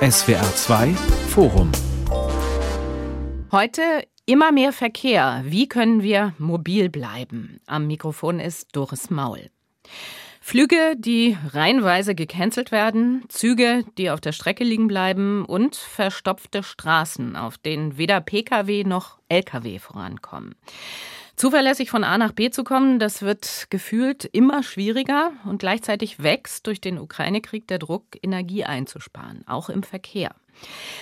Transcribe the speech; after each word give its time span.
SWR 0.00 0.54
2 0.54 0.88
Forum. 1.28 1.72
Heute 3.50 3.80
immer 4.26 4.52
mehr 4.52 4.72
Verkehr. 4.72 5.42
Wie 5.46 5.68
können 5.68 6.02
wir 6.02 6.34
mobil 6.38 6.90
bleiben? 6.90 7.60
Am 7.66 7.86
Mikrofon 7.86 8.38
ist 8.38 8.68
Doris 8.76 9.08
Maul. 9.10 9.50
Flüge, 10.40 10.94
die 10.96 11.36
reihenweise 11.52 12.14
gecancelt 12.14 12.70
werden, 12.70 13.24
Züge, 13.28 13.84
die 13.98 14.10
auf 14.10 14.20
der 14.20 14.32
Strecke 14.32 14.64
liegen 14.64 14.86
bleiben 14.86 15.44
und 15.44 15.74
verstopfte 15.74 16.62
Straßen, 16.62 17.34
auf 17.34 17.58
denen 17.58 17.98
weder 17.98 18.20
Pkw 18.20 18.84
noch 18.84 19.18
Lkw 19.28 19.78
vorankommen. 19.78 20.54
Zuverlässig 21.36 21.90
von 21.90 22.02
A 22.02 22.16
nach 22.16 22.32
B 22.32 22.48
zu 22.48 22.64
kommen, 22.64 22.98
das 22.98 23.20
wird 23.20 23.66
gefühlt 23.68 24.24
immer 24.24 24.62
schwieriger 24.62 25.32
und 25.44 25.58
gleichzeitig 25.58 26.22
wächst 26.22 26.66
durch 26.66 26.80
den 26.80 26.98
Ukraine-Krieg 26.98 27.68
der 27.68 27.78
Druck, 27.78 28.04
Energie 28.22 28.64
einzusparen, 28.64 29.46
auch 29.46 29.68
im 29.68 29.82
Verkehr. 29.82 30.34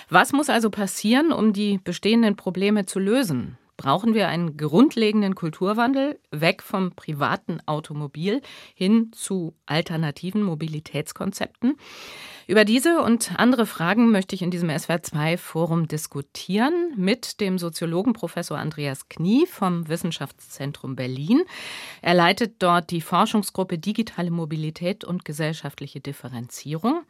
Was 0.09 0.33
muss 0.33 0.51
also 0.51 0.71
passieren, 0.71 1.33
um 1.33 1.53
die 1.53 1.79
bestehenden 1.79 2.35
Probleme 2.35 2.85
zu 2.85 2.99
lösen? 2.99 3.59
Brauchen 3.77 4.15
wir 4.15 4.29
einen 4.29 4.57
grundlegenden 4.57 5.35
Kulturwandel 5.35 6.19
weg 6.31 6.63
vom 6.63 6.93
privaten 6.93 7.61
Automobil 7.67 8.41
hin 8.75 9.11
zu 9.13 9.55
alternativen 9.67 10.43
Mobilitätskonzepten. 10.43 11.77
Über 12.47 12.67
diese 12.67 13.01
und 13.01 13.39
andere 13.39 13.65
Fragen 13.65 14.11
möchte 14.11 14.35
ich 14.35 14.43
in 14.43 14.51
diesem 14.51 14.69
SWR2-Forum 14.69 15.89
diskutieren 15.89 16.93
mit 16.95 17.41
dem 17.41 17.59
Soziologen 17.59 18.13
Professor 18.13 18.59
Andreas 18.59 19.09
Knie 19.09 19.47
vom 19.47 19.89
Wissenschaftszentrum 19.89 20.95
Berlin. 20.95 21.43
Er 22.03 22.13
leitet 22.13 22.57
dort 22.63 22.91
die 22.91 23.01
Forschungsgruppe 23.01 23.79
Digitale 23.79 24.31
Mobilität 24.31 25.05
und 25.05 25.25
gesellschaftliche 25.25 26.01
Differenzierung. 26.01 27.03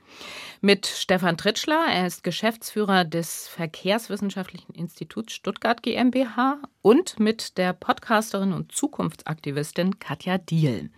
Mit 0.61 0.87
Stefan 0.87 1.37
Tritschler, 1.37 1.85
er 1.91 2.07
ist 2.07 2.23
Geschäftsführer 2.23 3.05
des 3.05 3.49
Verkehrswissenschaftlichen 3.49 4.73
Instituts 4.75 5.33
Stuttgart 5.33 5.83
GmbH 5.83 6.54
und 6.83 7.19
mit 7.19 7.59
der 7.59 7.73
Podcasterin 7.73 8.53
und 8.53 8.73
Zukunftsaktivistin 8.73 9.99
Katja 9.99 10.39
Diel. 10.39 10.91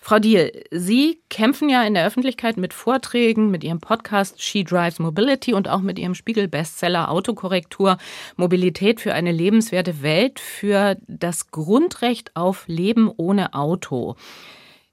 Frau 0.00 0.18
Diel, 0.18 0.64
Sie 0.70 1.20
kämpfen 1.28 1.68
ja 1.68 1.82
in 1.84 1.94
der 1.94 2.06
Öffentlichkeit 2.06 2.56
mit 2.56 2.72
Vorträgen, 2.72 3.50
mit 3.50 3.64
Ihrem 3.64 3.80
Podcast 3.80 4.42
She 4.42 4.64
Drives 4.64 4.98
Mobility 4.98 5.52
und 5.52 5.68
auch 5.68 5.80
mit 5.80 5.98
Ihrem 5.98 6.14
Spiegel-Bestseller 6.14 7.10
Autokorrektur 7.10 7.98
Mobilität 8.36 9.00
für 9.00 9.14
eine 9.14 9.32
lebenswerte 9.32 10.02
Welt 10.02 10.40
für 10.40 10.96
das 11.06 11.50
Grundrecht 11.50 12.34
auf 12.34 12.66
Leben 12.66 13.10
ohne 13.16 13.54
Auto. 13.54 14.16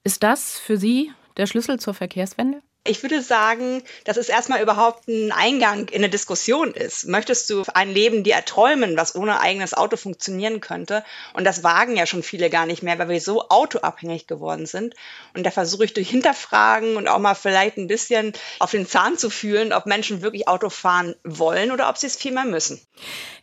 Ist 0.04 0.24
das 0.24 0.60
für 0.60 0.78
Sie 0.78 1.12
der 1.38 1.48
Schlüssel 1.48 1.80
zur 1.80 1.94
Verkehrswende? 1.94 2.62
Ich 2.88 3.04
würde 3.04 3.22
sagen, 3.22 3.84
dass 4.06 4.18
es 4.18 4.30
erstmal 4.30 4.62
überhaupt 4.62 5.08
ein 5.08 5.32
Eingang 5.32 5.90
in 5.90 5.98
eine 5.98 6.10
Diskussion 6.10 6.72
ist. 6.72 7.08
Möchtest 7.08 7.50
du 7.50 7.64
ein 7.74 7.94
Leben 7.94 8.24
dir 8.24 8.36
erträumen, 8.36 8.96
was 8.96 9.16
ohne 9.16 9.40
eigenes 9.42 9.74
Auto 9.74 9.98
funktionieren 9.98 10.62
könnte? 10.62 11.04
Und 11.34 11.44
das 11.44 11.64
wagen 11.64 11.98
ja 11.98 12.06
schon 12.06 12.24
viele 12.24 12.50
gar 12.50 12.66
nicht 12.66 12.84
mehr, 12.84 12.98
weil 12.98 13.10
wir 13.10 13.22
so 13.22 13.50
autoabhängig 13.50 14.28
geworden 14.28 14.66
sind. 14.66 14.96
Und 15.36 15.46
da 15.46 15.52
versuche 15.52 15.86
ich 15.86 15.94
durch 15.94 16.10
Hinterfragen 16.10 16.96
und 16.96 17.08
auch 17.08 17.20
mal 17.20 17.36
vielleicht 17.36 17.78
ein 17.78 17.88
bisschen 17.88 18.34
auf 18.60 18.72
den 18.72 18.88
Zahn 18.88 19.18
zu 19.18 19.30
fühlen, 19.30 19.74
ob 19.74 19.86
Menschen 19.86 20.22
wirklich 20.22 20.48
Auto 20.48 20.70
fahren 20.70 21.16
wollen 21.24 21.72
oder 21.72 21.90
ob 21.90 21.98
sie 21.98 22.08
es 22.08 22.16
vielmehr 22.16 22.46
müssen. 22.46 22.80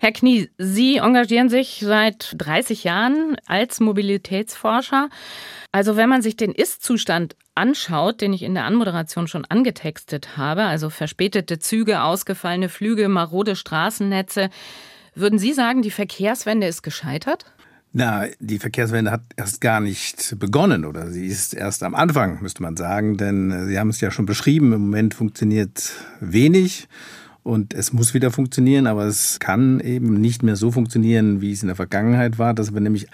Herr 0.01 0.13
Knie, 0.13 0.51
Sie 0.59 0.97
engagieren 0.97 1.49
sich 1.49 1.81
seit 1.85 2.35
30 2.39 2.85
Jahren 2.85 3.37
als 3.47 3.81
Mobilitätsforscher. 3.81 5.11
Also 5.73 5.97
wenn 5.97 6.09
man 6.09 6.23
sich 6.23 6.37
den 6.37 6.53
Ist-Zustand 6.53 7.37
anschaut, 7.55 8.21
den 8.21 8.33
ich 8.33 8.43
in 8.43 8.55
der 8.55 8.65
Anmoderation 8.65 9.29
schon 9.29 9.45
angetextet 9.45 10.37
habe, 10.37 10.65
also 10.65 10.91
verspätete 10.91 11.59
Züge, 11.59 12.03
ausgefallene 12.03 12.69
Flüge, 12.69 13.09
marode 13.09 13.57
Straßennetze, 13.57 14.51
würden 15.15 15.39
Sie 15.39 15.53
sagen, 15.53 15.83
die 15.83 15.91
Verkehrswende 15.91 16.67
ist 16.67 16.83
gescheitert? 16.83 17.47
Na, 17.93 18.27
die 18.41 18.59
Verkehrswende 18.59 19.13
hat 19.13 19.23
erst 19.37 19.61
gar 19.61 19.79
nicht 19.79 20.37
begonnen 20.41 20.85
oder 20.85 21.13
sie 21.13 21.27
ist 21.27 21.55
erst 21.55 21.85
am 21.85 21.95
Anfang, 21.95 22.43
müsste 22.43 22.61
man 22.61 22.77
sagen, 22.77 23.17
denn 23.17 23.69
Sie 23.69 23.79
haben 23.79 23.91
es 23.91 24.01
ja 24.01 24.11
schon 24.11 24.27
beschrieben, 24.27 24.73
im 24.73 24.81
Moment 24.81 25.15
funktioniert 25.15 25.93
wenig 26.19 26.89
und 27.45 27.75
es 27.75 27.93
muss 27.93 28.15
wieder 28.15 28.31
funktionieren, 28.31 28.87
aber 28.87 29.05
es 29.05 29.39
kann 29.39 29.79
eben 29.79 30.19
nicht 30.19 30.43
mehr 30.43 30.57
so 30.57 30.73
funktionieren, 30.73 31.43
wie 31.43 31.53
es 31.53 31.63
in 31.63 31.69
der 31.69 31.77
Vergangenheit 31.77 32.39
war, 32.39 32.55
dass 32.55 32.73
wir 32.73 32.81
nämlich 32.81 33.07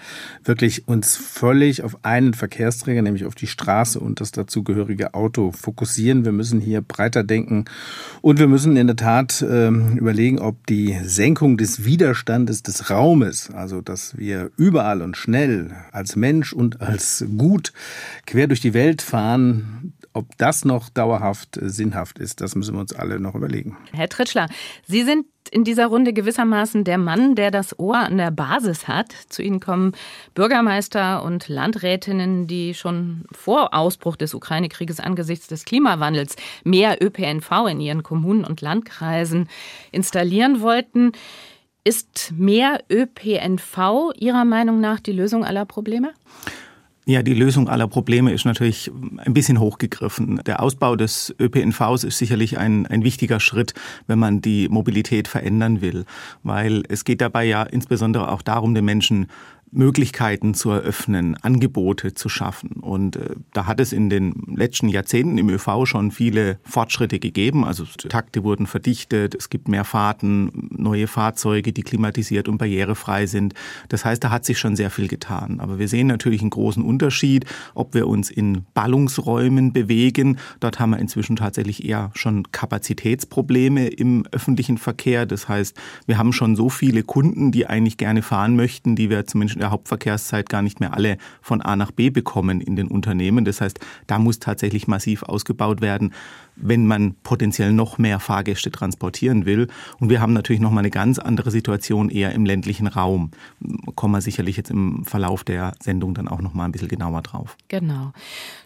wirklich 0.45 0.87
uns 0.87 1.17
völlig 1.17 1.83
auf 1.83 2.05
einen 2.05 2.33
Verkehrsträger, 2.33 3.01
nämlich 3.01 3.25
auf 3.25 3.35
die 3.35 3.47
Straße 3.47 3.99
und 3.99 4.21
das 4.21 4.31
dazugehörige 4.31 5.13
Auto 5.13 5.51
fokussieren. 5.51 6.23
Wir 6.23 6.31
müssen 6.31 6.61
hier 6.61 6.81
breiter 6.81 7.25
denken 7.25 7.65
und 8.21 8.39
wir 8.39 8.47
müssen 8.47 8.77
in 8.77 8.87
der 8.87 8.95
Tat 8.95 9.41
äh, 9.41 9.67
überlegen, 9.67 10.39
ob 10.39 10.65
die 10.65 10.97
Senkung 11.03 11.57
des 11.57 11.83
Widerstandes 11.83 12.63
des 12.63 12.89
Raumes, 12.89 13.51
also 13.51 13.81
dass 13.81 14.17
wir 14.17 14.49
überall 14.55 15.01
und 15.01 15.17
schnell 15.17 15.71
als 15.91 16.15
Mensch 16.15 16.53
und 16.53 16.79
als 16.79 17.25
Gut 17.37 17.73
quer 18.25 18.47
durch 18.47 18.61
die 18.61 18.73
Welt 18.73 19.01
fahren, 19.01 19.91
ob 20.13 20.37
das 20.37 20.65
noch 20.65 20.89
dauerhaft 20.89 21.57
äh, 21.57 21.69
sinnhaft 21.69 22.19
ist, 22.19 22.41
das 22.41 22.55
müssen 22.55 22.75
wir 22.75 22.81
uns 22.81 22.93
alle 22.93 23.19
noch 23.19 23.35
überlegen. 23.35 23.77
Herr 23.93 24.09
Tritschler, 24.09 24.47
Sie 24.85 25.03
sind 25.03 25.25
in 25.49 25.63
dieser 25.63 25.87
Runde 25.87 26.13
gewissermaßen 26.13 26.83
der 26.83 26.97
Mann, 26.97 27.35
der 27.35 27.51
das 27.51 27.77
Ohr 27.79 27.97
an 27.97 28.17
der 28.17 28.31
Basis 28.31 28.87
hat. 28.87 29.11
Zu 29.29 29.41
Ihnen 29.41 29.59
kommen 29.59 29.93
Bürgermeister 30.33 31.23
und 31.23 31.47
Landrätinnen, 31.47 32.47
die 32.47 32.73
schon 32.73 33.25
vor 33.31 33.73
Ausbruch 33.73 34.15
des 34.15 34.33
Ukraine-Krieges 34.33 34.99
angesichts 34.99 35.47
des 35.47 35.65
Klimawandels 35.65 36.35
mehr 36.63 37.03
ÖPNV 37.03 37.67
in 37.69 37.81
ihren 37.81 38.03
Kommunen 38.03 38.45
und 38.45 38.61
Landkreisen 38.61 39.49
installieren 39.91 40.61
wollten. 40.61 41.11
Ist 41.83 42.33
mehr 42.37 42.83
ÖPNV 42.91 44.11
Ihrer 44.15 44.45
Meinung 44.45 44.79
nach 44.79 44.99
die 44.99 45.13
Lösung 45.13 45.43
aller 45.43 45.65
Probleme? 45.65 46.13
Ja, 47.07 47.23
die 47.23 47.33
Lösung 47.33 47.67
aller 47.67 47.87
Probleme 47.87 48.31
ist 48.31 48.45
natürlich 48.45 48.91
ein 49.17 49.33
bisschen 49.33 49.59
hochgegriffen. 49.59 50.39
Der 50.45 50.61
Ausbau 50.61 50.95
des 50.95 51.33
ÖPNVs 51.39 52.03
ist 52.03 52.19
sicherlich 52.19 52.59
ein, 52.59 52.85
ein 52.85 53.03
wichtiger 53.03 53.39
Schritt, 53.39 53.73
wenn 54.05 54.19
man 54.19 54.39
die 54.41 54.69
Mobilität 54.69 55.27
verändern 55.27 55.81
will, 55.81 56.05
weil 56.43 56.83
es 56.89 57.03
geht 57.03 57.21
dabei 57.21 57.45
ja 57.45 57.63
insbesondere 57.63 58.31
auch 58.31 58.43
darum, 58.43 58.75
den 58.75 58.85
Menschen 58.85 59.27
Möglichkeiten 59.71 60.53
zu 60.53 60.69
eröffnen, 60.69 61.35
Angebote 61.41 62.13
zu 62.13 62.27
schaffen. 62.27 62.71
Und 62.81 63.15
äh, 63.15 63.35
da 63.53 63.67
hat 63.67 63.79
es 63.79 63.93
in 63.93 64.09
den 64.09 64.33
letzten 64.53 64.89
Jahrzehnten 64.89 65.37
im 65.37 65.49
ÖV 65.49 65.85
schon 65.85 66.11
viele 66.11 66.59
Fortschritte 66.63 67.19
gegeben. 67.19 67.63
Also 67.63 67.85
Takte 67.85 68.43
wurden 68.43 68.67
verdichtet, 68.67 69.33
es 69.33 69.49
gibt 69.49 69.69
mehr 69.69 69.85
Fahrten, 69.85 70.69
neue 70.71 71.07
Fahrzeuge, 71.07 71.71
die 71.71 71.83
klimatisiert 71.83 72.49
und 72.49 72.57
barrierefrei 72.57 73.25
sind. 73.27 73.53
Das 73.87 74.03
heißt, 74.03 74.21
da 74.23 74.29
hat 74.29 74.45
sich 74.45 74.59
schon 74.59 74.75
sehr 74.75 74.89
viel 74.89 75.07
getan. 75.07 75.61
Aber 75.61 75.79
wir 75.79 75.87
sehen 75.87 76.07
natürlich 76.07 76.41
einen 76.41 76.49
großen 76.49 76.83
Unterschied, 76.83 77.45
ob 77.73 77.93
wir 77.93 78.07
uns 78.07 78.29
in 78.29 78.65
Ballungsräumen 78.73 79.71
bewegen. 79.71 80.37
Dort 80.59 80.79
haben 80.81 80.89
wir 80.89 80.99
inzwischen 80.99 81.37
tatsächlich 81.37 81.85
eher 81.85 82.11
schon 82.13 82.51
Kapazitätsprobleme 82.51 83.87
im 83.87 84.25
öffentlichen 84.31 84.77
Verkehr. 84.77 85.25
Das 85.25 85.47
heißt, 85.47 85.77
wir 86.07 86.17
haben 86.17 86.33
schon 86.33 86.57
so 86.57 86.69
viele 86.69 87.03
Kunden, 87.03 87.53
die 87.53 87.67
eigentlich 87.67 87.95
gerne 87.95 88.21
fahren 88.21 88.57
möchten, 88.57 88.97
die 88.97 89.09
wir 89.09 89.25
zumindest 89.25 89.60
der 89.61 89.71
Hauptverkehrszeit 89.71 90.49
gar 90.49 90.61
nicht 90.61 90.79
mehr 90.79 90.93
alle 90.93 91.17
von 91.41 91.61
A 91.61 91.75
nach 91.75 91.91
B 91.91 92.09
bekommen 92.09 92.59
in 92.61 92.75
den 92.75 92.87
Unternehmen. 92.87 93.45
Das 93.45 93.61
heißt, 93.61 93.79
da 94.07 94.19
muss 94.19 94.39
tatsächlich 94.39 94.87
massiv 94.87 95.23
ausgebaut 95.23 95.81
werden 95.81 96.13
wenn 96.55 96.85
man 96.85 97.15
potenziell 97.23 97.73
noch 97.73 97.97
mehr 97.97 98.19
Fahrgäste 98.19 98.71
transportieren 98.71 99.45
will. 99.45 99.67
Und 99.99 100.09
wir 100.09 100.21
haben 100.21 100.33
natürlich 100.33 100.61
noch 100.61 100.71
mal 100.71 100.79
eine 100.79 100.89
ganz 100.89 101.19
andere 101.19 101.51
Situation 101.51 102.09
eher 102.09 102.33
im 102.33 102.45
ländlichen 102.45 102.87
Raum. 102.87 103.31
Kommen 103.95 104.13
wir 104.13 104.21
sicherlich 104.21 104.57
jetzt 104.57 104.71
im 104.71 105.03
Verlauf 105.05 105.43
der 105.43 105.73
Sendung 105.81 106.13
dann 106.13 106.27
auch 106.27 106.41
noch 106.41 106.53
mal 106.53 106.65
ein 106.65 106.71
bisschen 106.71 106.87
genauer 106.87 107.21
drauf. 107.21 107.57
Genau. 107.67 108.11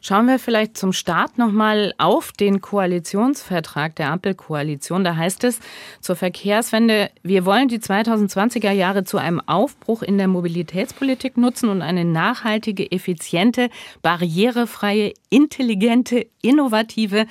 Schauen 0.01 0.27
wir 0.27 0.39
vielleicht 0.39 0.77
zum 0.77 0.93
Start 0.93 1.37
noch 1.37 1.51
mal 1.51 1.93
auf 1.97 2.31
den 2.31 2.61
Koalitionsvertrag 2.61 3.95
der 3.95 4.11
Ampelkoalition. 4.11 5.03
Da 5.03 5.15
heißt 5.15 5.43
es 5.43 5.59
zur 6.01 6.15
Verkehrswende, 6.15 7.09
wir 7.23 7.45
wollen 7.45 7.67
die 7.67 7.79
2020er 7.79 8.71
Jahre 8.71 9.03
zu 9.03 9.17
einem 9.17 9.41
Aufbruch 9.41 10.01
in 10.01 10.17
der 10.17 10.27
Mobilitätspolitik 10.27 11.37
nutzen 11.37 11.69
und 11.69 11.81
eine 11.81 12.05
nachhaltige, 12.05 12.91
effiziente, 12.91 13.69
barrierefreie, 14.01 15.13
intelligente, 15.29 16.27
innovative 16.41 17.25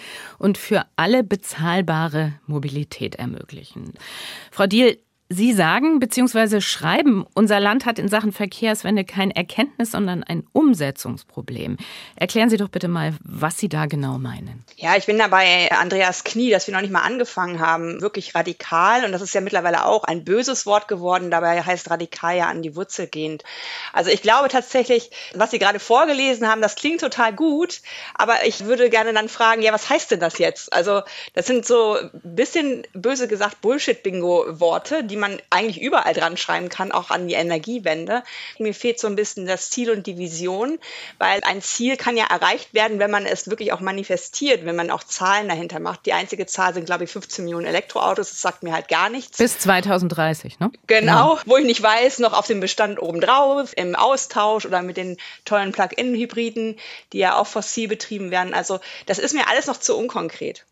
und 0.44 0.58
für 0.58 0.84
alle 0.96 1.24
bezahlbare 1.24 2.34
Mobilität 2.46 3.14
ermöglichen. 3.14 3.94
Frau 4.50 4.66
Diel, 4.66 4.98
Sie 5.30 5.54
sagen 5.54 6.00
bzw. 6.00 6.60
schreiben, 6.60 7.24
unser 7.32 7.58
Land 7.58 7.86
hat 7.86 7.98
in 7.98 8.08
Sachen 8.08 8.30
Verkehrswende 8.30 9.04
kein 9.04 9.30
Erkenntnis, 9.30 9.92
sondern 9.92 10.22
ein 10.22 10.46
Umsetzungsproblem. 10.52 11.78
Erklären 12.14 12.50
Sie 12.50 12.58
doch 12.58 12.68
bitte 12.68 12.88
mal, 12.88 13.14
was 13.24 13.56
Sie 13.56 13.70
da 13.70 13.86
genau 13.86 14.18
meinen. 14.18 14.64
Ja, 14.76 14.96
ich 14.96 15.06
bin 15.06 15.18
da 15.18 15.28
bei 15.28 15.70
Andreas 15.72 16.24
Knie, 16.24 16.50
dass 16.50 16.66
wir 16.66 16.74
noch 16.74 16.82
nicht 16.82 16.92
mal 16.92 17.00
angefangen 17.00 17.58
haben, 17.58 18.02
wirklich 18.02 18.34
radikal. 18.34 19.06
Und 19.06 19.12
das 19.12 19.22
ist 19.22 19.32
ja 19.32 19.40
mittlerweile 19.40 19.86
auch 19.86 20.04
ein 20.04 20.24
böses 20.24 20.66
Wort 20.66 20.88
geworden. 20.88 21.30
Dabei 21.30 21.62
heißt 21.62 21.90
radikal 21.90 22.36
ja 22.36 22.48
an 22.48 22.60
die 22.60 22.76
Wurzel 22.76 23.06
gehend. 23.06 23.44
Also 23.94 24.10
ich 24.10 24.20
glaube 24.20 24.48
tatsächlich, 24.48 25.10
was 25.34 25.52
Sie 25.52 25.58
gerade 25.58 25.80
vorgelesen 25.80 26.46
haben, 26.46 26.60
das 26.60 26.76
klingt 26.76 27.00
total 27.00 27.32
gut. 27.32 27.80
Aber 28.14 28.44
ich 28.44 28.66
würde 28.66 28.90
gerne 28.90 29.14
dann 29.14 29.30
fragen, 29.30 29.62
ja, 29.62 29.72
was 29.72 29.88
heißt 29.88 30.10
denn 30.10 30.20
das 30.20 30.36
jetzt? 30.36 30.70
Also 30.70 31.00
das 31.32 31.46
sind 31.46 31.64
so 31.64 31.96
ein 31.96 32.10
bisschen 32.22 32.86
böse 32.92 33.26
gesagt 33.26 33.62
Bullshit-Bingo-Worte, 33.62 35.02
die 35.02 35.13
man 35.16 35.40
eigentlich 35.50 35.80
überall 35.80 36.14
dran 36.14 36.36
schreiben 36.36 36.68
kann, 36.68 36.92
auch 36.92 37.10
an 37.10 37.28
die 37.28 37.34
Energiewende. 37.34 38.22
Mir 38.58 38.74
fehlt 38.74 38.98
so 38.98 39.06
ein 39.06 39.16
bisschen 39.16 39.46
das 39.46 39.70
Ziel 39.70 39.90
und 39.90 40.06
die 40.06 40.18
Vision, 40.18 40.78
weil 41.18 41.42
ein 41.44 41.62
Ziel 41.62 41.96
kann 41.96 42.16
ja 42.16 42.26
erreicht 42.26 42.74
werden, 42.74 42.98
wenn 42.98 43.10
man 43.10 43.26
es 43.26 43.48
wirklich 43.48 43.72
auch 43.72 43.80
manifestiert, 43.80 44.64
wenn 44.64 44.76
man 44.76 44.90
auch 44.90 45.04
Zahlen 45.04 45.48
dahinter 45.48 45.80
macht. 45.80 46.06
Die 46.06 46.12
einzige 46.12 46.46
Zahl 46.46 46.74
sind, 46.74 46.86
glaube 46.86 47.04
ich, 47.04 47.10
15 47.10 47.44
Millionen 47.44 47.66
Elektroautos. 47.66 48.30
Das 48.30 48.40
sagt 48.40 48.62
mir 48.62 48.72
halt 48.72 48.88
gar 48.88 49.10
nichts. 49.10 49.38
Bis 49.38 49.58
2030, 49.58 50.58
ne? 50.60 50.70
Genau, 50.86 51.36
ja. 51.36 51.42
wo 51.46 51.56
ich 51.56 51.64
nicht 51.64 51.82
weiß, 51.82 52.18
noch 52.18 52.32
auf 52.32 52.46
dem 52.46 52.60
Bestand 52.60 53.00
obendrauf, 53.00 53.72
im 53.76 53.94
Austausch 53.94 54.66
oder 54.66 54.82
mit 54.82 54.96
den 54.96 55.16
tollen 55.44 55.72
Plug-in-Hybriden, 55.72 56.76
die 57.12 57.18
ja 57.18 57.36
auch 57.36 57.46
fossil 57.46 57.88
betrieben 57.88 58.30
werden. 58.30 58.54
Also 58.54 58.80
das 59.06 59.18
ist 59.18 59.34
mir 59.34 59.48
alles 59.48 59.66
noch 59.66 59.78
zu 59.78 59.96
unkonkret. 59.96 60.64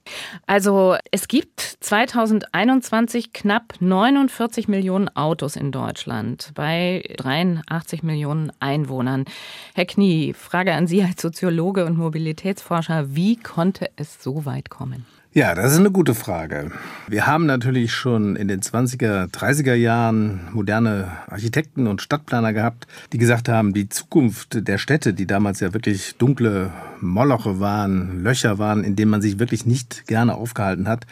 Also 0.47 0.97
es 1.11 1.29
gibt 1.29 1.61
2021 1.81 3.33
knapp 3.33 3.75
49 3.81 4.32
140 4.33 4.67
Millionen 4.67 5.15
Autos 5.15 5.57
in 5.57 5.73
Deutschland 5.73 6.53
bei 6.55 7.05
83 7.19 8.03
Millionen 8.03 8.51
Einwohnern. 8.61 9.27
Herr 9.75 9.85
Knie, 9.85 10.33
Frage 10.33 10.73
an 10.73 10.87
Sie 10.87 11.03
als 11.03 11.21
Soziologe 11.21 11.85
und 11.85 11.99
Mobilitätsforscher. 11.99 13.15
Wie 13.15 13.37
konnte 13.37 13.91
es 13.97 14.23
so 14.23 14.47
weit 14.47 14.71
kommen? 14.71 15.05
Ja, 15.35 15.55
das 15.55 15.73
ist 15.73 15.79
eine 15.79 15.91
gute 15.91 16.15
Frage. 16.15 16.71
Wir 17.09 17.27
haben 17.27 17.47
natürlich 17.47 17.93
schon 17.93 18.37
in 18.37 18.49
den 18.49 18.61
20er, 18.61 19.31
30er 19.31 19.75
Jahren 19.75 20.49
moderne 20.53 21.11
Architekten 21.27 21.87
und 21.87 22.03
Stadtplaner 22.03 22.53
gehabt, 22.53 22.87
die 23.13 23.19
gesagt 23.19 23.49
haben, 23.49 23.73
die 23.73 23.89
Zukunft 23.89 24.67
der 24.67 24.79
Städte, 24.79 25.15
die 25.15 25.27
damals 25.27 25.61
ja 25.61 25.73
wirklich 25.73 26.17
dunkle 26.17 26.71
Moloche 27.01 27.61
waren, 27.61 28.23
Löcher 28.23 28.59
waren, 28.59 28.85
in 28.85 28.97
denen 28.97 29.11
man 29.11 29.23
sich 29.23 29.39
wirklich 29.39 29.65
nicht 29.67 30.07
gerne 30.07 30.35
aufgehalten 30.35 30.87
hat, 30.89 31.07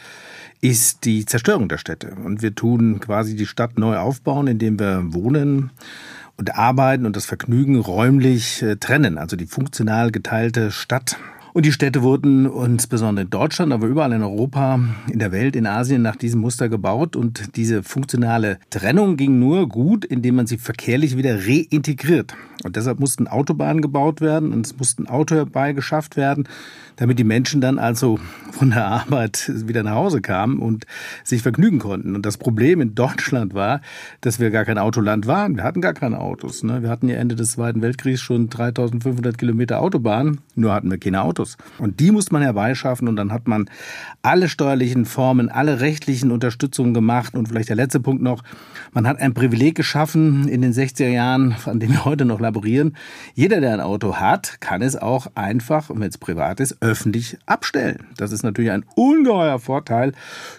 ist 0.61 1.05
die 1.05 1.25
Zerstörung 1.25 1.67
der 1.67 1.79
Städte. 1.79 2.13
Und 2.23 2.41
wir 2.41 2.55
tun 2.55 2.99
quasi 2.99 3.35
die 3.35 3.47
Stadt 3.47 3.77
neu 3.77 3.97
aufbauen, 3.97 4.47
indem 4.47 4.79
wir 4.79 5.03
wohnen 5.07 5.71
und 6.37 6.55
arbeiten 6.55 7.05
und 7.05 7.15
das 7.15 7.25
Vergnügen 7.25 7.79
räumlich 7.79 8.61
äh, 8.61 8.75
trennen. 8.75 9.17
Also 9.17 9.35
die 9.35 9.47
funktional 9.47 10.11
geteilte 10.11 10.71
Stadt 10.71 11.17
und 11.53 11.65
die 11.65 11.73
Städte 11.73 12.01
wurden 12.01 12.45
insbesondere 12.45 13.25
in 13.25 13.29
Deutschland, 13.29 13.73
aber 13.73 13.87
überall 13.87 14.13
in 14.13 14.23
Europa, 14.23 14.79
in 15.11 15.19
der 15.19 15.33
Welt, 15.33 15.57
in 15.57 15.67
Asien 15.67 16.01
nach 16.01 16.15
diesem 16.15 16.39
Muster 16.39 16.69
gebaut. 16.69 17.15
Und 17.17 17.57
diese 17.57 17.83
funktionale 17.83 18.57
Trennung 18.69 19.17
ging 19.17 19.39
nur 19.39 19.67
gut, 19.67 20.05
indem 20.05 20.35
man 20.35 20.47
sie 20.47 20.57
verkehrlich 20.57 21.17
wieder 21.17 21.35
reintegriert. 21.45 22.35
Und 22.63 22.77
deshalb 22.77 22.99
mussten 22.99 23.27
Autobahnen 23.27 23.81
gebaut 23.81 24.21
werden 24.21 24.53
und 24.53 24.65
es 24.65 24.77
mussten 24.77 25.07
Auto 25.07 25.35
herbeigeschafft 25.35 26.15
werden, 26.15 26.47
damit 26.95 27.19
die 27.19 27.23
Menschen 27.23 27.61
dann 27.61 27.79
also 27.79 28.19
von 28.51 28.71
der 28.71 28.85
Arbeit 28.85 29.51
wieder 29.67 29.83
nach 29.83 29.95
Hause 29.95 30.21
kamen 30.21 30.59
und 30.59 30.85
sich 31.23 31.41
vergnügen 31.41 31.79
konnten. 31.79 32.15
Und 32.15 32.25
das 32.25 32.37
Problem 32.37 32.81
in 32.81 32.95
Deutschland 32.95 33.53
war, 33.53 33.81
dass 34.21 34.39
wir 34.39 34.51
gar 34.51 34.65
kein 34.65 34.77
Autoland 34.77 35.25
waren. 35.27 35.55
Wir 35.55 35.63
hatten 35.63 35.81
gar 35.81 35.93
keine 35.93 36.19
Autos. 36.19 36.63
Ne? 36.63 36.83
Wir 36.83 36.89
hatten 36.89 37.07
ja 37.07 37.15
Ende 37.15 37.35
des 37.35 37.53
Zweiten 37.53 37.81
Weltkriegs 37.81 38.21
schon 38.21 38.49
3500 38.49 39.37
Kilometer 39.37 39.81
Autobahn, 39.81 40.39
nur 40.55 40.73
hatten 40.73 40.91
wir 40.91 40.97
keine 40.97 41.21
Autos. 41.21 41.57
Und 41.77 41.99
die 41.99 42.11
musste 42.11 42.33
man 42.33 42.43
herbeischaffen 42.43 43.07
und 43.07 43.15
dann 43.15 43.31
hat 43.31 43.47
man 43.47 43.69
alle 44.21 44.49
steuerlichen 44.49 45.05
Formen, 45.05 45.49
alle 45.49 45.81
rechtlichen 45.81 46.31
Unterstützungen 46.31 46.93
gemacht. 46.93 47.35
Und 47.35 47.47
vielleicht 47.47 47.69
der 47.69 47.75
letzte 47.75 47.99
Punkt 47.99 48.21
noch, 48.21 48.43
man 48.93 49.07
hat 49.07 49.19
ein 49.19 49.33
Privileg 49.33 49.75
geschaffen 49.75 50.47
in 50.47 50.61
den 50.61 50.73
60er 50.73 51.07
Jahren, 51.07 51.55
an 51.65 51.79
dem 51.79 51.91
wir 51.91 52.05
heute 52.05 52.25
noch 52.25 52.39
laborieren. 52.39 52.95
Jeder, 53.33 53.61
der 53.61 53.73
ein 53.73 53.81
Auto 53.81 54.15
hat, 54.15 54.59
kann 54.59 54.81
es 54.81 54.95
auch 54.95 55.27
einfach, 55.35 55.89
wenn 55.89 56.03
es 56.03 56.17
privat 56.17 56.59
ist, 56.59 56.80
öffentlich 56.81 57.37
abstellen. 57.45 58.07
Das 58.17 58.31
ist 58.31 58.43
natürlich 58.43 58.71
ein 58.71 58.83
ungeheuer 58.95 59.59
Vorteil. 59.59 60.13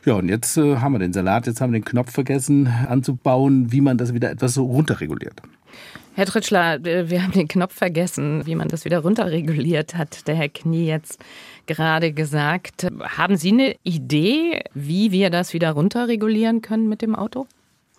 Ja, 0.05 0.15
und 0.15 0.29
jetzt 0.29 0.57
äh, 0.57 0.77
haben 0.77 0.93
wir 0.93 1.01
den 1.01 1.13
Salat, 1.13 1.47
jetzt 1.47 1.61
haben 1.61 1.73
wir 1.73 1.81
den 1.81 1.85
Knopf 1.85 2.13
vergessen 2.13 2.69
anzubauen, 2.89 3.73
wie 3.73 3.81
man 3.81 3.99
das 3.99 4.15
wieder 4.15 4.31
etwas 4.31 4.55
so 4.55 4.65
runterreguliert. 4.65 5.43
Herr 6.15 6.27
Tritschler, 6.27 6.85
wir 6.85 7.23
haben 7.23 7.33
den 7.33 7.49
Knopf 7.49 7.75
vergessen, 7.75 8.45
wie 8.45 8.55
man 8.55 8.69
das 8.69 8.85
wieder 8.85 8.99
runterreguliert 8.99 9.95
hat. 9.95 10.29
Der 10.29 10.35
Herr 10.35 10.51
Knie 10.51 10.87
jetzt 10.87 11.19
gerade 11.67 12.13
gesagt. 12.13 12.87
Haben 13.01 13.37
Sie 13.37 13.51
eine 13.51 13.77
Idee, 13.83 14.63
wie 14.75 15.11
wir 15.11 15.31
das 15.31 15.55
wieder 15.55 15.71
runterregulieren 15.71 16.61
können 16.61 16.89
mit 16.89 17.01
dem 17.01 17.15
Auto? 17.15 17.47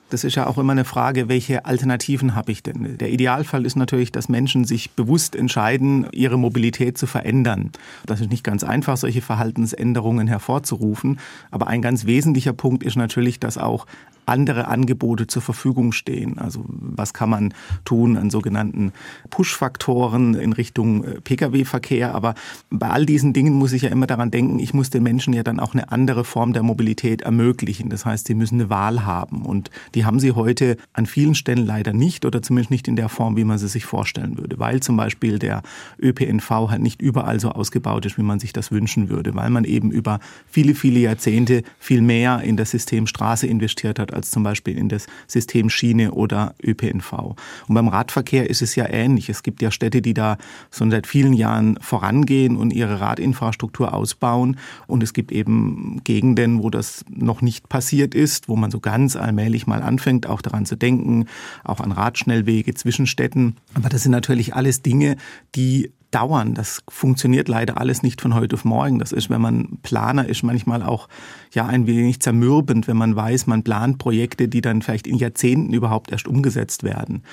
Das 0.10 0.24
ist 0.24 0.36
ja 0.36 0.46
auch 0.46 0.58
immer 0.60 0.74
eine 0.74 0.86
Frage, 0.86 1.28
welche 1.28 1.66
Alternativen 1.66 2.36
habe 2.36 2.52
ich 2.52 2.62
denn? 2.62 2.98
Der 3.00 3.10
Idealfall 3.10 3.66
ist 3.66 3.76
natürlich, 3.76 4.12
dass 4.12 4.30
Menschen 4.30 4.64
sich 4.64 4.92
bewusst 4.92 5.36
entscheiden, 5.36 6.08
ihre 6.12 6.38
Mobilität 6.38 6.98
zu 6.98 7.08
verändern. 7.08 7.72
Das 8.06 8.22
ist 8.22 8.30
nicht 8.30 8.44
ganz 8.44 8.64
einfach, 8.64 8.98
solche 8.98 9.22
Verhaltensänderungen 9.22 10.28
hervorzurufen. 10.28 11.20
Aber 11.50 11.68
ein 11.68 11.82
ganz 11.82 12.06
wesentlicher 12.06 12.54
Punkt 12.54 12.84
ist 12.84 12.96
natürlich, 12.96 13.40
dass 13.40 13.58
auch 13.58 13.88
andere 14.26 14.68
Angebote 14.68 15.28
zur 15.28 15.42
Verfügung 15.42 15.92
stehen. 15.92 16.38
Also 16.38 16.64
was 16.68 17.14
kann 17.14 17.30
man 17.30 17.54
tun 17.86 18.18
an 18.18 18.30
sogenannten 18.30 18.94
Push-Faktoren 19.30 20.36
in 20.36 20.54
Richtung 20.54 21.04
äh, 21.04 21.22
Pkw-Verkehr. 21.22 22.14
Aber 22.14 22.36
bei 22.70 22.90
all 22.90 23.06
diesen 23.06 23.34
Dingen 23.34 23.54
muss 23.54 23.74
ich 23.74 23.84
ja 23.84 23.90
immer 23.90 24.08
daran 24.08 24.32
denken, 24.32 24.60
ich 24.60 24.74
muss 24.74 24.90
den 24.90 25.04
Menschen 25.04 25.34
ja 25.34 25.44
dann 25.44 25.60
auch 25.60 25.74
eine 25.74 25.92
andere 25.92 26.24
Form 26.24 26.54
der 26.54 26.64
Mobilität 26.64 27.22
ermöglichen. 27.22 27.90
Das 27.90 28.06
heißt, 28.06 28.28
sie 28.28 28.36
müssen 28.36 28.60
eine 28.60 28.70
Wahl 28.70 29.06
haben. 29.06 29.46
Und 29.46 29.70
die 29.96 30.06
haben 30.06 30.20
sie 30.20 30.34
heute 30.34 30.78
an 30.94 31.06
vielen 31.06 31.36
Stellen 31.36 31.66
leider 31.66 31.94
nicht 31.94 32.26
oder 32.26 32.42
zumindest 32.42 32.72
nicht 32.72 32.88
in 32.88 32.96
der 32.96 33.10
Form, 33.10 33.38
wie 33.38 33.44
man 33.44 33.58
sie 33.58 33.68
sich 33.68 33.86
vorstellen 33.86 34.38
würde. 34.38 34.60
Weil 34.60 34.82
zum 34.82 34.98
Beispiel 34.98 35.40
der 35.40 35.62
ÖPNV 36.02 36.50
halt 36.50 36.82
nicht 36.82 37.02
überall 37.02 37.40
so 37.40 37.50
ausgebaut 37.50 38.06
ist, 38.06 38.18
wie 38.18 38.24
man 38.24 38.40
sich 38.40 38.54
das 38.54 38.72
wünschen 38.72 39.10
würde. 39.10 39.36
Weil 39.36 39.50
man 39.50 39.64
eben 39.64 39.92
über 39.92 40.20
viele, 40.48 40.76
viele 40.76 41.00
Jahrzehnte 41.00 41.64
viel 41.80 42.02
mehr 42.02 42.42
in 42.42 42.58
das 42.58 42.72
System 42.72 43.08
Straße 43.08 43.48
investiert 43.48 44.00
hat 44.00 44.13
als 44.14 44.32
zum 44.32 44.44
Beispiel 44.44 44.78
in 44.78 44.90
das 44.90 45.08
System 45.28 45.70
Schiene 45.70 46.12
oder 46.12 46.56
ÖPNV. 46.64 47.36
Und 47.68 47.76
beim 47.76 47.88
Radverkehr 47.88 48.50
ist 48.50 48.62
es 48.62 48.76
ja 48.76 48.88
ähnlich. 48.90 49.30
Es 49.30 49.44
gibt 49.44 49.62
ja 49.62 49.72
Städte, 49.72 50.02
die 50.02 50.14
da 50.14 50.38
schon 50.72 50.92
seit 50.92 51.08
vielen 51.08 51.34
Jahren 51.34 51.78
vorangehen 51.82 52.56
und 52.56 52.74
ihre 52.74 53.00
Radinfrastruktur 53.00 53.94
ausbauen. 53.94 54.58
Und 54.88 55.04
es 55.04 55.14
gibt 55.14 55.32
eben 55.32 56.02
Gegenden, 56.04 56.62
wo 56.62 56.70
das 56.70 57.06
noch 57.10 57.42
nicht 57.42 57.70
passiert 57.70 58.16
ist, 58.16 58.48
wo 58.50 58.56
man 58.56 58.72
so 58.72 58.80
ganz 58.80 59.16
allmählich 59.16 59.68
mal 59.68 59.82
anfängt, 59.82 60.28
auch 60.28 60.42
daran 60.42 60.66
zu 60.66 60.76
denken, 60.76 61.26
auch 61.64 61.80
an 61.80 61.92
Radschnellwege 61.92 62.74
zwischen 62.74 63.08
Städten. 63.08 63.56
Aber 63.74 63.90
das 63.90 64.04
sind 64.04 64.12
natürlich 64.12 64.56
alles 64.56 64.82
Dinge, 64.82 65.18
die 65.56 65.92
dauern. 66.14 66.54
Das 66.54 66.84
funktioniert 66.88 67.48
leider 67.48 67.78
alles 67.78 68.04
nicht 68.04 68.22
von 68.22 68.36
heute 68.36 68.56
auf 68.56 68.66
morgen. 68.66 69.00
Das 69.00 69.12
ist, 69.12 69.30
wenn 69.30 69.42
man 69.42 69.80
Planer 69.82 70.28
ist, 70.28 70.44
manchmal 70.44 70.84
auch 70.84 71.10
ja 71.54 71.66
ein 71.66 71.88
wenig 71.88 72.20
zermürbend, 72.20 72.88
wenn 72.88 72.98
man 72.98 73.16
weiß, 73.16 73.48
man 73.48 73.64
plant 73.64 73.98
Projekte, 74.04 74.50
die 74.50 74.60
dann 74.60 74.82
vielleicht 74.82 75.08
in 75.08 75.16
Jahrzehnten 75.16 75.72
überhaupt 75.72 76.12
erst 76.12 76.28
umgesetzt 76.28 76.84
werden 76.84 77.24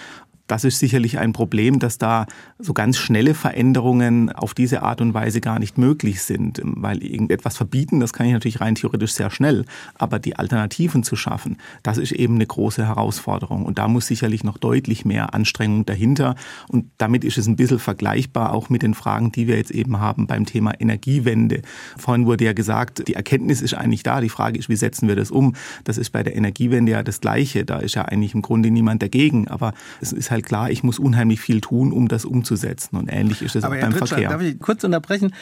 das 0.51 0.65
ist 0.65 0.81
sicherlich 0.81 1.19
ein 1.21 1.33
Problem, 1.33 1.79
dass 1.79 1.97
da 1.97 2.27
so 2.59 2.75
ganz 2.75 2.99
schnelle 2.99 3.35
Veränderungen 3.35 4.33
auf 4.33 4.53
diese 4.53 4.83
Art 4.83 5.01
und 5.01 5.15
Weise 5.15 5.41
gar 5.41 5.61
nicht 5.61 5.79
möglich 5.79 6.23
sind. 6.23 6.61
Weil 6.65 7.05
irgendetwas 7.05 7.57
verbieten, 7.57 8.01
das 8.01 8.13
kann 8.13 8.27
ich 8.27 8.33
natürlich 8.33 8.61
rein 8.61 8.75
theoretisch 8.75 9.13
sehr 9.13 9.31
schnell. 9.31 9.65
Aber 9.95 10.19
die 10.19 10.35
Alternativen 10.35 11.05
zu 11.05 11.15
schaffen, 11.15 11.59
das 11.85 11.99
ist 11.99 12.11
eben 12.11 12.35
eine 12.35 12.47
große 12.47 12.85
Herausforderung. 12.85 13.65
Und 13.65 13.79
da 13.79 13.87
muss 13.87 14.09
sicherlich 14.09 14.43
noch 14.43 14.59
deutlich 14.59 15.05
mehr 15.05 15.35
Anstrengung 15.35 15.87
dahinter. 15.87 16.35
Und 16.67 16.87
damit 16.99 17.23
ist 17.23 17.39
es 17.39 17.47
ein 17.47 17.55
bisschen 17.55 17.79
vergleichbar 17.79 18.53
auch 18.53 18.71
mit 18.71 18.83
den 18.83 18.95
Fragen, 18.95 19.31
die 19.31 19.47
wir 19.47 19.57
jetzt 19.57 19.71
eben 19.71 20.01
haben 20.01 20.27
beim 20.27 20.47
Thema 20.47 20.73
Energiewende. 20.81 21.63
Vorhin 21.97 22.27
wurde 22.27 22.45
ja 22.45 22.55
gesagt, 22.55 23.07
die 23.07 23.15
Erkenntnis 23.15 23.63
ist 23.63 23.75
eigentlich 23.75 24.03
da. 24.03 24.21
Die 24.21 24.29
Frage 24.29 24.59
ist, 24.59 24.69
wie 24.69 24.75
setzen 24.75 25.07
wir 25.07 25.15
das 25.15 25.31
um? 25.31 25.55
Das 25.85 25.97
ist 25.97 26.11
bei 26.11 26.25
der 26.25 26.35
Energiewende 26.35 26.91
ja 26.91 27.05
das 27.05 27.21
Gleiche. 27.21 27.65
Da 27.65 27.79
ist 27.79 27.95
ja 27.95 28.07
eigentlich 28.07 28.35
im 28.35 28.43
Grunde 28.43 28.73
niemand 28.73 29.01
dagegen. 29.01 29.47
Aber 29.47 29.75
es 30.01 30.13
ist 30.13 30.33
halt 30.33 30.40
halt 30.41 30.47
klar, 30.47 30.71
ich 30.71 30.83
muss 30.83 30.99
unheimlich 30.99 31.41
viel 31.41 31.61
tun, 31.61 31.93
um 31.93 32.09
das 32.09 32.25
umzusetzen. 32.25 32.97
Und 32.97 33.09
ähnlich 33.09 33.43
ist 33.43 33.57
es 33.57 33.65
auch 33.65 33.71
beim 33.71 33.93
Verkehr. 33.93 34.31
Darf 34.31 34.43
ich 34.43 34.59
kurz 34.59 34.85
unterbrechen? 34.85 35.35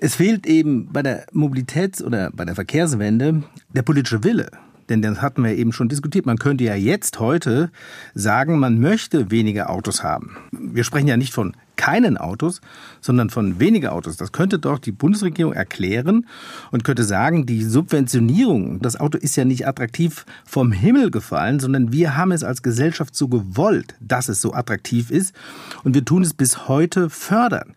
Es 0.00 0.16
fehlt 0.16 0.46
eben 0.46 0.92
bei 0.92 1.02
der 1.02 1.26
Mobilitäts- 1.32 2.02
oder 2.02 2.30
bei 2.32 2.44
der 2.44 2.54
Verkehrswende 2.54 3.42
der 3.72 3.82
politische 3.82 4.24
Wille. 4.24 4.50
Denn 4.88 5.02
das 5.02 5.22
hatten 5.22 5.42
wir 5.42 5.56
eben 5.56 5.72
schon 5.72 5.88
diskutiert. 5.88 6.26
Man 6.26 6.38
könnte 6.38 6.64
ja 6.64 6.74
jetzt 6.74 7.18
heute 7.18 7.70
sagen, 8.14 8.58
man 8.58 8.80
möchte 8.80 9.30
weniger 9.30 9.70
Autos 9.70 10.02
haben. 10.02 10.36
Wir 10.52 10.84
sprechen 10.84 11.08
ja 11.08 11.16
nicht 11.16 11.32
von 11.32 11.56
keinen 11.76 12.16
Autos, 12.16 12.60
sondern 13.00 13.30
von 13.30 13.60
weniger 13.60 13.92
Autos. 13.92 14.16
Das 14.16 14.32
könnte 14.32 14.58
doch 14.58 14.78
die 14.78 14.92
Bundesregierung 14.92 15.52
erklären 15.52 16.26
und 16.70 16.84
könnte 16.84 17.04
sagen, 17.04 17.46
die 17.46 17.64
Subventionierung, 17.64 18.80
das 18.80 18.98
Auto 18.98 19.18
ist 19.18 19.36
ja 19.36 19.44
nicht 19.44 19.66
attraktiv 19.66 20.26
vom 20.44 20.72
Himmel 20.72 21.10
gefallen, 21.10 21.60
sondern 21.60 21.92
wir 21.92 22.16
haben 22.16 22.32
es 22.32 22.44
als 22.44 22.62
Gesellschaft 22.62 23.14
so 23.14 23.28
gewollt, 23.28 23.94
dass 24.00 24.28
es 24.28 24.40
so 24.40 24.54
attraktiv 24.54 25.10
ist 25.10 25.34
und 25.82 25.94
wir 25.94 26.04
tun 26.04 26.22
es 26.22 26.34
bis 26.34 26.68
heute 26.68 27.10
fördern. 27.10 27.74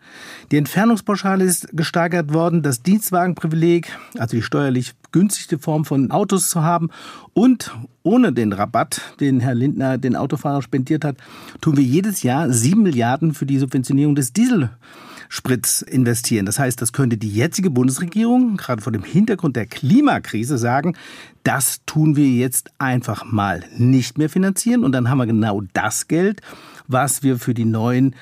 Die 0.50 0.56
Entfernungspauschale 0.56 1.44
ist 1.44 1.68
gesteigert 1.76 2.32
worden, 2.32 2.62
das 2.62 2.82
Dienstwagenprivileg, 2.82 3.94
also 4.16 4.36
die 4.36 4.42
steuerlich 4.42 4.94
günstigste 5.12 5.58
Form 5.58 5.84
von 5.84 6.10
Autos 6.10 6.48
zu 6.48 6.62
haben 6.62 6.88
und 7.34 7.70
ohne 8.02 8.32
den 8.32 8.54
Rabatt, 8.54 9.02
den 9.20 9.40
Herr 9.40 9.54
Lindner 9.54 9.98
den 9.98 10.16
Autofahrer 10.16 10.62
spendiert 10.62 11.04
hat, 11.04 11.16
tun 11.60 11.76
wir 11.76 11.84
jedes 11.84 12.22
Jahr 12.22 12.50
sieben 12.50 12.82
Milliarden 12.82 13.34
für 13.34 13.44
die 13.44 13.58
Subventionierung 13.58 14.14
des 14.14 14.32
Dieselspritz 14.32 15.82
investieren. 15.82 16.46
Das 16.46 16.58
heißt, 16.58 16.80
das 16.80 16.94
könnte 16.94 17.18
die 17.18 17.30
jetzige 17.30 17.68
Bundesregierung 17.68 18.56
gerade 18.56 18.80
vor 18.80 18.92
dem 18.92 19.04
Hintergrund 19.04 19.54
der 19.54 19.66
Klimakrise 19.66 20.56
sagen, 20.56 20.96
das 21.44 21.82
tun 21.84 22.16
wir 22.16 22.28
jetzt 22.28 22.70
einfach 22.78 23.30
mal 23.30 23.64
nicht 23.76 24.16
mehr 24.16 24.30
finanzieren 24.30 24.82
und 24.82 24.92
dann 24.92 25.10
haben 25.10 25.18
wir 25.18 25.26
genau 25.26 25.62
das 25.74 26.08
Geld, 26.08 26.40
was 26.86 27.22
wir 27.22 27.38
für 27.38 27.54
die 27.54 27.66
neuen 27.66 28.14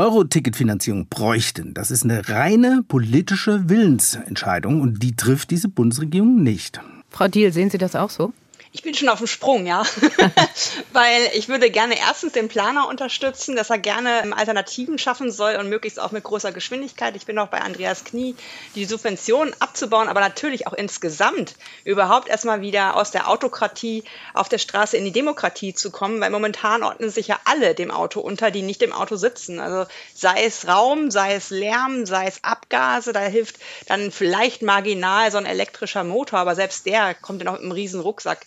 Euro-Ticket-Finanzierung 0.00 1.08
bräuchten. 1.08 1.74
Das 1.74 1.90
ist 1.90 2.04
eine 2.04 2.26
reine 2.30 2.82
politische 2.88 3.68
Willensentscheidung 3.68 4.80
und 4.80 5.02
die 5.02 5.14
trifft 5.14 5.50
diese 5.50 5.68
Bundesregierung 5.68 6.42
nicht. 6.42 6.80
Frau 7.10 7.28
Diel, 7.28 7.52
sehen 7.52 7.68
Sie 7.68 7.76
das 7.76 7.94
auch 7.94 8.08
so? 8.08 8.32
Ich 8.72 8.82
bin 8.82 8.94
schon 8.94 9.08
auf 9.08 9.18
dem 9.18 9.26
Sprung, 9.26 9.66
ja. 9.66 9.84
Weil 10.92 11.30
ich 11.34 11.48
würde 11.48 11.70
gerne 11.70 11.98
erstens 11.98 12.32
den 12.32 12.48
Planer 12.48 12.86
unterstützen, 12.86 13.56
dass 13.56 13.70
er 13.70 13.78
gerne 13.78 14.36
Alternativen 14.36 14.96
schaffen 14.96 15.32
soll 15.32 15.56
und 15.56 15.68
möglichst 15.68 15.98
auch 15.98 16.12
mit 16.12 16.22
großer 16.22 16.52
Geschwindigkeit. 16.52 17.16
Ich 17.16 17.26
bin 17.26 17.38
auch 17.38 17.48
bei 17.48 17.60
Andreas 17.60 18.04
Knie, 18.04 18.36
die 18.76 18.84
Subventionen 18.84 19.54
abzubauen, 19.58 20.08
aber 20.08 20.20
natürlich 20.20 20.68
auch 20.68 20.72
insgesamt 20.72 21.56
überhaupt 21.84 22.28
erstmal 22.28 22.60
wieder 22.60 22.94
aus 22.96 23.10
der 23.10 23.28
Autokratie 23.28 24.04
auf 24.34 24.48
der 24.48 24.58
Straße 24.58 24.96
in 24.96 25.04
die 25.04 25.10
Demokratie 25.10 25.74
zu 25.74 25.90
kommen, 25.90 26.20
weil 26.20 26.30
momentan 26.30 26.84
ordnen 26.84 27.10
sich 27.10 27.26
ja 27.26 27.40
alle 27.46 27.74
dem 27.74 27.90
Auto 27.90 28.20
unter, 28.20 28.52
die 28.52 28.62
nicht 28.62 28.82
im 28.82 28.92
Auto 28.92 29.16
sitzen. 29.16 29.58
Also 29.58 29.90
sei 30.14 30.44
es 30.44 30.68
Raum, 30.68 31.10
sei 31.10 31.34
es 31.34 31.50
Lärm, 31.50 32.06
sei 32.06 32.28
es 32.28 32.44
Abgase, 32.44 33.12
da 33.12 33.20
hilft 33.20 33.56
dann 33.86 34.12
vielleicht 34.12 34.62
marginal 34.62 35.32
so 35.32 35.38
ein 35.38 35.46
elektrischer 35.46 36.04
Motor, 36.04 36.38
aber 36.38 36.54
selbst 36.54 36.86
der 36.86 37.14
kommt 37.14 37.40
dann 37.40 37.48
auch 37.48 37.54
mit 37.54 37.62
einem 37.62 37.72
riesen 37.72 38.00
Rucksack 38.00 38.46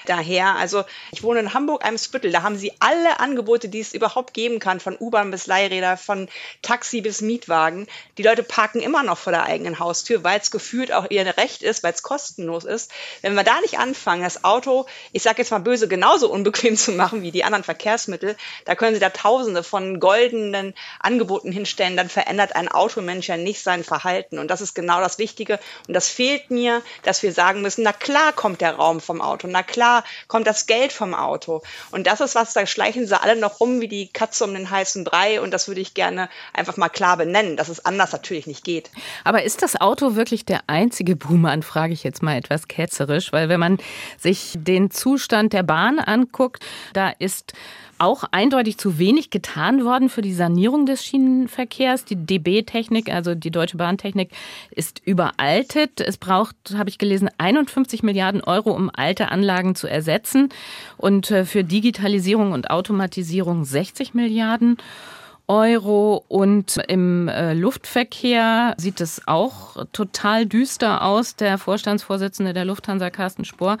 daher. 0.05 0.55
Also 0.55 0.83
ich 1.11 1.23
wohne 1.23 1.39
in 1.39 1.53
Hamburg, 1.53 1.85
Eimsbüttel, 1.85 2.31
da 2.31 2.43
haben 2.43 2.57
sie 2.57 2.73
alle 2.79 3.19
Angebote, 3.19 3.69
die 3.69 3.79
es 3.79 3.93
überhaupt 3.93 4.33
geben 4.33 4.59
kann, 4.59 4.79
von 4.79 4.97
U-Bahn 4.99 5.31
bis 5.31 5.47
Leihräder, 5.47 5.97
von 5.97 6.29
Taxi 6.61 7.01
bis 7.01 7.21
Mietwagen. 7.21 7.87
Die 8.17 8.23
Leute 8.23 8.43
parken 8.43 8.81
immer 8.81 9.03
noch 9.03 9.17
vor 9.17 9.31
der 9.31 9.43
eigenen 9.43 9.79
Haustür, 9.79 10.23
weil 10.23 10.39
es 10.39 10.51
gefühlt 10.51 10.91
auch 10.91 11.09
ihr 11.09 11.25
Recht 11.37 11.63
ist, 11.63 11.83
weil 11.83 11.93
es 11.93 12.03
kostenlos 12.03 12.65
ist. 12.65 12.91
Wenn 13.21 13.35
wir 13.35 13.43
da 13.43 13.59
nicht 13.61 13.79
anfangen, 13.79 14.23
das 14.23 14.43
Auto, 14.43 14.85
ich 15.11 15.23
sage 15.23 15.39
jetzt 15.39 15.51
mal 15.51 15.59
böse, 15.59 15.87
genauso 15.87 16.31
unbequem 16.31 16.75
zu 16.77 16.91
machen 16.91 17.21
wie 17.21 17.31
die 17.31 17.43
anderen 17.43 17.63
Verkehrsmittel, 17.63 18.35
da 18.65 18.75
können 18.75 18.93
sie 18.93 18.99
da 18.99 19.09
tausende 19.09 19.63
von 19.63 19.99
goldenen 19.99 20.73
Angeboten 20.99 21.51
hinstellen, 21.51 21.97
dann 21.97 22.09
verändert 22.09 22.55
ein 22.55 22.67
Automensch 22.67 23.27
ja 23.27 23.37
nicht 23.37 23.63
sein 23.63 23.83
Verhalten. 23.83 24.39
Und 24.39 24.49
das 24.49 24.61
ist 24.61 24.73
genau 24.73 24.99
das 24.99 25.17
Wichtige. 25.17 25.59
Und 25.87 25.93
das 25.93 26.09
fehlt 26.09 26.51
mir, 26.51 26.81
dass 27.03 27.23
wir 27.23 27.33
sagen 27.33 27.61
müssen, 27.61 27.83
na 27.83 27.93
klar 27.93 28.33
kommt 28.33 28.61
der 28.61 28.75
Raum 28.75 29.01
vom 29.01 29.21
Auto, 29.21 29.47
na 29.47 29.63
klar 29.63 29.90
kommt 30.27 30.47
das 30.47 30.65
Geld 30.65 30.91
vom 30.91 31.13
Auto. 31.13 31.61
Und 31.91 32.07
das 32.07 32.21
ist 32.21 32.35
was, 32.35 32.53
da 32.53 32.65
schleichen 32.65 33.07
sie 33.07 33.19
alle 33.19 33.35
noch 33.35 33.59
rum 33.59 33.81
wie 33.81 33.87
die 33.87 34.07
Katze 34.07 34.43
um 34.43 34.53
den 34.53 34.69
heißen 34.69 35.03
Brei. 35.03 35.41
Und 35.41 35.51
das 35.51 35.67
würde 35.67 35.81
ich 35.81 35.93
gerne 35.93 36.29
einfach 36.53 36.77
mal 36.77 36.89
klar 36.89 37.17
benennen, 37.17 37.57
dass 37.57 37.69
es 37.69 37.85
anders 37.85 38.11
natürlich 38.11 38.47
nicht 38.47 38.63
geht. 38.63 38.89
Aber 39.23 39.43
ist 39.43 39.61
das 39.61 39.79
Auto 39.79 40.15
wirklich 40.15 40.45
der 40.45 40.61
einzige 40.67 41.15
Buhmann, 41.15 41.63
frage 41.63 41.93
ich 41.93 42.03
jetzt 42.03 42.23
mal 42.23 42.37
etwas 42.37 42.67
ketzerisch, 42.67 43.31
weil 43.31 43.49
wenn 43.49 43.59
man 43.59 43.77
sich 44.17 44.53
den 44.55 44.91
Zustand 44.91 45.53
der 45.53 45.63
Bahn 45.63 45.99
anguckt, 45.99 46.63
da 46.93 47.09
ist 47.09 47.53
auch 48.01 48.23
eindeutig 48.31 48.77
zu 48.77 48.97
wenig 48.97 49.29
getan 49.29 49.85
worden 49.85 50.09
für 50.09 50.23
die 50.23 50.33
Sanierung 50.33 50.87
des 50.87 51.05
Schienenverkehrs. 51.05 52.03
Die 52.03 52.15
DB-Technik, 52.15 53.13
also 53.13 53.35
die 53.35 53.51
Deutsche 53.51 53.77
Bahntechnik, 53.77 54.31
ist 54.71 55.01
überaltet. 55.05 56.01
Es 56.01 56.17
braucht, 56.17 56.55
habe 56.75 56.89
ich 56.89 56.97
gelesen, 56.97 57.29
51 57.37 58.01
Milliarden 58.01 58.41
Euro, 58.41 58.71
um 58.71 58.89
alte 58.91 59.29
Anlagen 59.29 59.75
zu 59.75 59.87
ersetzen 59.87 60.49
und 60.97 61.29
äh, 61.29 61.45
für 61.45 61.63
Digitalisierung 61.63 62.53
und 62.53 62.71
Automatisierung 62.71 63.65
60 63.65 64.15
Milliarden. 64.15 64.71
Euro 64.71 65.20
und 66.29 66.77
im 66.87 67.27
äh, 67.27 67.53
Luftverkehr 67.53 68.73
sieht 68.77 69.01
es 69.01 69.27
auch 69.27 69.85
total 69.91 70.45
düster 70.45 71.03
aus. 71.03 71.35
Der 71.35 71.57
Vorstandsvorsitzende 71.57 72.53
der 72.53 72.63
Lufthansa, 72.63 73.09
Carsten 73.09 73.43
Spohr, 73.43 73.77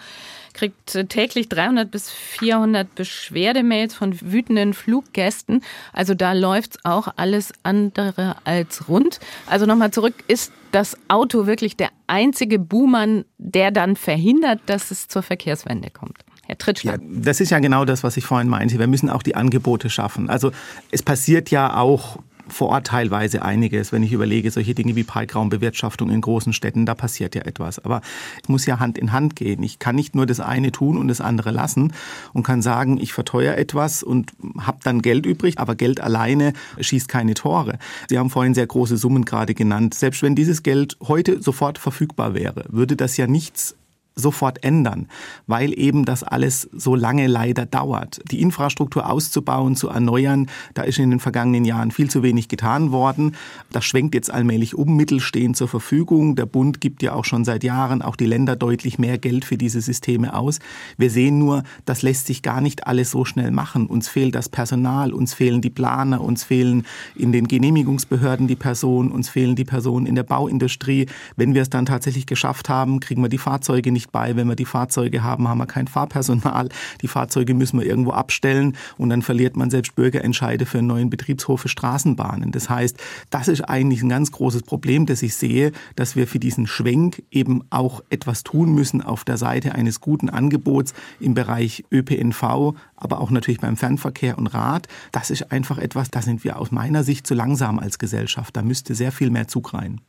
kriegt 0.53 1.07
täglich 1.07 1.47
300 1.47 1.89
bis 1.89 2.09
400 2.09 2.93
Beschwerdemails 2.93 3.95
von 3.95 4.19
wütenden 4.19 4.73
Fluggästen. 4.73 5.63
Also 5.93 6.13
da 6.13 6.33
läuft 6.33 6.71
es 6.71 6.85
auch 6.85 7.07
alles 7.15 7.53
andere 7.63 8.35
als 8.43 8.89
rund. 8.89 9.21
Also 9.47 9.65
nochmal 9.65 9.91
zurück, 9.91 10.15
ist 10.27 10.51
das 10.73 10.97
Auto 11.07 11.47
wirklich 11.47 11.77
der 11.77 11.89
einzige 12.05 12.59
Buhmann, 12.59 13.23
der 13.37 13.71
dann 13.71 13.95
verhindert, 13.95 14.59
dass 14.65 14.91
es 14.91 15.07
zur 15.07 15.23
Verkehrswende 15.23 15.89
kommt? 15.89 16.17
Herr 16.51 16.57
Trittschlag. 16.57 16.99
Ja, 16.99 17.07
das 17.09 17.39
ist 17.39 17.49
ja 17.49 17.59
genau 17.59 17.85
das, 17.85 18.03
was 18.03 18.17
ich 18.17 18.25
vorhin 18.25 18.49
meinte. 18.49 18.77
Wir 18.77 18.87
müssen 18.87 19.09
auch 19.09 19.23
die 19.23 19.35
Angebote 19.35 19.89
schaffen. 19.89 20.29
Also 20.29 20.51
es 20.91 21.01
passiert 21.01 21.49
ja 21.49 21.77
auch 21.77 22.17
vor 22.49 22.67
Ort 22.67 22.87
teilweise 22.87 23.41
einiges. 23.41 23.93
Wenn 23.93 24.03
ich 24.03 24.11
überlege, 24.11 24.51
solche 24.51 24.75
Dinge 24.75 24.97
wie 24.97 25.05
Parkraumbewirtschaftung 25.05 26.09
in 26.09 26.19
großen 26.19 26.51
Städten, 26.51 26.85
da 26.85 26.93
passiert 26.93 27.35
ja 27.35 27.43
etwas. 27.43 27.79
Aber 27.79 28.01
es 28.43 28.49
muss 28.49 28.65
ja 28.65 28.81
Hand 28.81 28.97
in 28.97 29.13
Hand 29.13 29.37
gehen. 29.37 29.63
Ich 29.63 29.79
kann 29.79 29.95
nicht 29.95 30.13
nur 30.13 30.25
das 30.25 30.41
eine 30.41 30.73
tun 30.73 30.97
und 30.97 31.07
das 31.07 31.21
andere 31.21 31.51
lassen 31.51 31.93
und 32.33 32.43
kann 32.43 32.61
sagen, 32.61 32.99
ich 32.99 33.13
verteuere 33.13 33.57
etwas 33.57 34.03
und 34.03 34.33
habe 34.59 34.79
dann 34.83 35.01
Geld 35.01 35.25
übrig, 35.25 35.57
aber 35.57 35.75
Geld 35.75 36.01
alleine 36.01 36.51
schießt 36.77 37.07
keine 37.07 37.33
Tore. 37.33 37.79
Sie 38.09 38.19
haben 38.19 38.29
vorhin 38.29 38.55
sehr 38.55 38.67
große 38.67 38.97
Summen 38.97 39.23
gerade 39.23 39.53
genannt. 39.53 39.93
Selbst 39.93 40.21
wenn 40.21 40.35
dieses 40.35 40.63
Geld 40.63 40.97
heute 41.01 41.41
sofort 41.41 41.77
verfügbar 41.77 42.33
wäre, 42.33 42.65
würde 42.67 42.97
das 42.97 43.15
ja 43.15 43.25
nichts 43.25 43.77
sofort 44.21 44.63
ändern, 44.63 45.07
weil 45.47 45.77
eben 45.77 46.05
das 46.05 46.23
alles 46.23 46.69
so 46.71 46.95
lange 46.95 47.27
leider 47.27 47.65
dauert. 47.65 48.21
Die 48.31 48.41
Infrastruktur 48.41 49.09
auszubauen, 49.09 49.75
zu 49.75 49.89
erneuern, 49.89 50.47
da 50.73 50.83
ist 50.83 50.99
in 50.99 51.09
den 51.09 51.19
vergangenen 51.19 51.65
Jahren 51.65 51.91
viel 51.91 52.09
zu 52.09 52.23
wenig 52.23 52.47
getan 52.47 52.91
worden. 52.91 53.35
Das 53.71 53.83
schwenkt 53.83 54.15
jetzt 54.15 54.31
allmählich 54.31 54.75
um, 54.75 54.95
Mittel 54.95 55.19
stehen 55.19 55.53
zur 55.53 55.67
Verfügung. 55.67 56.35
Der 56.35 56.45
Bund 56.45 56.79
gibt 56.79 57.03
ja 57.03 57.13
auch 57.13 57.25
schon 57.25 57.43
seit 57.43 57.63
Jahren 57.63 58.01
auch 58.01 58.15
die 58.15 58.25
Länder 58.25 58.55
deutlich 58.55 58.99
mehr 58.99 59.17
Geld 59.17 59.45
für 59.45 59.57
diese 59.57 59.81
Systeme 59.81 60.33
aus. 60.33 60.59
Wir 60.97 61.09
sehen 61.09 61.39
nur, 61.39 61.63
das 61.85 62.01
lässt 62.01 62.27
sich 62.27 62.41
gar 62.41 62.61
nicht 62.61 62.87
alles 62.87 63.11
so 63.11 63.25
schnell 63.25 63.51
machen. 63.51 63.87
Uns 63.87 64.07
fehlt 64.07 64.35
das 64.35 64.49
Personal, 64.49 65.13
uns 65.13 65.33
fehlen 65.33 65.61
die 65.61 65.69
Planer, 65.69 66.21
uns 66.21 66.43
fehlen 66.43 66.83
in 67.15 67.31
den 67.31 67.47
Genehmigungsbehörden 67.47 68.47
die 68.47 68.55
Personen, 68.55 69.11
uns 69.11 69.29
fehlen 69.29 69.55
die 69.55 69.65
Personen 69.65 70.05
in 70.05 70.15
der 70.15 70.23
Bauindustrie. 70.23 71.07
Wenn 71.35 71.53
wir 71.53 71.61
es 71.61 71.69
dann 71.69 71.85
tatsächlich 71.85 72.25
geschafft 72.25 72.69
haben, 72.69 72.99
kriegen 72.99 73.21
wir 73.21 73.29
die 73.29 73.37
Fahrzeuge 73.37 73.91
nicht 73.91 74.10
bei. 74.11 74.35
Wenn 74.35 74.47
wir 74.47 74.55
die 74.55 74.65
Fahrzeuge 74.65 75.23
haben, 75.23 75.47
haben 75.47 75.57
wir 75.57 75.67
kein 75.67 75.87
Fahrpersonal. 75.87 76.69
Die 77.01 77.07
Fahrzeuge 77.07 77.53
müssen 77.53 77.79
wir 77.79 77.85
irgendwo 77.85 78.11
abstellen 78.11 78.77
und 78.97 79.09
dann 79.09 79.21
verliert 79.21 79.55
man 79.55 79.69
selbst 79.69 79.95
Bürgerentscheide 79.95 80.65
für 80.65 80.79
einen 80.79 80.87
neuen 80.87 81.09
Betriebshof 81.09 81.61
für 81.61 81.69
Straßenbahnen. 81.69 82.51
Das 82.51 82.69
heißt, 82.69 82.97
das 83.29 83.47
ist 83.47 83.61
eigentlich 83.61 84.01
ein 84.03 84.09
ganz 84.09 84.31
großes 84.31 84.63
Problem, 84.63 85.05
das 85.05 85.21
ich 85.21 85.35
sehe, 85.35 85.71
dass 85.95 86.15
wir 86.15 86.27
für 86.27 86.39
diesen 86.39 86.67
Schwenk 86.67 87.23
eben 87.31 87.63
auch 87.69 88.01
etwas 88.09 88.43
tun 88.43 88.73
müssen 88.73 89.01
auf 89.01 89.23
der 89.23 89.37
Seite 89.37 89.75
eines 89.75 90.01
guten 90.01 90.29
Angebots 90.29 90.93
im 91.19 91.33
Bereich 91.33 91.83
ÖPNV, 91.91 92.73
aber 92.95 93.21
auch 93.21 93.31
natürlich 93.31 93.59
beim 93.59 93.77
Fernverkehr 93.77 94.37
und 94.37 94.47
Rad. 94.47 94.87
Das 95.11 95.29
ist 95.29 95.51
einfach 95.51 95.77
etwas, 95.77 96.09
da 96.09 96.21
sind 96.21 96.43
wir 96.43 96.59
aus 96.59 96.71
meiner 96.71 97.03
Sicht 97.03 97.25
zu 97.27 97.33
langsam 97.33 97.79
als 97.79 97.99
Gesellschaft. 97.99 98.55
Da 98.55 98.61
müsste 98.61 98.95
sehr 98.95 99.11
viel 99.11 99.29
mehr 99.29 99.47
Zug 99.47 99.73
rein. 99.73 100.01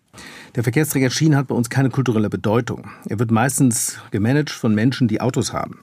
Der 0.55 0.63
Verkehrsträger 0.63 1.11
Schienen 1.11 1.37
hat 1.37 1.49
bei 1.49 1.55
uns 1.55 1.71
keine 1.71 1.89
kulturelle 1.89 2.29
Bedeutung. 2.29 2.91
Er 3.09 3.19
wird 3.19 3.31
meistens 3.31 3.99
gemanagt 4.11 4.51
von 4.51 4.75
Menschen, 4.75 5.09
die 5.09 5.21
Autos 5.21 5.53
haben. 5.53 5.81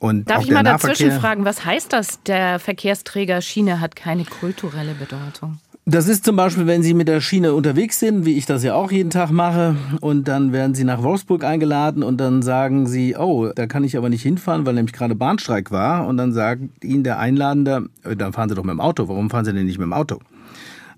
Und 0.00 0.28
Darf 0.28 0.42
ich 0.42 0.50
mal 0.50 0.64
dazwischen 0.64 1.12
fragen, 1.12 1.44
was 1.44 1.64
heißt 1.64 1.92
das, 1.92 2.22
der 2.22 2.58
Verkehrsträger 2.58 3.40
Schiene 3.42 3.80
hat 3.80 3.94
keine 3.94 4.24
kulturelle 4.24 4.94
Bedeutung? 4.94 5.58
Das 5.86 6.08
ist 6.08 6.24
zum 6.24 6.36
Beispiel, 6.36 6.66
wenn 6.66 6.82
Sie 6.82 6.94
mit 6.94 7.08
der 7.08 7.20
Schiene 7.20 7.52
unterwegs 7.52 7.98
sind, 7.98 8.24
wie 8.24 8.36
ich 8.36 8.46
das 8.46 8.62
ja 8.62 8.74
auch 8.74 8.92
jeden 8.92 9.10
Tag 9.10 9.30
mache, 9.30 9.76
und 10.00 10.28
dann 10.28 10.52
werden 10.52 10.74
Sie 10.74 10.84
nach 10.84 11.02
Wolfsburg 11.02 11.44
eingeladen 11.44 12.02
und 12.02 12.18
dann 12.18 12.42
sagen 12.42 12.86
Sie, 12.86 13.16
oh, 13.16 13.50
da 13.54 13.66
kann 13.66 13.84
ich 13.84 13.96
aber 13.96 14.08
nicht 14.08 14.22
hinfahren, 14.22 14.66
weil 14.66 14.74
nämlich 14.74 14.92
gerade 14.92 15.14
Bahnstreik 15.14 15.70
war. 15.70 16.06
Und 16.06 16.16
dann 16.16 16.32
sagt 16.32 16.62
Ihnen 16.84 17.02
der 17.04 17.18
Einladende, 17.18 17.88
äh, 18.04 18.16
dann 18.16 18.32
fahren 18.32 18.48
Sie 18.48 18.54
doch 18.54 18.64
mit 18.64 18.72
dem 18.72 18.80
Auto. 18.80 19.08
Warum 19.08 19.30
fahren 19.30 19.44
Sie 19.44 19.52
denn 19.52 19.66
nicht 19.66 19.78
mit 19.78 19.86
dem 19.86 19.92
Auto? 19.92 20.20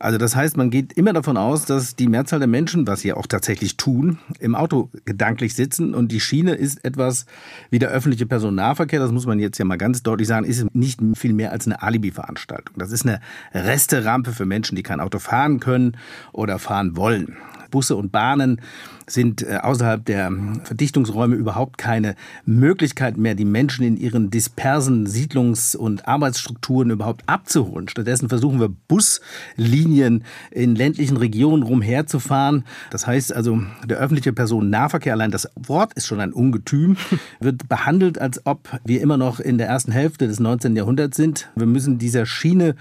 Also 0.03 0.19
das 0.19 0.35
heißt, 0.35 0.57
man 0.57 0.71
geht 0.71 0.95
immer 0.95 1.13
davon 1.13 1.37
aus, 1.37 1.65
dass 1.65 1.95
die 1.95 2.09
Mehrzahl 2.09 2.41
der 2.41 2.49
Menschen, 2.49 2.89
was 2.89 3.03
sie 3.03 3.13
auch 3.13 3.29
tatsächlich 3.29 3.77
tun, 3.77 4.19
im 4.41 4.57
Auto 4.57 4.91
gedanklich 5.05 5.55
sitzen 5.55 5.95
und 5.95 6.11
die 6.11 6.19
Schiene 6.19 6.55
ist 6.55 6.85
etwas 6.85 7.25
wie 7.71 7.79
der 7.79 7.91
öffentliche 7.91 8.27
Personennahverkehr, 8.27 8.99
das 8.99 9.13
muss 9.13 9.27
man 9.27 9.39
jetzt 9.39 9.59
ja 9.59 9.65
mal 9.65 9.79
ganz 9.79 10.03
deutlich 10.03 10.27
sagen, 10.27 10.45
ist 10.45 10.75
nicht 10.75 10.99
viel 11.15 11.35
mehr 11.35 11.53
als 11.53 11.67
eine 11.67 11.83
Alibi-Veranstaltung. 11.83 12.75
Das 12.79 12.91
ist 12.91 13.07
eine 13.07 13.21
Resterampe 13.55 14.33
für 14.33 14.45
Menschen, 14.45 14.75
die 14.75 14.83
kein 14.83 14.99
Auto 14.99 15.21
fahren 15.21 15.61
können 15.61 15.97
oder 16.33 16.59
fahren 16.59 16.97
wollen. 16.97 17.37
Busse 17.73 17.97
und 17.97 18.13
Bahnen 18.13 18.61
sind 19.09 19.43
äh, 19.43 19.57
außerhalb 19.57 20.05
der 20.05 20.31
Verdichtungsräume 20.63 21.35
überhaupt 21.35 21.79
keine 21.79 22.15
Möglichkeit 22.45 23.17
mehr, 23.17 23.35
die 23.35 23.45
Menschen 23.45 23.85
in 23.85 23.97
ihren 23.97 24.31
dispersen 24.31 25.09
Siedlungs- 25.09 25.77
und 25.77 26.07
Arbeitsstrukturen 26.07 26.91
überhaupt 26.91 27.23
abzuholen. 27.27 27.89
Stattdessen 27.89 28.29
versuchen 28.29 28.61
wir 28.61 28.69
Buslinien 28.69 30.23
in 30.53 30.77
ländlichen 30.77 31.17
Regionen 31.17 31.65
rumherzufahren. 31.65 32.65
Das 32.91 33.07
heißt 33.07 33.35
also, 33.35 33.61
der 33.85 33.99
öffentliche 33.99 34.33
Personennahverkehr, 34.33 35.15
allein 35.15 35.33
das 35.33 35.49
Wort 35.57 35.95
ist 35.95 36.07
schon 36.07 36.21
ein 36.21 36.33
Ungetüm, 36.33 36.97
wird 37.41 37.69
behandelt, 37.69 38.21
als 38.21 38.47
ob 38.47 38.69
wir 38.85 39.01
immer 39.01 39.17
noch 39.17 39.41
in 39.41 39.59
der 39.59 39.67
ersten 39.67 39.91
Hälfte 39.91 40.29
des 40.29 40.39
19. 40.39 40.77
Jahrhunderts 40.77 41.17
sind. 41.17 41.51
Wir 41.57 41.67
müssen 41.67 41.99
dieser 41.99 42.27
Schiene 42.27 42.77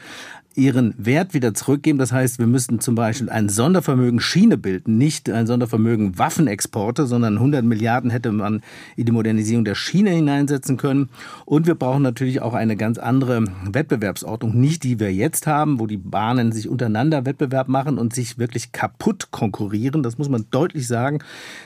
ihren 0.56 0.94
Wert 0.98 1.34
wieder 1.34 1.54
zurückgeben. 1.54 1.98
Das 1.98 2.12
heißt, 2.12 2.40
wir 2.40 2.48
müssten 2.48 2.80
zum 2.80 2.96
Beispiel 2.96 3.30
ein 3.30 3.48
Sondervermögen 3.48 4.20
Schiene 4.20 4.58
bilden, 4.58 4.98
nicht 4.98 5.30
ein 5.30 5.48
Sondervermögen 5.48 6.18
Waffenexporte, 6.18 7.06
sondern 7.06 7.36
100 7.36 7.64
Milliarden 7.64 8.10
hätte 8.10 8.32
man 8.32 8.62
in 8.98 9.06
die 9.06 9.12
Modernisierung 9.12 9.64
der 9.64 9.76
Schiene 9.76 10.10
hineinsetzen 10.10 10.76
können. 10.78 11.10
Und 11.46 11.68
wir 11.68 11.76
brauchen 11.76 12.04
natürlich 12.04 12.42
auch 12.42 12.54
eine 12.54 12.76
ganz 12.76 12.98
andere 12.98 13.46
Wettbewerbsordnung, 13.72 14.60
nicht 14.60 14.84
die 14.84 15.00
wir 15.00 15.14
jetzt 15.14 15.48
haben, 15.48 15.80
wo 15.80 15.88
die 15.88 15.98
Bahnen 15.98 16.52
sich 16.52 16.68
untereinander 16.68 17.26
Wettbewerb 17.26 17.70
machen 17.70 17.98
und 17.98 18.14
sich 18.14 18.38
wirklich 18.38 18.74
kaputt 18.74 19.32
konkurrieren. 19.32 20.04
Das 20.04 20.18
muss 20.18 20.30
man 20.30 20.46
deutlich 20.52 20.88
sagen. 20.88 21.20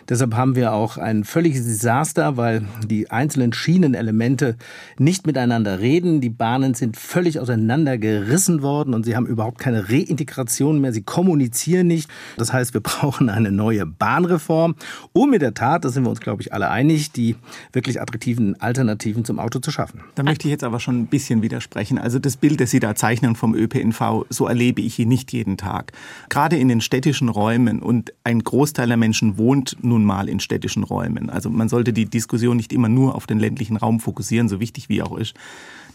Deshalb 0.09 0.35
haben 0.35 0.55
wir 0.55 0.73
auch 0.73 0.97
ein 0.97 1.23
völliges 1.23 1.65
Desaster, 1.65 2.37
weil 2.37 2.63
die 2.87 3.09
einzelnen 3.09 3.51
Schienenelemente 3.51 4.57
nicht 4.99 5.25
miteinander 5.25 5.79
reden. 5.79 6.21
Die 6.21 6.29
Bahnen 6.29 6.75
sind 6.75 6.97
völlig 6.97 7.39
auseinandergerissen 7.39 8.61
worden 8.61 8.74
worden 8.75 8.93
und 8.93 9.05
sie 9.05 9.15
haben 9.15 9.25
überhaupt 9.25 9.59
keine 9.59 9.89
Reintegration 9.89 10.81
mehr. 10.81 10.91
Sie 10.91 11.01
kommunizieren 11.01 11.87
nicht. 11.87 12.09
Das 12.37 12.51
heißt, 12.51 12.73
wir 12.73 12.81
brauchen 12.91 13.29
eine 13.29 13.51
neue 13.51 13.85
Bahnreform, 13.85 14.75
um 15.13 15.33
in 15.33 15.39
der 15.39 15.53
Tat, 15.53 15.85
da 15.85 15.89
sind 15.89 16.03
wir 16.03 16.09
uns, 16.09 16.19
glaube 16.19 16.41
ich, 16.41 16.53
alle 16.53 16.69
einig, 16.69 17.11
die 17.11 17.35
wirklich 17.71 18.01
attraktiven 18.01 18.59
Alternativen 18.59 19.23
zum 19.23 19.39
Auto 19.39 19.59
zu 19.59 19.71
schaffen. 19.71 20.01
Da 20.15 20.23
möchte 20.23 20.47
ich 20.47 20.51
jetzt 20.51 20.63
aber 20.63 20.79
schon 20.79 20.99
ein 20.99 21.07
bisschen 21.07 21.41
widersprechen. 21.41 21.97
Also 21.97 22.19
das 22.19 22.35
Bild, 22.37 22.59
das 22.59 22.71
Sie 22.71 22.79
da 22.79 22.95
zeichnen 22.95 23.35
vom 23.35 23.55
ÖPNV, 23.55 24.25
so 24.29 24.47
erlebe 24.47 24.81
ich 24.81 24.99
ihn 24.99 25.07
nicht 25.07 25.31
jeden 25.31 25.55
Tag. 25.57 25.93
Gerade 26.29 26.57
in 26.57 26.67
den 26.67 26.81
städtischen 26.81 27.29
Räumen 27.29 27.81
und 27.81 28.13
ein 28.23 28.43
Großteil 28.43 28.87
der 28.87 28.97
Menschen 28.97 29.37
wohnt 29.37 29.77
nun 29.81 30.03
mal 30.03 30.27
in 30.27 30.39
städtischen 30.39 30.83
Räumen. 30.83 31.29
Also 31.29 31.49
man 31.49 31.69
sollte 31.69 31.93
die 31.93 32.05
Diskussion 32.05 32.57
nicht 32.57 32.73
immer 32.73 32.89
nur 32.89 33.15
auf 33.15 33.27
den 33.27 33.39
ländlichen 33.39 33.77
Raum 33.77 33.99
fokussieren, 33.99 34.49
so 34.49 34.59
wichtig 34.59 34.89
wie 34.89 35.01
auch 35.01 35.17
ist. 35.17 35.35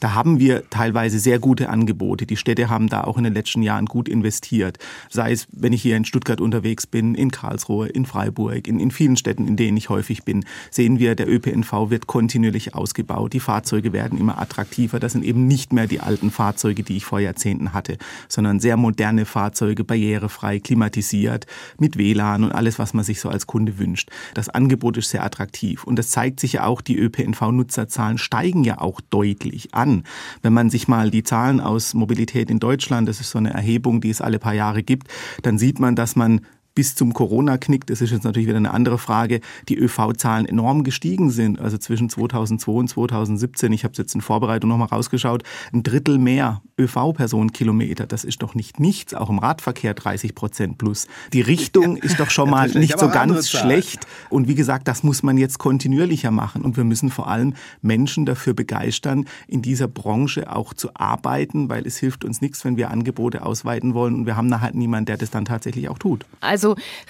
Da 0.00 0.14
haben 0.14 0.40
wir 0.40 0.68
teilweise 0.70 1.18
sehr 1.18 1.38
gute 1.38 1.68
Angebote. 1.68 2.24
Die 2.24 2.38
Städte 2.38 2.70
haben 2.70 2.88
da 2.88 3.04
auch 3.04 3.18
in 3.18 3.24
den 3.24 3.34
letzten 3.34 3.62
Jahren 3.62 3.84
gut 3.84 4.08
investiert. 4.08 4.78
Sei 5.10 5.32
es, 5.32 5.46
wenn 5.52 5.74
ich 5.74 5.82
hier 5.82 5.96
in 5.96 6.06
Stuttgart 6.06 6.40
unterwegs 6.40 6.86
bin, 6.86 7.14
in 7.14 7.30
Karlsruhe, 7.30 7.86
in 7.86 8.06
Freiburg, 8.06 8.66
in, 8.66 8.80
in 8.80 8.90
vielen 8.90 9.18
Städten, 9.18 9.46
in 9.46 9.56
denen 9.56 9.76
ich 9.76 9.90
häufig 9.90 10.24
bin, 10.24 10.46
sehen 10.70 10.98
wir, 10.98 11.14
der 11.14 11.28
ÖPNV 11.28 11.90
wird 11.90 12.06
kontinuierlich 12.06 12.74
ausgebaut. 12.74 13.34
Die 13.34 13.40
Fahrzeuge 13.40 13.92
werden 13.92 14.18
immer 14.18 14.40
attraktiver. 14.40 15.00
Das 15.00 15.12
sind 15.12 15.24
eben 15.24 15.46
nicht 15.46 15.72
mehr 15.74 15.86
die 15.86 16.00
alten 16.00 16.30
Fahrzeuge, 16.30 16.82
die 16.82 16.96
ich 16.96 17.04
vor 17.04 17.20
Jahrzehnten 17.20 17.74
hatte, 17.74 17.98
sondern 18.28 18.58
sehr 18.58 18.78
moderne 18.78 19.26
Fahrzeuge, 19.26 19.84
barrierefrei, 19.84 20.60
klimatisiert, 20.60 21.46
mit 21.78 21.98
WLAN 21.98 22.44
und 22.44 22.52
alles, 22.52 22.78
was 22.78 22.94
man 22.94 23.04
sich 23.04 23.20
so 23.20 23.28
als 23.28 23.46
Kunde 23.46 23.78
wünscht. 23.78 24.10
Das 24.32 24.48
Angebot 24.48 24.96
ist 24.96 25.10
sehr 25.10 25.24
attraktiv. 25.24 25.84
Und 25.84 25.96
das 25.96 26.08
zeigt 26.08 26.40
sich 26.40 26.54
ja 26.54 26.64
auch, 26.64 26.80
die 26.80 26.96
ÖPNV-Nutzerzahlen 26.96 28.16
steigen 28.16 28.64
ja 28.64 28.80
auch 28.80 29.02
deutlich 29.02 29.74
an 29.74 29.89
an. 29.90 30.04
Wenn 30.42 30.52
man 30.52 30.70
sich 30.70 30.88
mal 30.88 31.10
die 31.10 31.22
Zahlen 31.22 31.60
aus 31.60 31.94
Mobilität 31.94 32.50
in 32.50 32.58
Deutschland, 32.58 33.08
das 33.08 33.20
ist 33.20 33.30
so 33.30 33.38
eine 33.38 33.52
Erhebung, 33.52 34.00
die 34.00 34.10
es 34.10 34.20
alle 34.20 34.38
paar 34.38 34.54
Jahre 34.54 34.82
gibt, 34.82 35.08
dann 35.42 35.58
sieht 35.58 35.78
man, 35.80 35.96
dass 35.96 36.16
man 36.16 36.40
bis 36.74 36.94
zum 36.94 37.12
Corona-Knick, 37.12 37.86
das 37.86 38.00
ist 38.00 38.10
jetzt 38.10 38.24
natürlich 38.24 38.48
wieder 38.48 38.56
eine 38.56 38.72
andere 38.72 38.98
Frage, 38.98 39.40
die 39.68 39.76
ÖV-Zahlen 39.76 40.46
enorm 40.46 40.84
gestiegen 40.84 41.30
sind. 41.30 41.58
Also 41.58 41.78
zwischen 41.78 42.08
2002 42.08 42.72
und 42.72 42.88
2017, 42.88 43.72
ich 43.72 43.84
habe 43.84 43.92
es 43.92 43.98
jetzt 43.98 44.14
in 44.14 44.20
Vorbereitung 44.20 44.70
nochmal 44.70 44.88
rausgeschaut, 44.88 45.42
ein 45.72 45.82
Drittel 45.82 46.18
mehr 46.18 46.62
ÖV-Personenkilometer. 46.78 48.06
Das 48.06 48.24
ist 48.24 48.42
doch 48.42 48.54
nicht 48.54 48.80
nichts, 48.80 49.14
auch 49.14 49.30
im 49.30 49.38
Radverkehr 49.38 49.94
30 49.94 50.34
Prozent 50.34 50.78
plus. 50.78 51.06
Die 51.32 51.40
Richtung 51.40 51.96
ja, 51.96 52.04
ist 52.04 52.20
doch 52.20 52.30
schon 52.30 52.50
mal 52.50 52.68
nicht 52.68 52.98
so 52.98 53.08
ganz 53.08 53.50
schlecht. 53.50 54.06
Und 54.28 54.48
wie 54.48 54.54
gesagt, 54.54 54.88
das 54.88 55.02
muss 55.02 55.22
man 55.22 55.36
jetzt 55.36 55.58
kontinuierlicher 55.58 56.30
machen. 56.30 56.62
Und 56.62 56.76
wir 56.76 56.84
müssen 56.84 57.10
vor 57.10 57.28
allem 57.28 57.54
Menschen 57.82 58.26
dafür 58.26 58.54
begeistern, 58.54 59.26
in 59.48 59.62
dieser 59.62 59.88
Branche 59.88 60.54
auch 60.54 60.72
zu 60.74 60.90
arbeiten, 60.94 61.68
weil 61.68 61.86
es 61.86 61.98
hilft 61.98 62.24
uns 62.24 62.40
nichts, 62.40 62.64
wenn 62.64 62.76
wir 62.76 62.90
Angebote 62.90 63.44
ausweiten 63.44 63.94
wollen 63.94 64.14
und 64.14 64.26
wir 64.26 64.36
haben 64.36 64.48
nachher 64.48 64.72
niemanden, 64.72 65.06
der 65.06 65.16
das 65.16 65.30
dann 65.30 65.44
tatsächlich 65.44 65.88
auch 65.88 65.98
tut. 65.98 66.24
Also 66.40 66.59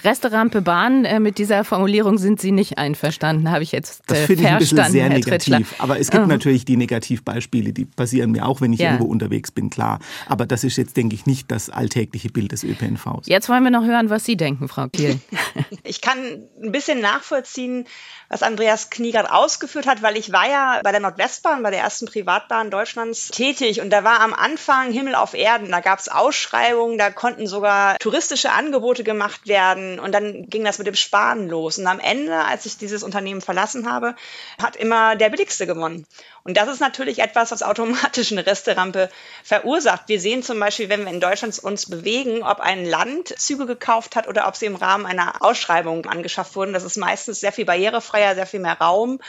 Resterampe 0.03 0.61
Bahn, 0.61 1.05
äh, 1.05 1.19
mit 1.19 1.37
dieser 1.37 1.63
Formulierung 1.63 2.17
sind 2.17 2.41
Sie 2.41 2.51
nicht 2.51 2.77
einverstanden, 2.77 3.51
habe 3.51 3.63
ich 3.63 3.71
jetzt 3.71 4.01
äh, 4.01 4.03
das 4.07 4.19
finde 4.19 4.43
ich 4.43 4.49
ein 4.49 4.57
bisschen 4.57 4.91
sehr 4.91 5.09
negativ. 5.09 5.75
Aber 5.79 5.99
es 5.99 6.09
gibt 6.09 6.25
uh 6.25 6.27
natürlich 6.27 6.65
die 6.65 6.77
Negativbeispiele, 6.77 7.73
die 7.73 7.85
passieren 7.85 8.31
mir 8.31 8.47
auch, 8.47 8.61
wenn 8.61 8.73
ich 8.73 8.79
ja. 8.79 8.91
irgendwo 8.91 9.05
unterwegs 9.05 9.51
bin 9.51 9.61
bin, 9.61 9.69
klar. 9.69 9.99
Aber 10.27 10.45
das 10.45 10.63
ist 10.63 10.77
jetzt, 10.77 10.97
denke 10.97 11.15
ich, 11.15 11.25
nicht 11.25 11.51
das 11.51 11.69
alltägliche 11.69 12.29
Bild 12.29 12.51
des 12.51 12.63
ÖPNVs. 12.63 13.27
Jetzt 13.27 13.47
wollen 13.47 13.63
wir 13.63 13.71
noch 13.71 13.85
hören, 13.85 14.09
was 14.09 14.25
Sie 14.25 14.35
denken, 14.35 14.67
Frau 14.67 14.87
Kiel. 14.87 15.19
ich 15.83 16.01
kann 16.01 16.17
ein 16.61 16.71
bisschen 16.71 16.99
nachvollziehen, 16.99 17.85
was 18.29 18.43
Andreas 18.43 18.89
Knie 18.89 19.11
gerade 19.11 19.31
ausgeführt 19.31 19.87
hat, 19.87 20.01
weil 20.01 20.17
ich 20.17 20.31
war 20.31 20.49
ja 20.49 20.79
bei 20.83 20.91
der 20.91 21.01
Nordwestbahn, 21.01 21.61
bei 21.63 21.69
der 21.69 21.81
ersten 21.81 22.05
Privatbahn 22.05 22.71
Deutschlands 22.71 23.27
tätig 23.27 23.81
und 23.81 23.89
da 23.91 24.03
war 24.03 24.21
am 24.21 24.33
Anfang 24.33 24.91
Himmel 24.91 25.15
auf 25.15 25.33
Erden. 25.33 25.69
Da 25.69 25.81
gab 25.81 25.99
es 25.99 26.07
Ausschreibungen, 26.07 26.97
da 26.97 27.11
konnten 27.11 27.45
sogar 27.45 27.97
touristische 27.99 28.51
Angebote 28.51 29.03
gemacht 29.03 29.40
werden 29.45 29.99
und 29.99 30.11
dann 30.11 30.49
ging 30.49 30.63
das 30.63 30.77
mit 30.77 30.87
dem 30.87 30.95
Sparen 30.95 31.47
los. 31.49 31.77
Und 31.77 31.87
am 31.87 31.99
Ende, 31.99 32.35
als 32.35 32.65
ich 32.65 32.77
dieses 32.77 33.03
Unternehmen 33.03 33.41
verlassen 33.41 33.91
habe, 33.91 34.15
hat 34.61 34.75
immer 34.75 35.15
der 35.15 35.29
Billigste 35.29 35.67
gewonnen. 35.67 36.05
Und 36.43 36.57
das 36.57 36.69
ist 36.69 36.79
natürlich 36.79 37.19
etwas, 37.19 37.51
was 37.51 37.63
automatisch 37.63 38.31
eine 38.31 38.45
Resterampe 38.45 39.09
verursacht. 39.43 40.03
Wir 40.07 40.19
sehen 40.19 40.43
zum 40.43 40.59
Beispiel, 40.59 40.89
wenn 40.89 41.05
wir 41.05 41.11
in 41.11 41.19
Deutschland 41.19 41.57
uns 41.59 41.89
bewegen, 41.89 42.43
ob 42.43 42.59
ein 42.59 42.85
Land 42.85 43.39
Züge 43.39 43.65
gekauft 43.65 44.15
hat 44.15 44.27
oder 44.27 44.47
ob 44.47 44.55
sie 44.55 44.65
im 44.65 44.75
Rahmen 44.75 45.05
einer 45.05 45.41
Ausschreibung 45.41 46.05
angeschafft 46.05 46.55
wurden. 46.55 46.73
Das 46.73 46.83
ist 46.83 46.97
meistens 46.97 47.39
sehr 47.39 47.51
viel 47.51 47.65
barrierefreier, 47.65 48.35
sehr 48.35 48.47
viel 48.47 48.59
mehr 48.59 48.79
Raum. 48.79 49.19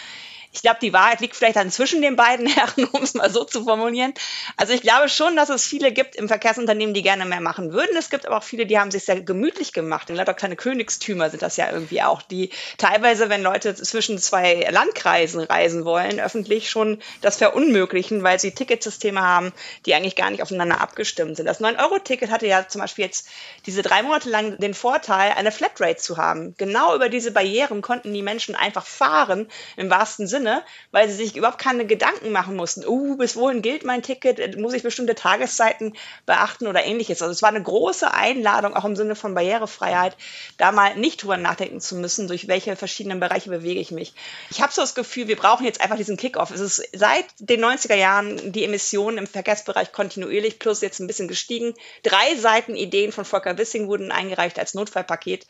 Ich 0.54 0.60
glaube, 0.60 0.78
die 0.82 0.92
Wahrheit 0.92 1.20
liegt 1.20 1.34
vielleicht 1.34 1.56
dann 1.56 1.70
zwischen 1.70 2.02
den 2.02 2.14
beiden 2.14 2.46
Herren, 2.52 2.84
um 2.92 3.02
es 3.02 3.14
mal 3.14 3.30
so 3.30 3.44
zu 3.44 3.64
formulieren. 3.64 4.12
Also 4.58 4.74
ich 4.74 4.82
glaube 4.82 5.08
schon, 5.08 5.34
dass 5.34 5.48
es 5.48 5.64
viele 5.64 5.92
gibt 5.92 6.14
im 6.14 6.28
Verkehrsunternehmen, 6.28 6.94
die 6.94 7.02
gerne 7.02 7.24
mehr 7.24 7.40
machen 7.40 7.72
würden. 7.72 7.96
Es 7.96 8.10
gibt 8.10 8.26
aber 8.26 8.36
auch 8.36 8.42
viele, 8.42 8.66
die 8.66 8.78
haben 8.78 8.90
sich 8.90 9.04
sehr 9.04 9.20
gemütlich 9.22 9.72
gemacht. 9.72 10.10
In 10.10 10.16
lauter 10.16 10.34
kleine 10.34 10.56
Königstümer 10.56 11.30
sind 11.30 11.42
das 11.42 11.56
ja 11.56 11.70
irgendwie 11.72 12.02
auch, 12.02 12.20
die 12.20 12.50
teilweise, 12.76 13.30
wenn 13.30 13.42
Leute 13.42 13.74
zwischen 13.74 14.18
zwei 14.18 14.68
Landkreisen 14.70 15.40
reisen 15.40 15.86
wollen, 15.86 16.20
öffentlich 16.20 16.68
schon 16.68 16.98
das 17.22 17.38
verunmöglichen, 17.38 18.22
weil 18.22 18.38
sie 18.38 18.52
Ticketsysteme 18.52 19.22
haben, 19.22 19.52
die 19.86 19.94
eigentlich 19.94 20.16
gar 20.16 20.30
nicht 20.30 20.42
aufeinander 20.42 20.82
abgestimmt 20.82 21.36
sind. 21.36 21.46
Das 21.46 21.62
9-Euro-Ticket 21.62 22.30
hatte 22.30 22.46
ja 22.46 22.68
zum 22.68 22.82
Beispiel 22.82 23.06
jetzt 23.06 23.26
diese 23.64 23.80
drei 23.80 24.02
Monate 24.02 24.28
lang 24.28 24.58
den 24.58 24.74
Vorteil, 24.74 25.32
eine 25.32 25.50
Flatrate 25.50 25.96
zu 25.96 26.18
haben. 26.18 26.54
Genau 26.58 26.94
über 26.94 27.08
diese 27.08 27.30
Barrieren 27.30 27.80
konnten 27.80 28.12
die 28.12 28.22
Menschen 28.22 28.54
einfach 28.54 28.84
fahren, 28.84 29.48
im 29.76 29.88
wahrsten 29.88 30.26
Sinne 30.26 30.41
Sinne, 30.42 30.64
weil 30.90 31.08
sie 31.08 31.14
sich 31.14 31.36
überhaupt 31.36 31.58
keine 31.58 31.86
Gedanken 31.86 32.32
machen 32.32 32.56
mussten. 32.56 32.84
Uh, 32.86 33.16
bis 33.16 33.36
wohin 33.36 33.62
gilt 33.62 33.84
mein 33.84 34.02
Ticket? 34.02 34.58
Muss 34.58 34.72
ich 34.72 34.82
bestimmte 34.82 35.14
Tageszeiten 35.14 35.94
beachten 36.26 36.66
oder 36.66 36.84
ähnliches? 36.84 37.22
Also 37.22 37.32
es 37.32 37.42
war 37.42 37.50
eine 37.50 37.62
große 37.62 38.12
Einladung, 38.12 38.74
auch 38.74 38.84
im 38.84 38.96
Sinne 38.96 39.14
von 39.14 39.34
Barrierefreiheit, 39.34 40.16
da 40.58 40.72
mal 40.72 40.96
nicht 40.96 41.22
drüber 41.22 41.36
nachdenken 41.36 41.80
zu 41.80 41.96
müssen, 41.96 42.26
durch 42.26 42.48
welche 42.48 42.74
verschiedenen 42.76 43.20
Bereiche 43.20 43.50
bewege 43.50 43.80
ich 43.80 43.92
mich. 43.92 44.14
Ich 44.50 44.60
habe 44.60 44.72
so 44.72 44.80
das 44.80 44.94
Gefühl, 44.94 45.28
wir 45.28 45.36
brauchen 45.36 45.64
jetzt 45.64 45.80
einfach 45.80 45.96
diesen 45.96 46.16
Kickoff. 46.16 46.50
Es 46.50 46.60
ist 46.60 46.82
seit 46.92 47.26
den 47.38 47.64
90er 47.64 47.94
Jahren 47.94 48.52
die 48.52 48.64
Emissionen 48.64 49.18
im 49.18 49.26
Verkehrsbereich 49.26 49.92
kontinuierlich 49.92 50.58
plus 50.58 50.80
jetzt 50.80 50.98
ein 50.98 51.06
bisschen 51.06 51.28
gestiegen. 51.28 51.74
Drei 52.02 52.34
Seiten 52.36 52.74
Ideen 52.74 53.12
von 53.12 53.24
Volker 53.24 53.56
Wissing 53.56 53.86
wurden 53.86 54.10
eingereicht 54.10 54.58
als 54.58 54.74
Notfallpaket. 54.74 55.46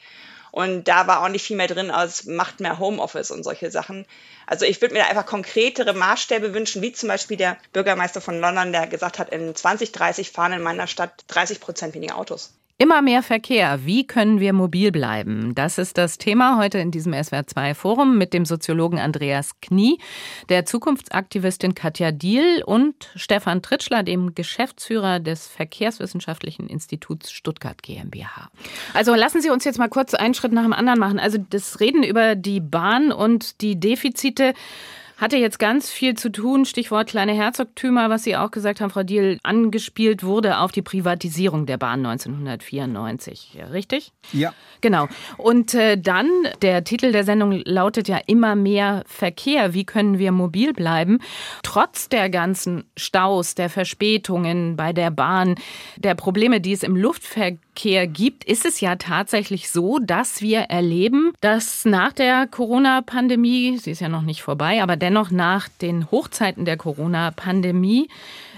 Und 0.52 0.86
da 0.86 1.06
war 1.06 1.22
auch 1.22 1.28
nicht 1.28 1.46
viel 1.46 1.56
mehr 1.56 1.66
drin 1.66 1.90
als 1.90 2.24
macht 2.24 2.60
mehr 2.60 2.78
Homeoffice 2.78 3.30
und 3.30 3.42
solche 3.42 3.70
Sachen. 3.70 4.06
Also 4.46 4.66
ich 4.66 4.82
würde 4.82 4.94
mir 4.94 5.00
da 5.00 5.08
einfach 5.08 5.24
konkretere 5.24 5.94
Maßstäbe 5.94 6.52
wünschen, 6.52 6.82
wie 6.82 6.92
zum 6.92 7.08
Beispiel 7.08 7.38
der 7.38 7.56
Bürgermeister 7.72 8.20
von 8.20 8.38
London, 8.38 8.70
der 8.70 8.86
gesagt 8.86 9.18
hat, 9.18 9.30
in 9.30 9.54
2030 9.54 10.30
fahren 10.30 10.52
in 10.52 10.62
meiner 10.62 10.86
Stadt 10.86 11.24
30 11.28 11.58
Prozent 11.58 11.94
weniger 11.94 12.18
Autos. 12.18 12.52
Immer 12.82 13.00
mehr 13.00 13.22
Verkehr. 13.22 13.86
Wie 13.86 14.08
können 14.08 14.40
wir 14.40 14.52
mobil 14.52 14.90
bleiben? 14.90 15.54
Das 15.54 15.78
ist 15.78 15.98
das 15.98 16.18
Thema 16.18 16.58
heute 16.58 16.78
in 16.78 16.90
diesem 16.90 17.12
SWR2 17.12 17.74
Forum 17.74 18.18
mit 18.18 18.34
dem 18.34 18.44
Soziologen 18.44 18.98
Andreas 18.98 19.60
Knie, 19.60 19.98
der 20.48 20.66
Zukunftsaktivistin 20.66 21.76
Katja 21.76 22.10
Diel 22.10 22.64
und 22.66 23.12
Stefan 23.14 23.62
Tritschler, 23.62 24.02
dem 24.02 24.34
Geschäftsführer 24.34 25.20
des 25.20 25.46
Verkehrswissenschaftlichen 25.46 26.66
Instituts 26.66 27.30
Stuttgart 27.30 27.80
GmbH. 27.84 28.50
Also 28.94 29.14
lassen 29.14 29.40
Sie 29.40 29.50
uns 29.50 29.64
jetzt 29.64 29.78
mal 29.78 29.86
kurz 29.86 30.14
einen 30.14 30.34
Schritt 30.34 30.50
nach 30.50 30.64
dem 30.64 30.72
anderen 30.72 30.98
machen. 30.98 31.20
Also 31.20 31.38
das 31.38 31.78
Reden 31.78 32.02
über 32.02 32.34
die 32.34 32.58
Bahn 32.58 33.12
und 33.12 33.60
die 33.60 33.78
Defizite 33.78 34.54
hatte 35.22 35.36
jetzt 35.36 35.60
ganz 35.60 35.88
viel 35.88 36.14
zu 36.14 36.30
tun, 36.30 36.64
Stichwort 36.64 37.08
kleine 37.08 37.32
Herzogtümer, 37.32 38.10
was 38.10 38.24
Sie 38.24 38.36
auch 38.36 38.50
gesagt 38.50 38.80
haben, 38.80 38.90
Frau 38.90 39.04
Diel, 39.04 39.38
angespielt 39.44 40.24
wurde 40.24 40.58
auf 40.58 40.72
die 40.72 40.82
Privatisierung 40.82 41.64
der 41.64 41.78
Bahn 41.78 42.04
1994. 42.04 43.54
Ja, 43.54 43.66
richtig? 43.66 44.12
Ja. 44.32 44.52
Genau. 44.80 45.06
Und 45.36 45.74
äh, 45.74 45.96
dann, 45.96 46.28
der 46.60 46.82
Titel 46.82 47.12
der 47.12 47.22
Sendung 47.22 47.62
lautet 47.64 48.08
ja 48.08 48.18
immer 48.26 48.56
mehr 48.56 49.04
Verkehr. 49.06 49.74
Wie 49.74 49.84
können 49.84 50.18
wir 50.18 50.32
mobil 50.32 50.72
bleiben? 50.72 51.20
Trotz 51.62 52.08
der 52.08 52.28
ganzen 52.28 52.82
Staus, 52.96 53.54
der 53.54 53.70
Verspätungen 53.70 54.74
bei 54.74 54.92
der 54.92 55.12
Bahn, 55.12 55.54
der 55.98 56.16
Probleme, 56.16 56.60
die 56.60 56.72
es 56.72 56.82
im 56.82 56.96
Luftverkehr 56.96 57.58
Verkehr 57.74 58.06
gibt, 58.06 58.44
ist 58.44 58.66
es 58.66 58.80
ja 58.80 58.96
tatsächlich 58.96 59.70
so, 59.70 59.98
dass 59.98 60.42
wir 60.42 60.60
erleben, 60.60 61.32
dass 61.40 61.86
nach 61.86 62.12
der 62.12 62.46
Corona-Pandemie, 62.46 63.78
sie 63.78 63.92
ist 63.92 64.00
ja 64.00 64.10
noch 64.10 64.22
nicht 64.22 64.42
vorbei, 64.42 64.82
aber 64.82 64.96
dennoch 64.96 65.30
nach 65.30 65.68
den 65.80 66.10
Hochzeiten 66.10 66.66
der 66.66 66.76
Corona-Pandemie, 66.76 68.08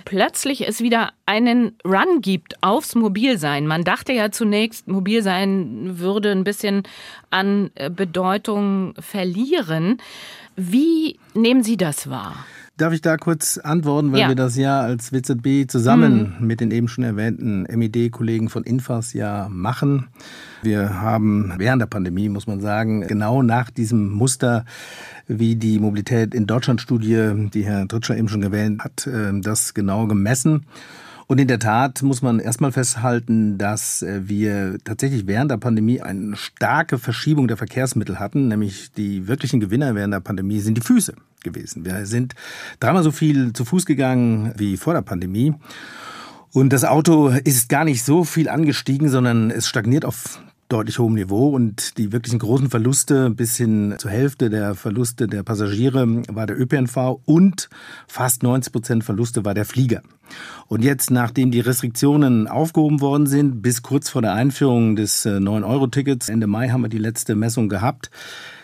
plötzlich 0.05 0.66
es 0.66 0.81
wieder 0.81 1.12
einen 1.27 1.79
Run 1.85 2.22
gibt 2.22 2.61
aufs 2.62 2.96
Mobilsein. 2.96 3.68
Man 3.68 3.85
dachte 3.85 4.12
ja 4.12 4.33
zunächst, 4.33 4.88
Mobilsein 4.88 6.00
würde 6.00 6.33
ein 6.33 6.42
bisschen 6.42 6.83
an 7.31 7.70
Bedeutung 7.90 8.94
verlieren. 8.98 9.98
Wie 10.57 11.20
nehmen 11.35 11.62
Sie 11.62 11.77
das 11.77 12.11
wahr? 12.11 12.44
Darf 12.77 12.93
ich 12.93 13.03
da 13.03 13.17
kurz 13.17 13.57
antworten, 13.59 14.11
weil 14.11 14.21
ja. 14.21 14.29
wir 14.29 14.35
das 14.35 14.57
ja 14.57 14.81
als 14.81 15.13
WZB 15.13 15.71
zusammen 15.71 16.35
mhm. 16.41 16.47
mit 16.47 16.61
den 16.61 16.73
eben 16.73 16.89
schon 16.89 17.05
erwähnten 17.05 17.63
MID-Kollegen 17.63 18.49
von 18.49 18.65
Infas 18.65 19.13
ja 19.13 19.49
machen. 19.49 20.09
Wir 20.63 21.01
haben 21.01 21.55
während 21.57 21.81
der 21.81 21.87
Pandemie, 21.87 22.29
muss 22.29 22.49
man 22.49 22.61
sagen, 22.61 23.07
genau 23.07 23.43
nach 23.43 23.71
diesem 23.71 24.11
Muster, 24.11 24.65
wie 25.29 25.55
die 25.55 25.79
Mobilität 25.79 26.35
in 26.35 26.49
Deutschland-Studie, 26.49 27.49
die 27.55 27.65
Herr 27.65 27.87
Tritscher 27.87 28.17
eben 28.17 28.29
schon 28.29 28.43
erwähnt 28.43 28.83
hat, 28.83 29.07
äh, 29.07 29.31
das 29.41 29.75
genau 29.75 30.09
gemessen. 30.09 30.67
Und 31.27 31.41
in 31.41 31.49
der 31.49 31.59
Tat 31.59 32.03
muss 32.03 32.23
man 32.23 32.39
erstmal 32.39 32.73
festhalten, 32.73 33.57
dass 33.59 34.03
äh, 34.03 34.29
wir 34.29 34.79
tatsächlich 34.85 35.27
während 35.27 35.51
der 35.51 35.57
Pandemie 35.57 36.01
eine 36.01 36.37
starke 36.37 36.99
Verschiebung 36.99 37.49
der 37.49 37.57
Verkehrsmittel 37.57 38.19
hatten, 38.19 38.49
nämlich 38.49 38.93
die 38.93 39.27
wirklichen 39.27 39.61
Gewinner 39.61 39.95
während 39.95 40.13
der 40.13 40.21
Pandemie 40.21 40.61
sind 40.61 40.77
die 40.77 40.83
Füße 40.83 41.15
gewesen. 41.43 41.85
Wir 41.85 42.07
sind 42.07 42.35
dreimal 42.81 43.03
so 43.03 43.11
viel 43.11 43.53
zu 43.53 43.65
Fuß 43.65 43.87
gegangen 43.87 44.53
wie 44.57 44.77
vor 44.77 44.95
der 44.95 45.03
Pandemie. 45.03 45.55
Und 46.53 46.73
das 46.73 46.85
Auto 46.85 47.29
ist 47.29 47.69
gar 47.69 47.85
nicht 47.85 48.05
so 48.05 48.25
viel 48.25 48.49
angestiegen, 48.49 49.09
sondern 49.09 49.51
es 49.51 49.69
stagniert 49.69 50.05
auf 50.05 50.41
deutlich 50.68 50.98
hohem 50.98 51.14
Niveau 51.14 51.48
und 51.48 51.98
die 51.98 52.12
wirklichen 52.12 52.38
großen 52.38 52.70
Verluste 52.70 53.31
bis 53.31 53.57
hin 53.57 53.94
zur 53.98 54.11
Hälfte 54.11 54.50
der 54.50 54.74
Verluste 54.74 55.27
der 55.27 55.42
Passagiere 55.42 56.22
war 56.29 56.46
der 56.46 56.59
ÖPNV 56.59 57.20
und 57.24 57.68
fast 58.07 58.42
90 58.42 58.72
Prozent 58.72 59.05
Verluste 59.05 59.44
war 59.44 59.55
der 59.55 59.64
Flieger. 59.64 60.03
Und 60.66 60.83
jetzt, 60.83 61.11
nachdem 61.11 61.50
die 61.50 61.61
Restriktionen 61.61 62.48
aufgehoben 62.48 63.00
worden 63.00 63.27
sind, 63.27 63.62
bis 63.62 63.83
kurz 63.83 64.09
vor 64.09 64.22
der 64.22 64.33
Einführung 64.33 64.96
des 64.96 65.27
9-Euro-Tickets, 65.27 66.29
Ende 66.29 66.46
Mai 66.46 66.70
haben 66.70 66.83
wir 66.83 66.88
die 66.88 66.98
letzte 66.98 67.35
Messung 67.35 67.68
gehabt, 67.68 68.11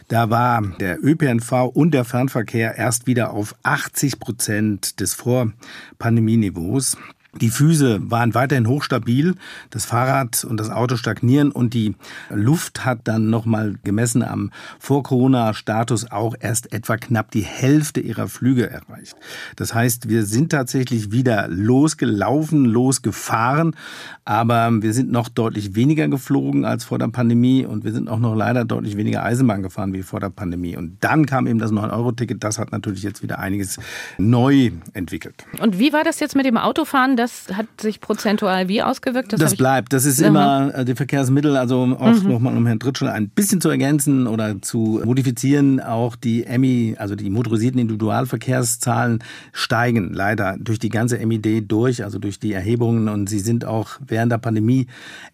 da 0.09 0.29
war 0.29 0.63
der 0.81 0.99
ÖPNV 1.05 1.71
und 1.73 1.93
der 1.93 2.05
Fernverkehr 2.05 2.77
erst 2.77 3.07
wieder 3.07 3.33
auf 3.33 3.55
80 3.63 4.19
Prozent 4.19 4.99
des 4.99 5.15
Vorpandemieniveaus. 5.15 6.97
Die 7.35 7.51
Füße 7.51 8.11
waren 8.11 8.35
weiterhin 8.35 8.67
hochstabil, 8.67 9.37
das 9.71 9.85
Fahrrad 9.85 10.43
und 10.45 10.59
das 10.59 10.69
Auto 10.69 10.97
stagnieren 10.97 11.53
und 11.53 11.75
die 11.75 11.95
Luft 12.29 12.85
hat 12.85 13.01
dann 13.05 13.31
nochmal 13.31 13.77
gemessen 13.85 14.25
am 14.25 14.51
Vor-Corona-Status 14.81 16.11
auch 16.11 16.35
erst 16.41 16.73
etwa 16.73 16.97
knapp 16.97 17.31
die 17.31 17.43
Hälfte 17.43 18.01
ihrer 18.01 18.27
Flüge 18.27 18.69
erreicht. 18.69 19.15
Das 19.55 19.75
heißt, 19.75 20.09
wir 20.09 20.25
sind 20.25 20.51
tatsächlich 20.51 21.13
wieder 21.13 21.47
losgelaufen, 21.49 22.65
losgefahren, 22.65 23.77
aber 24.25 24.83
wir 24.83 24.93
sind 24.93 25.13
noch 25.13 25.29
deutlich 25.29 25.77
weniger 25.77 26.09
geflogen 26.09 26.65
als 26.65 26.83
vor 26.83 26.99
der 26.99 27.09
Pandemie 27.09 27.65
und 27.65 27.85
wir 27.85 27.93
sind 27.93 28.09
auch 28.09 28.19
noch 28.19 28.35
leider 28.35 28.65
deutlich 28.65 28.97
weniger 28.97 29.23
Eisenbahn 29.23 29.63
gefahren 29.63 29.93
wie 29.93 30.03
vor 30.03 30.19
der 30.19 30.31
Pandemie. 30.31 30.77
Und 30.77 30.97
dann 31.01 31.27
kam 31.27 31.47
eben 31.47 31.61
das 31.61 31.71
9-Euro-Ticket, 31.71 32.43
das 32.43 32.59
hat 32.59 32.73
natürlich 32.73 33.05
jetzt 33.05 33.23
wieder 33.23 33.39
einiges 33.39 33.79
neu 34.19 34.73
entwickelt. 34.95 35.45
Und 35.61 35.79
wie 35.79 35.93
war 35.93 36.03
das 36.03 36.19
jetzt 36.19 36.35
mit 36.35 36.45
dem 36.45 36.57
Autofahren? 36.57 37.20
Das 37.21 37.55
hat 37.55 37.67
sich 37.81 38.01
prozentual 38.01 38.69
wie 38.69 38.83
ausgewirkt? 38.83 39.33
Das, 39.33 39.41
das 39.41 39.55
bleibt. 39.55 39.93
Das 39.93 40.07
ist 40.07 40.21
immer 40.21 40.75
äh, 40.75 40.85
die 40.85 40.95
Verkehrsmittel, 40.95 41.57
also 41.57 41.83
auch 41.99 42.15
mhm. 42.15 42.29
nochmal, 42.29 42.57
um 42.57 42.67
Herrn 42.67 42.79
Drittschel 42.79 43.09
ein 43.09 43.29
bisschen 43.29 43.61
zu 43.61 43.69
ergänzen 43.69 44.27
oder 44.27 44.63
zu 44.63 45.03
modifizieren, 45.05 45.81
auch 45.81 46.17
die 46.17 46.45
EMI, 46.45 46.97
also 46.99 47.15
die 47.15 47.29
motorisierten 47.29 47.79
Individualverkehrszahlen 47.79 49.23
steigen 49.53 50.13
leider 50.15 50.57
durch 50.59 50.79
die 50.79 50.89
ganze 50.89 51.19
MID 51.25 51.71
durch, 51.71 52.03
also 52.05 52.19
durch 52.19 52.39
die 52.39 52.55
Erhebungen 52.55 53.09
und 53.09 53.29
sie 53.29 53.41
sind 53.41 53.67
auch 53.67 53.91
während 54.01 54.33
der 54.33 54.39
Pandemie 54.39 54.87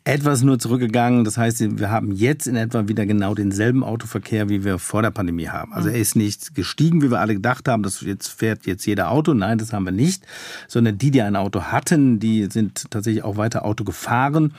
etwas 0.03 0.43
nur 0.43 0.59
zurückgegangen. 0.59 1.25
Das 1.25 1.39
heißt, 1.39 1.79
wir 1.79 1.91
haben 1.91 2.11
jetzt 2.11 2.49
in 2.49 2.57
etwa 2.57 2.89
wieder 2.89 3.07
genau 3.07 3.35
denselben 3.35 3.85
Autoverkehr, 3.85 4.49
wie 4.49 4.65
wir 4.65 4.81
vor 4.81 5.03
der 5.03 5.13
Pandemie 5.13 5.49
haben. 5.49 5.73
Also 5.73 5.89
mhm. 5.89 5.95
er 5.95 6.01
ist 6.01 6.17
nicht 6.17 6.55
gestiegen, 6.57 7.01
wie 7.03 7.11
wir 7.11 7.21
alle 7.21 7.35
gedacht 7.35 7.69
haben, 7.69 7.85
dass 7.85 8.01
jetzt 8.01 8.29
fährt 8.29 8.67
jetzt 8.67 8.87
jeder 8.87 9.11
Auto. 9.11 9.35
Nein, 9.35 9.59
das 9.59 9.73
haben 9.73 9.85
wir 9.85 9.93
nicht, 9.93 10.25
sondern 10.67 10.99
die, 10.99 11.13
die 11.13 11.23
ein 11.23 11.37
Auto 11.37 11.63
haben, 11.63 11.76
hatten, 11.77 12.19
die 12.19 12.47
sind 12.51 12.91
tatsächlich 12.91 13.23
auch 13.23 13.37
weiter 13.37 13.65
Auto 13.65 13.85
gefahren. 13.85 14.55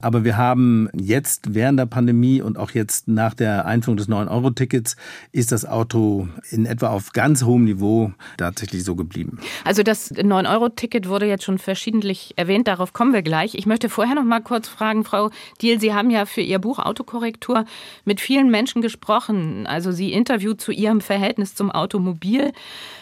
Aber 0.00 0.24
wir 0.24 0.36
haben 0.36 0.88
jetzt 0.94 1.54
während 1.54 1.78
der 1.78 1.86
Pandemie 1.86 2.40
und 2.40 2.58
auch 2.58 2.72
jetzt 2.72 3.06
nach 3.06 3.34
der 3.34 3.66
Einführung 3.66 3.98
des 3.98 4.08
9-Euro-Tickets 4.08 4.96
ist 5.30 5.52
das 5.52 5.64
Auto 5.64 6.28
in 6.50 6.66
etwa 6.66 6.88
auf 6.88 7.12
ganz 7.12 7.44
hohem 7.44 7.64
Niveau 7.64 8.12
tatsächlich 8.38 8.84
so 8.84 8.96
geblieben. 8.96 9.38
Also 9.64 9.82
das 9.82 10.12
9-Euro-Ticket 10.12 11.08
wurde 11.08 11.26
jetzt 11.26 11.44
schon 11.44 11.58
verschiedentlich 11.58 12.32
erwähnt, 12.36 12.66
darauf 12.66 12.92
kommen 12.92 13.12
wir 13.12 13.22
gleich. 13.22 13.54
Ich 13.54 13.66
möchte 13.66 13.88
vorher 13.88 14.14
noch 14.14 14.24
mal 14.24 14.40
kurz 14.40 14.66
fragen, 14.66 15.04
Frau 15.04 15.30
Diel, 15.60 15.78
Sie 15.78 15.92
haben 15.92 16.10
ja 16.10 16.24
für 16.24 16.40
Ihr 16.40 16.58
Buch 16.58 16.78
Autokorrektur 16.78 17.66
mit 18.04 18.20
vielen 18.20 18.50
Menschen 18.50 18.80
gesprochen. 18.80 19.66
Also 19.66 19.92
Sie 19.92 20.12
interviewt 20.12 20.60
zu 20.60 20.72
Ihrem 20.72 21.00
Verhältnis 21.02 21.54
zum 21.54 21.70
Automobil 21.70 22.52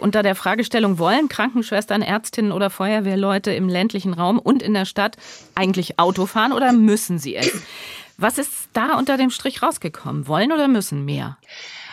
unter 0.00 0.22
der 0.22 0.34
Fragestellung, 0.34 0.98
wollen 0.98 1.28
Krankenschwestern, 1.28 2.02
Ärztinnen 2.02 2.52
oder 2.52 2.68
Feuerwehrleute 2.68 3.59
im 3.60 3.68
ländlichen 3.68 4.14
Raum 4.14 4.38
und 4.38 4.62
in 4.62 4.74
der 4.74 4.86
Stadt 4.86 5.16
eigentlich 5.54 5.98
Auto 5.98 6.26
fahren 6.26 6.52
oder 6.52 6.72
müssen 6.72 7.18
sie 7.18 7.36
es? 7.36 7.52
Was 8.16 8.38
ist 8.38 8.52
da 8.72 8.98
unter 8.98 9.16
dem 9.16 9.30
Strich 9.30 9.62
rausgekommen? 9.62 10.26
Wollen 10.26 10.52
oder 10.52 10.68
müssen 10.68 11.04
mehr? 11.04 11.38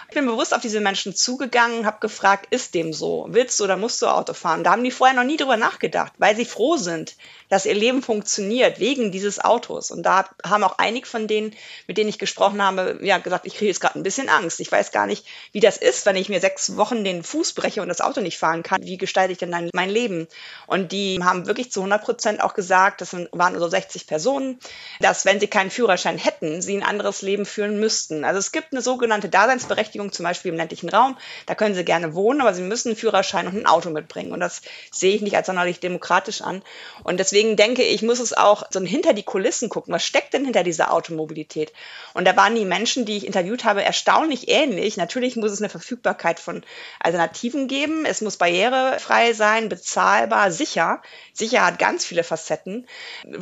Ich 0.09 0.15
bin 0.15 0.25
bewusst 0.25 0.53
auf 0.53 0.61
diese 0.61 0.79
Menschen 0.79 1.15
zugegangen, 1.15 1.85
habe 1.85 1.99
gefragt, 1.99 2.47
ist 2.49 2.73
dem 2.73 2.93
so? 2.93 3.27
Willst 3.29 3.59
du 3.59 3.65
oder 3.65 3.75
musst 3.75 4.01
du 4.01 4.07
Auto 4.07 4.33
fahren? 4.33 4.63
Da 4.63 4.71
haben 4.71 4.83
die 4.83 4.91
vorher 4.91 5.15
noch 5.15 5.25
nie 5.25 5.37
drüber 5.37 5.57
nachgedacht, 5.57 6.13
weil 6.17 6.35
sie 6.35 6.45
froh 6.45 6.77
sind, 6.77 7.15
dass 7.49 7.65
ihr 7.65 7.73
Leben 7.73 8.01
funktioniert 8.01 8.79
wegen 8.79 9.11
dieses 9.11 9.43
Autos. 9.43 9.91
Und 9.91 10.03
da 10.03 10.29
haben 10.45 10.63
auch 10.63 10.77
einige 10.77 11.07
von 11.07 11.27
denen, 11.27 11.53
mit 11.87 11.97
denen 11.97 12.09
ich 12.09 12.19
gesprochen 12.19 12.61
habe, 12.61 12.99
ja 13.01 13.17
gesagt, 13.17 13.45
ich 13.45 13.55
kriege 13.55 13.67
jetzt 13.67 13.79
gerade 13.79 13.97
ein 13.97 14.03
bisschen 14.03 14.29
Angst. 14.29 14.59
Ich 14.59 14.71
weiß 14.71 14.91
gar 14.91 15.07
nicht, 15.07 15.25
wie 15.51 15.59
das 15.59 15.77
ist, 15.77 16.05
wenn 16.05 16.15
ich 16.15 16.29
mir 16.29 16.39
sechs 16.39 16.77
Wochen 16.77 17.03
den 17.03 17.23
Fuß 17.23 17.53
breche 17.53 17.81
und 17.81 17.89
das 17.89 18.01
Auto 18.01 18.21
nicht 18.21 18.37
fahren 18.37 18.63
kann. 18.63 18.83
Wie 18.83 18.97
gestalte 18.97 19.31
ich 19.31 19.37
denn 19.37 19.51
dann 19.51 19.69
mein 19.73 19.89
Leben? 19.89 20.27
Und 20.67 20.91
die 20.91 21.19
haben 21.23 21.47
wirklich 21.47 21.71
zu 21.71 21.81
100 21.81 22.03
Prozent 22.03 22.41
auch 22.41 22.53
gesagt, 22.53 23.01
das 23.01 23.15
waren 23.31 23.57
so 23.57 23.67
60 23.67 24.07
Personen, 24.07 24.59
dass 24.99 25.25
wenn 25.25 25.39
sie 25.39 25.47
keinen 25.47 25.71
Führerschein 25.71 26.17
hätten, 26.17 26.61
sie 26.61 26.75
ein 26.75 26.83
anderes 26.83 27.21
Leben 27.21 27.45
führen 27.45 27.79
müssten. 27.79 28.23
Also 28.23 28.39
es 28.39 28.51
gibt 28.51 28.71
eine 28.71 28.81
sogenannte 28.81 29.29
Daseinsberechtigung, 29.29 30.11
zum 30.11 30.23
Beispiel 30.23 30.51
im 30.51 30.57
ländlichen 30.57 30.89
Raum. 30.89 31.17
Da 31.45 31.55
können 31.55 31.75
sie 31.75 31.85
gerne 31.85 32.13
wohnen, 32.13 32.41
aber 32.41 32.53
sie 32.53 32.61
müssen 32.61 32.89
einen 32.89 32.97
Führerschein 32.97 33.47
und 33.47 33.55
ein 33.55 33.65
Auto 33.65 33.89
mitbringen. 33.89 34.31
Und 34.31 34.39
das 34.39 34.61
sehe 34.91 35.15
ich 35.15 35.21
nicht 35.21 35.35
als 35.35 35.47
sonderlich 35.47 35.79
demokratisch 35.79 36.41
an. 36.41 36.61
Und 37.03 37.17
deswegen 37.17 37.36
deswegen 37.37 37.55
denke 37.55 37.83
ich, 37.83 38.01
muss 38.01 38.19
es 38.19 38.33
auch 38.33 38.63
so 38.71 38.79
hinter 38.81 39.13
die 39.13 39.23
Kulissen 39.23 39.69
gucken. 39.69 39.93
Was 39.93 40.03
steckt 40.03 40.33
denn 40.33 40.43
hinter 40.43 40.63
dieser 40.63 40.91
Automobilität? 40.91 41.71
Und 42.15 42.25
da 42.25 42.35
waren 42.35 42.55
die 42.55 42.65
Menschen, 42.65 43.05
die 43.05 43.15
ich 43.15 43.27
interviewt 43.27 43.63
habe, 43.63 43.83
erstaunlich 43.83 44.49
ähnlich. 44.49 44.97
Natürlich 44.97 45.35
muss 45.35 45.51
es 45.51 45.61
eine 45.61 45.69
Verfügbarkeit 45.69 46.39
von 46.39 46.63
Alternativen 46.99 47.67
geben. 47.67 48.05
Es 48.05 48.21
muss 48.21 48.37
barrierefrei 48.37 49.33
sein, 49.33 49.69
bezahlbar, 49.69 50.51
sicher. 50.51 51.03
Sicher 51.31 51.63
hat 51.63 51.77
ganz 51.77 52.05
viele 52.05 52.23
Facetten. 52.23 52.87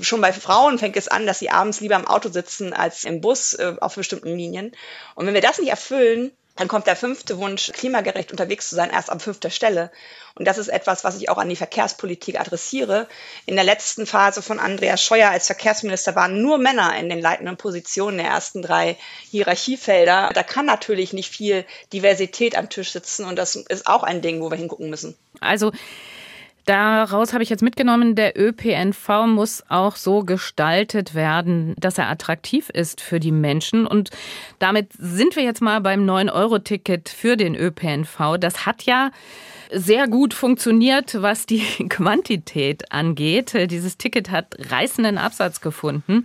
Schon 0.02 0.20
bei 0.20 0.34
Frauen 0.34 0.78
fängt 0.78 0.98
es 0.98 1.08
an, 1.08 1.26
dass 1.26 1.40
sie 1.40 1.50
abends 1.50 1.80
lieber 1.80 1.96
im 1.96 2.08
Auto 2.08 2.30
sitzen 2.30 2.74
als 2.74 3.06
im 3.06 3.22
Bus 3.22 3.54
äh, 3.54 3.76
auf 3.80 3.96
bestimmten 3.96 4.36
Linien. 4.36 4.74
Und 5.16 5.26
wenn 5.26 5.34
wir 5.34 5.42
das 5.42 5.60
nicht 5.60 5.70
erfüllen, 5.70 6.32
dann 6.56 6.68
kommt 6.70 6.88
der 6.88 6.96
fünfte 6.96 7.38
Wunsch, 7.38 7.72
klimagerecht 7.74 8.32
unterwegs 8.32 8.70
zu 8.70 8.76
sein, 8.76 8.90
erst 8.90 9.10
an 9.10 9.20
fünfter 9.20 9.50
Stelle. 9.50 9.92
Und 10.36 10.48
das 10.48 10.58
ist 10.58 10.70
etwas, 10.70 11.04
was 11.04 11.18
ich 11.18 11.30
auch 11.30 11.38
an 11.38 11.50
die 11.50 11.56
Verkehrspolitik 11.58 12.40
adressiere. 12.40 13.08
In 13.46 13.56
der 13.56 13.66
letzten 13.66 14.06
Phase 14.06 14.42
von 14.42 14.60
Andreas 14.60 15.04
Scheuer 15.04 15.30
als 15.30 15.48
Verkehrsminister 15.48 16.16
waren 16.16 16.42
nur 16.42 16.58
Männer 16.58 16.98
in 16.98 17.10
den 17.10 17.20
leitenden 17.20 17.58
Positionen 17.58 18.18
der 18.18 18.28
ersten 18.28 18.62
drei 18.62 18.98
Hierarchiefelder. 19.32 20.32
Da 20.34 20.44
kann 20.44 20.66
natürlich 20.66 21.12
nicht 21.12 21.30
viel 21.30 21.66
Diversität 21.92 22.58
am 22.58 22.70
Tisch 22.70 22.92
sitzen 22.92 23.26
und 23.26 23.36
das 23.36 23.56
ist 23.56 23.88
auch 23.88 24.04
ein 24.04 24.22
Ding, 24.22 24.42
wo 24.42 24.50
wir 24.50 24.58
hingucken 24.58 24.90
müssen. 24.90 25.16
Also 25.42 25.74
Daraus 26.66 27.34
habe 27.34 27.44
ich 27.44 27.50
jetzt 27.50 27.62
mitgenommen, 27.62 28.16
der 28.16 28.40
ÖPNV 28.40 29.28
muss 29.28 29.64
auch 29.70 29.96
so 29.96 30.22
gestaltet 30.22 31.14
werden, 31.14 31.76
dass 31.78 32.00
er 32.00 32.10
attraktiv 32.10 32.70
ist 32.70 33.02
für 33.02 33.20
die 33.20 33.32
Menschen. 33.32 33.86
Und 33.86 34.10
damit 34.58 34.92
sind 34.98 35.36
wir 35.36 35.44
jetzt 35.44 35.62
mal 35.62 35.80
beim 35.82 36.10
9-Euro-Ticket 36.10 37.10
für 37.10 37.38
den 37.38 37.56
ÖPNV. 37.56 38.38
Das 38.40 38.66
hat 38.66 38.84
ja 38.84 39.12
sehr 39.72 40.08
gut 40.08 40.34
funktioniert, 40.34 41.22
was 41.22 41.46
die 41.46 41.60
Quantität 41.90 42.92
angeht. 42.92 43.54
Dieses 43.72 43.98
Ticket 43.98 44.32
hat 44.32 44.56
reißenden 44.72 45.18
Absatz 45.18 45.62
gefunden. 45.62 46.24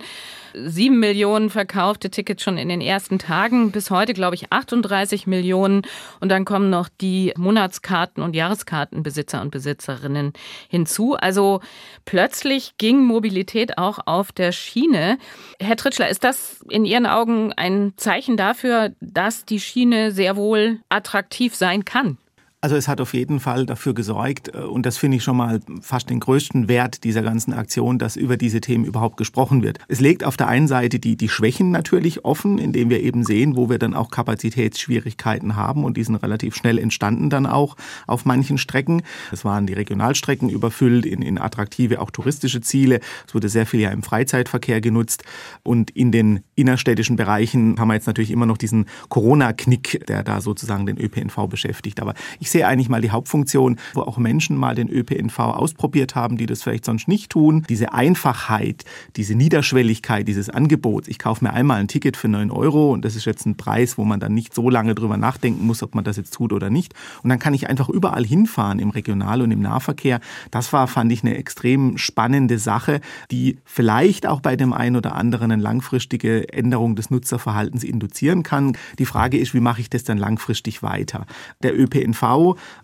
Sieben 0.53 0.99
Millionen 0.99 1.49
verkaufte 1.49 2.09
Tickets 2.09 2.43
schon 2.43 2.57
in 2.57 2.67
den 2.67 2.81
ersten 2.81 3.19
Tagen. 3.19 3.71
Bis 3.71 3.89
heute, 3.89 4.13
glaube 4.13 4.35
ich, 4.35 4.51
38 4.51 5.25
Millionen. 5.27 5.83
Und 6.19 6.29
dann 6.29 6.45
kommen 6.45 6.69
noch 6.69 6.89
die 6.89 7.33
Monatskarten- 7.37 8.21
und 8.21 8.35
Jahreskartenbesitzer 8.35 9.41
und 9.41 9.51
Besitzerinnen 9.51 10.33
hinzu. 10.69 11.15
Also 11.15 11.61
plötzlich 12.05 12.77
ging 12.77 13.03
Mobilität 13.03 13.77
auch 13.77 13.99
auf 14.05 14.31
der 14.31 14.51
Schiene. 14.51 15.17
Herr 15.59 15.77
Tritschler, 15.77 16.09
ist 16.09 16.23
das 16.23 16.61
in 16.69 16.85
Ihren 16.85 17.05
Augen 17.05 17.53
ein 17.53 17.93
Zeichen 17.95 18.35
dafür, 18.35 18.93
dass 18.99 19.45
die 19.45 19.59
Schiene 19.59 20.11
sehr 20.11 20.35
wohl 20.35 20.79
attraktiv 20.89 21.55
sein 21.55 21.85
kann? 21.85 22.17
Also 22.63 22.75
es 22.75 22.87
hat 22.87 23.01
auf 23.01 23.15
jeden 23.15 23.39
Fall 23.39 23.65
dafür 23.65 23.95
gesorgt, 23.95 24.53
äh, 24.53 24.59
und 24.59 24.85
das 24.85 24.99
finde 24.99 25.17
ich 25.17 25.23
schon 25.23 25.35
mal 25.35 25.61
fast 25.81 26.11
den 26.11 26.19
größten 26.19 26.67
Wert 26.67 27.03
dieser 27.03 27.23
ganzen 27.23 27.53
Aktion, 27.53 27.97
dass 27.97 28.15
über 28.15 28.37
diese 28.37 28.61
Themen 28.61 28.85
überhaupt 28.85 29.17
gesprochen 29.17 29.63
wird. 29.63 29.79
Es 29.87 29.99
legt 29.99 30.23
auf 30.23 30.37
der 30.37 30.47
einen 30.47 30.67
Seite 30.67 30.99
die, 30.99 31.17
die 31.17 31.27
Schwächen 31.27 31.71
natürlich 31.71 32.23
offen, 32.23 32.59
indem 32.59 32.91
wir 32.91 33.01
eben 33.01 33.23
sehen, 33.23 33.55
wo 33.55 33.71
wir 33.71 33.79
dann 33.79 33.95
auch 33.95 34.11
Kapazitätsschwierigkeiten 34.11 35.55
haben 35.55 35.83
und 35.83 35.97
die 35.97 36.03
sind 36.03 36.17
relativ 36.17 36.55
schnell 36.55 36.77
entstanden 36.77 37.31
dann 37.31 37.47
auch 37.47 37.77
auf 38.05 38.25
manchen 38.25 38.59
Strecken. 38.59 39.01
Es 39.31 39.43
waren 39.43 39.65
die 39.65 39.73
Regionalstrecken 39.73 40.47
überfüllt 40.47 41.07
in, 41.07 41.23
in 41.23 41.39
attraktive, 41.39 41.99
auch 41.99 42.11
touristische 42.11 42.61
Ziele. 42.61 42.99
Es 43.25 43.33
wurde 43.33 43.49
sehr 43.49 43.65
viel 43.65 43.79
ja 43.79 43.89
im 43.89 44.03
Freizeitverkehr 44.03 44.81
genutzt 44.81 45.23
und 45.63 45.89
in 45.89 46.11
den 46.11 46.41
innerstädtischen 46.53 47.15
Bereichen 47.15 47.79
haben 47.79 47.87
wir 47.87 47.95
jetzt 47.95 48.05
natürlich 48.05 48.29
immer 48.29 48.45
noch 48.45 48.59
diesen 48.59 48.85
Corona-Knick, 49.09 50.05
der 50.05 50.21
da 50.21 50.41
sozusagen 50.41 50.85
den 50.85 50.99
ÖPNV 50.99 51.47
beschäftigt. 51.49 51.99
Aber 51.99 52.13
ich 52.39 52.50
sehe 52.51 52.67
eigentlich 52.67 52.89
mal 52.89 53.01
die 53.01 53.11
Hauptfunktion, 53.11 53.77
wo 53.93 54.01
auch 54.01 54.17
Menschen 54.17 54.57
mal 54.57 54.75
den 54.75 54.89
ÖPNV 54.89 55.39
ausprobiert 55.39 56.15
haben, 56.15 56.37
die 56.37 56.45
das 56.45 56.63
vielleicht 56.63 56.85
sonst 56.85 57.07
nicht 57.07 57.31
tun. 57.31 57.65
Diese 57.69 57.93
Einfachheit, 57.93 58.85
diese 59.15 59.35
Niederschwelligkeit 59.35 60.27
dieses 60.27 60.49
Angebots. 60.49 61.07
Ich 61.07 61.19
kaufe 61.19 61.43
mir 61.43 61.53
einmal 61.53 61.79
ein 61.79 61.87
Ticket 61.87 62.17
für 62.17 62.27
9 62.27 62.51
Euro 62.51 62.91
und 62.91 63.05
das 63.05 63.15
ist 63.15 63.25
jetzt 63.25 63.45
ein 63.45 63.55
Preis, 63.55 63.97
wo 63.97 64.05
man 64.05 64.19
dann 64.19 64.33
nicht 64.33 64.53
so 64.53 64.69
lange 64.69 64.95
drüber 64.95 65.17
nachdenken 65.17 65.65
muss, 65.65 65.83
ob 65.83 65.95
man 65.95 66.03
das 66.03 66.17
jetzt 66.17 66.33
tut 66.33 66.53
oder 66.53 66.69
nicht. 66.69 66.93
Und 67.23 67.29
dann 67.29 67.39
kann 67.39 67.53
ich 67.53 67.69
einfach 67.69 67.89
überall 67.89 68.25
hinfahren 68.25 68.79
im 68.79 68.89
Regional- 68.89 69.41
und 69.41 69.51
im 69.51 69.61
Nahverkehr. 69.61 70.19
Das 70.51 70.73
war, 70.73 70.87
fand 70.87 71.11
ich, 71.11 71.23
eine 71.23 71.37
extrem 71.37 71.97
spannende 71.97 72.59
Sache, 72.59 73.01
die 73.31 73.57
vielleicht 73.65 74.27
auch 74.27 74.41
bei 74.41 74.55
dem 74.55 74.73
einen 74.73 74.95
oder 74.95 75.15
anderen 75.15 75.51
eine 75.51 75.61
langfristige 75.61 76.51
Änderung 76.53 76.95
des 76.95 77.09
Nutzerverhaltens 77.09 77.83
induzieren 77.83 78.43
kann. 78.43 78.77
Die 78.99 79.05
Frage 79.05 79.37
ist, 79.37 79.53
wie 79.53 79.59
mache 79.59 79.81
ich 79.81 79.89
das 79.89 80.03
dann 80.03 80.17
langfristig 80.17 80.83
weiter? 80.83 81.25
Der 81.63 81.77
ÖPNV 81.79 82.21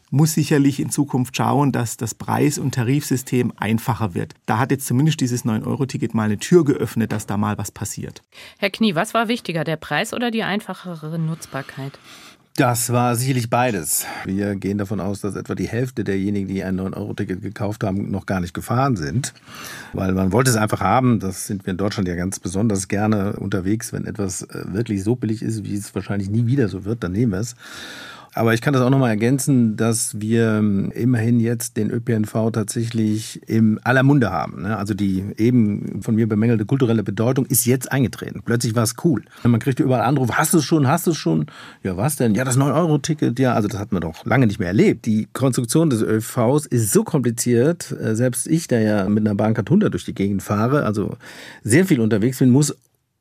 muss 0.09 0.33
sicherlich 0.33 0.79
in 0.79 0.89
Zukunft 0.89 1.35
schauen, 1.35 1.71
dass 1.71 1.97
das 1.97 2.15
Preis- 2.15 2.57
und 2.57 2.73
Tarifsystem 2.73 3.53
einfacher 3.57 4.13
wird. 4.13 4.33
Da 4.45 4.57
hat 4.59 4.71
jetzt 4.71 4.87
zumindest 4.87 5.19
dieses 5.19 5.45
9-Euro-Ticket 5.45 6.13
mal 6.13 6.23
eine 6.23 6.37
Tür 6.37 6.63
geöffnet, 6.63 7.11
dass 7.11 7.25
da 7.25 7.37
mal 7.37 7.57
was 7.57 7.71
passiert. 7.71 8.21
Herr 8.57 8.69
Knie, 8.69 8.95
was 8.95 9.13
war 9.13 9.27
wichtiger, 9.27 9.63
der 9.63 9.77
Preis 9.77 10.13
oder 10.13 10.31
die 10.31 10.43
einfachere 10.43 11.19
Nutzbarkeit? 11.19 11.99
Das 12.57 12.91
war 12.91 13.15
sicherlich 13.15 13.51
beides. 13.51 14.07
Wir 14.25 14.55
gehen 14.55 14.79
davon 14.79 14.99
aus, 14.99 15.21
dass 15.21 15.35
etwa 15.35 15.53
die 15.53 15.67
Hälfte 15.67 16.03
derjenigen, 16.03 16.47
die 16.47 16.63
ein 16.63 16.79
9-Euro-Ticket 16.79 17.43
gekauft 17.43 17.83
haben, 17.83 18.09
noch 18.09 18.25
gar 18.25 18.39
nicht 18.39 18.55
gefahren 18.55 18.95
sind. 18.95 19.35
Weil 19.93 20.13
man 20.13 20.31
wollte 20.31 20.49
es 20.49 20.55
einfach 20.55 20.81
haben. 20.81 21.19
Das 21.19 21.45
sind 21.45 21.67
wir 21.67 21.71
in 21.71 21.77
Deutschland 21.77 22.07
ja 22.07 22.15
ganz 22.15 22.39
besonders 22.39 22.87
gerne 22.87 23.33
unterwegs. 23.33 23.93
Wenn 23.93 24.05
etwas 24.05 24.41
äh, 24.41 24.73
wirklich 24.73 25.03
so 25.03 25.15
billig 25.15 25.43
ist, 25.43 25.65
wie 25.65 25.75
es 25.75 25.93
wahrscheinlich 25.93 26.31
nie 26.31 26.47
wieder 26.47 26.67
so 26.67 26.83
wird, 26.83 27.03
dann 27.03 27.11
nehmen 27.11 27.33
wir 27.33 27.41
es. 27.41 27.55
Aber 28.33 28.53
ich 28.53 28.61
kann 28.61 28.73
das 28.73 28.83
auch 28.83 28.89
nochmal 28.89 29.09
ergänzen, 29.09 29.77
dass 29.77 30.19
wir 30.19 30.57
ähm, 30.57 30.91
immerhin 30.93 31.39
jetzt 31.39 31.77
den 31.77 31.89
ÖPNV 31.89 32.51
tatsächlich 32.51 33.41
im 33.47 33.79
aller 33.83 34.03
Munde 34.03 34.31
haben. 34.31 34.61
Ne? 34.61 34.77
Also 34.77 34.93
die 34.93 35.25
eben 35.37 36.01
von 36.01 36.15
mir 36.15 36.27
bemängelte 36.27 36.65
kulturelle 36.65 37.03
Bedeutung 37.03 37.45
ist 37.45 37.65
jetzt 37.65 37.91
eingetreten. 37.91 38.41
Plötzlich 38.45 38.75
war 38.75 38.83
es 38.83 38.95
cool. 39.03 39.23
Man 39.43 39.59
kriegt 39.59 39.79
überall 39.79 40.01
Anrufe, 40.01 40.37
hast 40.37 40.53
du 40.53 40.59
es 40.59 40.65
schon, 40.65 40.87
hast 40.87 41.07
du 41.07 41.11
es 41.11 41.17
schon? 41.17 41.47
Ja, 41.83 41.97
was 41.97 42.15
denn? 42.15 42.35
Ja, 42.35 42.43
das 42.43 42.57
9-Euro-Ticket, 42.57 43.39
ja, 43.39 43.53
also 43.53 43.67
das 43.67 43.79
hat 43.79 43.91
man 43.91 44.01
doch 44.01 44.25
lange 44.25 44.47
nicht 44.47 44.59
mehr 44.59 44.69
erlebt. 44.69 45.05
Die 45.05 45.27
Konstruktion 45.33 45.89
des 45.89 46.01
ÖVs 46.01 46.65
ist 46.65 46.91
so 46.91 47.03
kompliziert, 47.03 47.95
äh, 47.99 48.15
selbst 48.15 48.47
ich, 48.47 48.67
der 48.67 48.81
ja 48.81 49.09
mit 49.09 49.25
einer 49.25 49.35
Bahncard 49.35 49.67
100 49.67 49.93
durch 49.93 50.05
die 50.05 50.13
Gegend 50.13 50.43
fahre, 50.43 50.83
also 50.83 51.17
sehr 51.63 51.85
viel 51.85 51.99
unterwegs 51.99 52.39
bin, 52.39 52.49
muss 52.49 52.75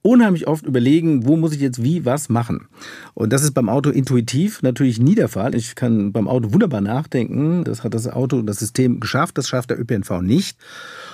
unheimlich 0.07 0.47
oft 0.47 0.65
überlegen, 0.67 1.27
wo 1.27 1.37
muss 1.37 1.53
ich 1.53 1.61
jetzt 1.61 1.83
wie 1.83 2.05
was 2.05 2.29
machen. 2.29 2.69
Und 3.15 3.33
das 3.33 3.43
ist 3.43 3.53
beim 3.53 3.69
Auto 3.69 3.91
intuitiv 3.91 4.63
natürlich 4.63 5.01
nie 5.01 5.15
der 5.15 5.29
Fall. 5.29 5.55
Ich 5.55 5.75
kann 5.75 6.13
beim 6.13 6.29
Auto 6.29 6.53
wunderbar 6.53 6.81
nachdenken. 6.81 7.65
Das 7.65 7.83
hat 7.83 7.95
das 7.95 8.09
Auto, 8.09 8.43
das 8.43 8.59
System 8.59 9.01
geschafft. 9.01 9.37
Das 9.37 9.49
schafft 9.49 9.71
der 9.71 9.81
ÖPNV 9.81 10.23
nicht. 10.23 10.57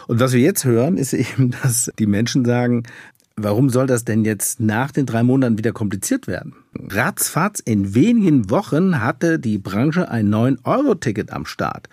Und 0.09 0.21
was 0.21 0.33
wir 0.33 0.41
jetzt 0.41 0.65
hören, 0.65 0.97
ist 0.97 1.15
eben, 1.15 1.55
dass 1.63 1.91
die 1.99 2.07
Menschen 2.07 2.45
sagen, 2.45 2.85
Warum 3.37 3.71
soll 3.71 3.87
das 3.87 4.05
denn 4.05 4.25
jetzt 4.25 4.61
nach 4.61 4.91
den 4.91 5.07
drei 5.07 5.23
Monaten 5.23 5.57
wieder 5.57 5.73
kompliziert 5.73 6.27
werden? 6.27 6.55
Ratzfatz, 6.75 7.61
in 7.61 7.95
wenigen 7.95 8.51
Wochen 8.51 9.01
hatte 9.01 9.39
die 9.39 9.59
Branche 9.59 10.11
ein 10.11 10.29
9-Euro-Ticket 10.29 11.33
am 11.33 11.47
Start. 11.47 11.89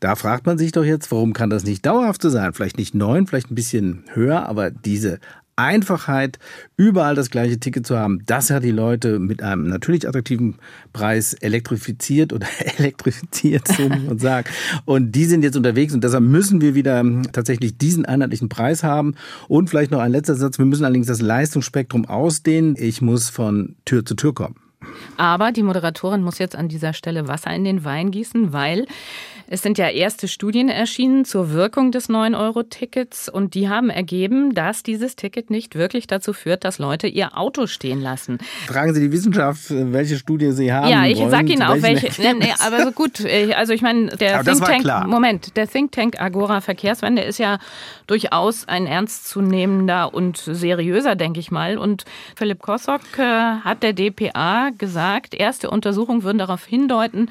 Da 0.00 0.16
fragt 0.16 0.46
man 0.46 0.58
sich 0.58 0.72
doch 0.72 0.84
jetzt, 0.84 1.12
warum 1.12 1.32
kann 1.32 1.50
das 1.50 1.64
nicht 1.64 1.86
dauerhaft 1.86 2.22
so 2.22 2.28
sein? 2.28 2.52
Vielleicht 2.54 2.76
nicht 2.76 2.94
neun, 2.94 3.26
vielleicht 3.26 3.52
ein 3.52 3.54
bisschen 3.54 4.04
höher, 4.12 4.48
aber 4.48 4.70
diese 4.70 5.20
Einfachheit, 5.60 6.38
überall 6.76 7.14
das 7.14 7.30
gleiche 7.30 7.60
Ticket 7.60 7.86
zu 7.86 7.98
haben, 7.98 8.22
das 8.26 8.50
hat 8.50 8.64
die 8.64 8.70
Leute 8.70 9.18
mit 9.18 9.42
einem 9.42 9.68
natürlich 9.68 10.08
attraktiven 10.08 10.56
Preis 10.92 11.34
elektrifiziert 11.34 12.32
oder 12.32 12.46
elektrifiziert, 12.78 13.68
so 13.68 13.88
muss 13.88 14.02
man 14.02 14.18
sagen. 14.18 14.48
Und 14.84 15.12
die 15.12 15.24
sind 15.24 15.42
jetzt 15.42 15.56
unterwegs 15.56 15.94
und 15.94 16.02
deshalb 16.02 16.24
müssen 16.24 16.60
wir 16.60 16.74
wieder 16.74 17.04
tatsächlich 17.32 17.76
diesen 17.78 18.04
einheitlichen 18.04 18.48
Preis 18.48 18.82
haben. 18.82 19.14
Und 19.48 19.70
vielleicht 19.70 19.90
noch 19.90 20.00
ein 20.00 20.12
letzter 20.12 20.34
Satz, 20.34 20.58
wir 20.58 20.66
müssen 20.66 20.84
allerdings 20.84 21.06
das 21.06 21.20
Leistungsspektrum 21.20 22.06
ausdehnen. 22.06 22.74
Ich 22.78 23.02
muss 23.02 23.28
von 23.28 23.76
Tür 23.84 24.04
zu 24.04 24.14
Tür 24.14 24.34
kommen. 24.34 24.56
Aber 25.16 25.52
die 25.52 25.62
Moderatorin 25.62 26.22
muss 26.22 26.38
jetzt 26.38 26.56
an 26.56 26.68
dieser 26.68 26.92
Stelle 26.92 27.28
Wasser 27.28 27.54
in 27.54 27.64
den 27.64 27.84
Wein 27.84 28.10
gießen, 28.10 28.52
weil 28.52 28.86
es 29.52 29.62
sind 29.62 29.78
ja 29.78 29.88
erste 29.88 30.28
Studien 30.28 30.68
erschienen 30.68 31.24
zur 31.24 31.50
Wirkung 31.50 31.90
des 31.90 32.08
9-Euro-Tickets 32.08 33.28
und 33.28 33.54
die 33.54 33.68
haben 33.68 33.90
ergeben, 33.90 34.54
dass 34.54 34.84
dieses 34.84 35.16
Ticket 35.16 35.50
nicht 35.50 35.74
wirklich 35.74 36.06
dazu 36.06 36.32
führt, 36.32 36.62
dass 36.62 36.78
Leute 36.78 37.08
ihr 37.08 37.36
Auto 37.36 37.66
stehen 37.66 38.00
lassen. 38.00 38.38
Fragen 38.68 38.94
Sie 38.94 39.00
die 39.00 39.10
Wissenschaft, 39.10 39.64
welche 39.68 40.18
Studie 40.18 40.52
Sie 40.52 40.72
haben. 40.72 40.88
Ja, 40.88 41.04
ich 41.04 41.18
sage 41.18 41.52
Ihnen 41.52 41.64
auch 41.64 41.82
welche. 41.82 42.10
Nee, 42.32 42.54
aber 42.64 42.84
so 42.84 42.92
gut, 42.92 43.20
äh, 43.24 43.52
also 43.54 43.72
ich 43.72 43.82
meine, 43.82 44.06
der 44.16 44.44
Think 44.44 44.64
Tank, 44.64 45.08
Moment, 45.08 45.56
der 45.56 45.66
Think 45.66 45.90
Tank 45.90 46.20
Agora 46.20 46.60
Verkehrswende 46.60 47.22
ist 47.22 47.38
ja 47.38 47.58
durchaus 48.06 48.68
ein 48.68 48.86
ernstzunehmender 48.86 50.14
und 50.14 50.36
seriöser, 50.36 51.16
denke 51.16 51.40
ich 51.40 51.50
mal. 51.50 51.76
Und 51.76 52.04
Philipp 52.36 52.62
Kossock 52.62 53.00
äh, 53.18 53.22
hat 53.22 53.82
der 53.82 53.94
DPA 53.94 54.70
gesagt, 54.78 55.34
erste 55.34 55.70
Untersuchungen 55.70 56.22
würden 56.22 56.38
darauf 56.38 56.64
hindeuten, 56.64 57.30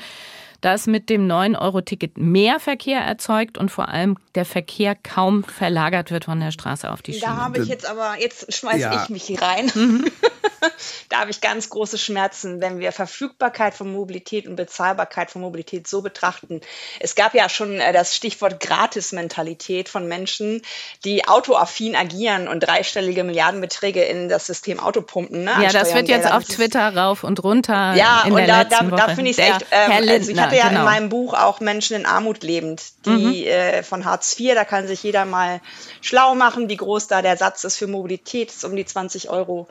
dass 0.62 0.88
mit 0.88 1.10
dem 1.10 1.28
9-Euro-Ticket 1.28 2.18
mehr 2.18 2.60
Verkehr 2.60 3.02
erzeugt 3.02 3.58
und 3.58 3.70
vor 3.70 3.90
allem 3.90 4.18
der 4.36 4.46
Verkehr 4.46 4.96
kaum 4.96 5.44
verlagert 5.44 6.12
wird 6.12 6.26
von 6.26 6.40
der 6.40 6.52
Straße 6.52 6.90
auf 6.90 7.02
die 7.02 7.14
Schiene. 7.14 7.26
Da 7.26 7.38
habe 7.38 7.60
ich 7.60 7.68
jetzt 7.68 7.90
aber, 7.90 8.16
jetzt 8.20 8.54
schmeiße 8.54 8.80
ja. 8.80 9.04
ich 9.04 9.10
mich 9.10 9.24
hier 9.24 9.42
rein. 9.42 9.72
Mhm. 9.74 10.12
da 11.10 11.20
habe 11.20 11.32
ich 11.32 11.42
ganz 11.42 11.70
große 11.70 11.98
Schmerzen, 11.98 12.62
wenn 12.62 12.80
wir 12.80 12.92
Verfügbarkeit 12.92 13.74
von 13.74 13.92
Mobilität 13.92 14.48
und 14.48 14.56
Bezahlbarkeit 14.56 15.32
von 15.32 15.42
Mobilität 15.42 15.88
so 15.88 16.02
betrachten. 16.02 16.62
Es 17.00 17.16
gab 17.16 17.34
ja 17.34 17.50
schon 17.50 17.80
äh, 17.80 17.94
das 17.94 18.16
Stichwort 18.16 18.60
Gratis-Mentalität 18.60 19.90
von 19.90 20.08
Menschen, 20.08 20.62
die 21.06 21.28
autoaffin 21.28 21.96
agieren 21.96 22.48
und 22.48 22.62
dreistellige 22.62 23.24
Milliardenbeträge 23.24 24.04
in 24.04 24.30
das 24.30 24.46
System 24.46 24.80
Auto 24.80 25.02
pumpen. 25.02 25.44
Ne, 25.44 25.52
ja, 25.62 25.72
das 25.72 25.94
wird 25.94 26.08
jetzt 26.08 26.32
auf 26.32 26.44
Twitter 26.44 26.96
rauf 26.96 27.24
und 27.24 27.44
runter. 27.44 27.94
Ja, 27.96 28.24
in 28.26 28.34
und 28.34 28.40
der 28.40 28.66
da, 28.66 28.82
da, 28.82 28.84
da 28.84 29.16
finde 29.16 29.32
ich 29.32 29.38
es 29.38 29.44
echt. 29.44 29.66
Ähm, 29.72 29.92
also 29.92 30.32
ich 30.32 30.38
hatte 30.50 30.58
ja 30.58 30.70
genau. 30.70 30.82
in 30.82 30.86
meinem 30.86 31.10
Buch 31.10 31.34
auch 31.34 31.60
Menschen 31.60 31.96
in 31.96 32.06
Armut 32.06 32.44
lebend, 32.44 32.84
die 33.06 33.42
mhm. 33.42 33.48
äh, 33.48 33.84
von 33.84 34.06
Hartz 34.06 34.40
IV, 34.40 34.56
da 34.56 34.66
kann 34.66 34.88
sich 34.88 35.04
jeder 35.04 35.26
mal 35.26 35.62
schlau 36.02 36.36
machen, 36.36 36.70
wie 36.70 36.78
groß 36.78 37.08
da 37.08 37.22
der 37.22 37.38
Satz 37.38 37.64
ist 37.64 37.78
für 37.78 37.88
Mobilität, 37.88 38.50
ist 38.50 38.66
um 38.66 38.76
die 38.76 38.86
20 38.86 39.30
Euro. 39.30 39.68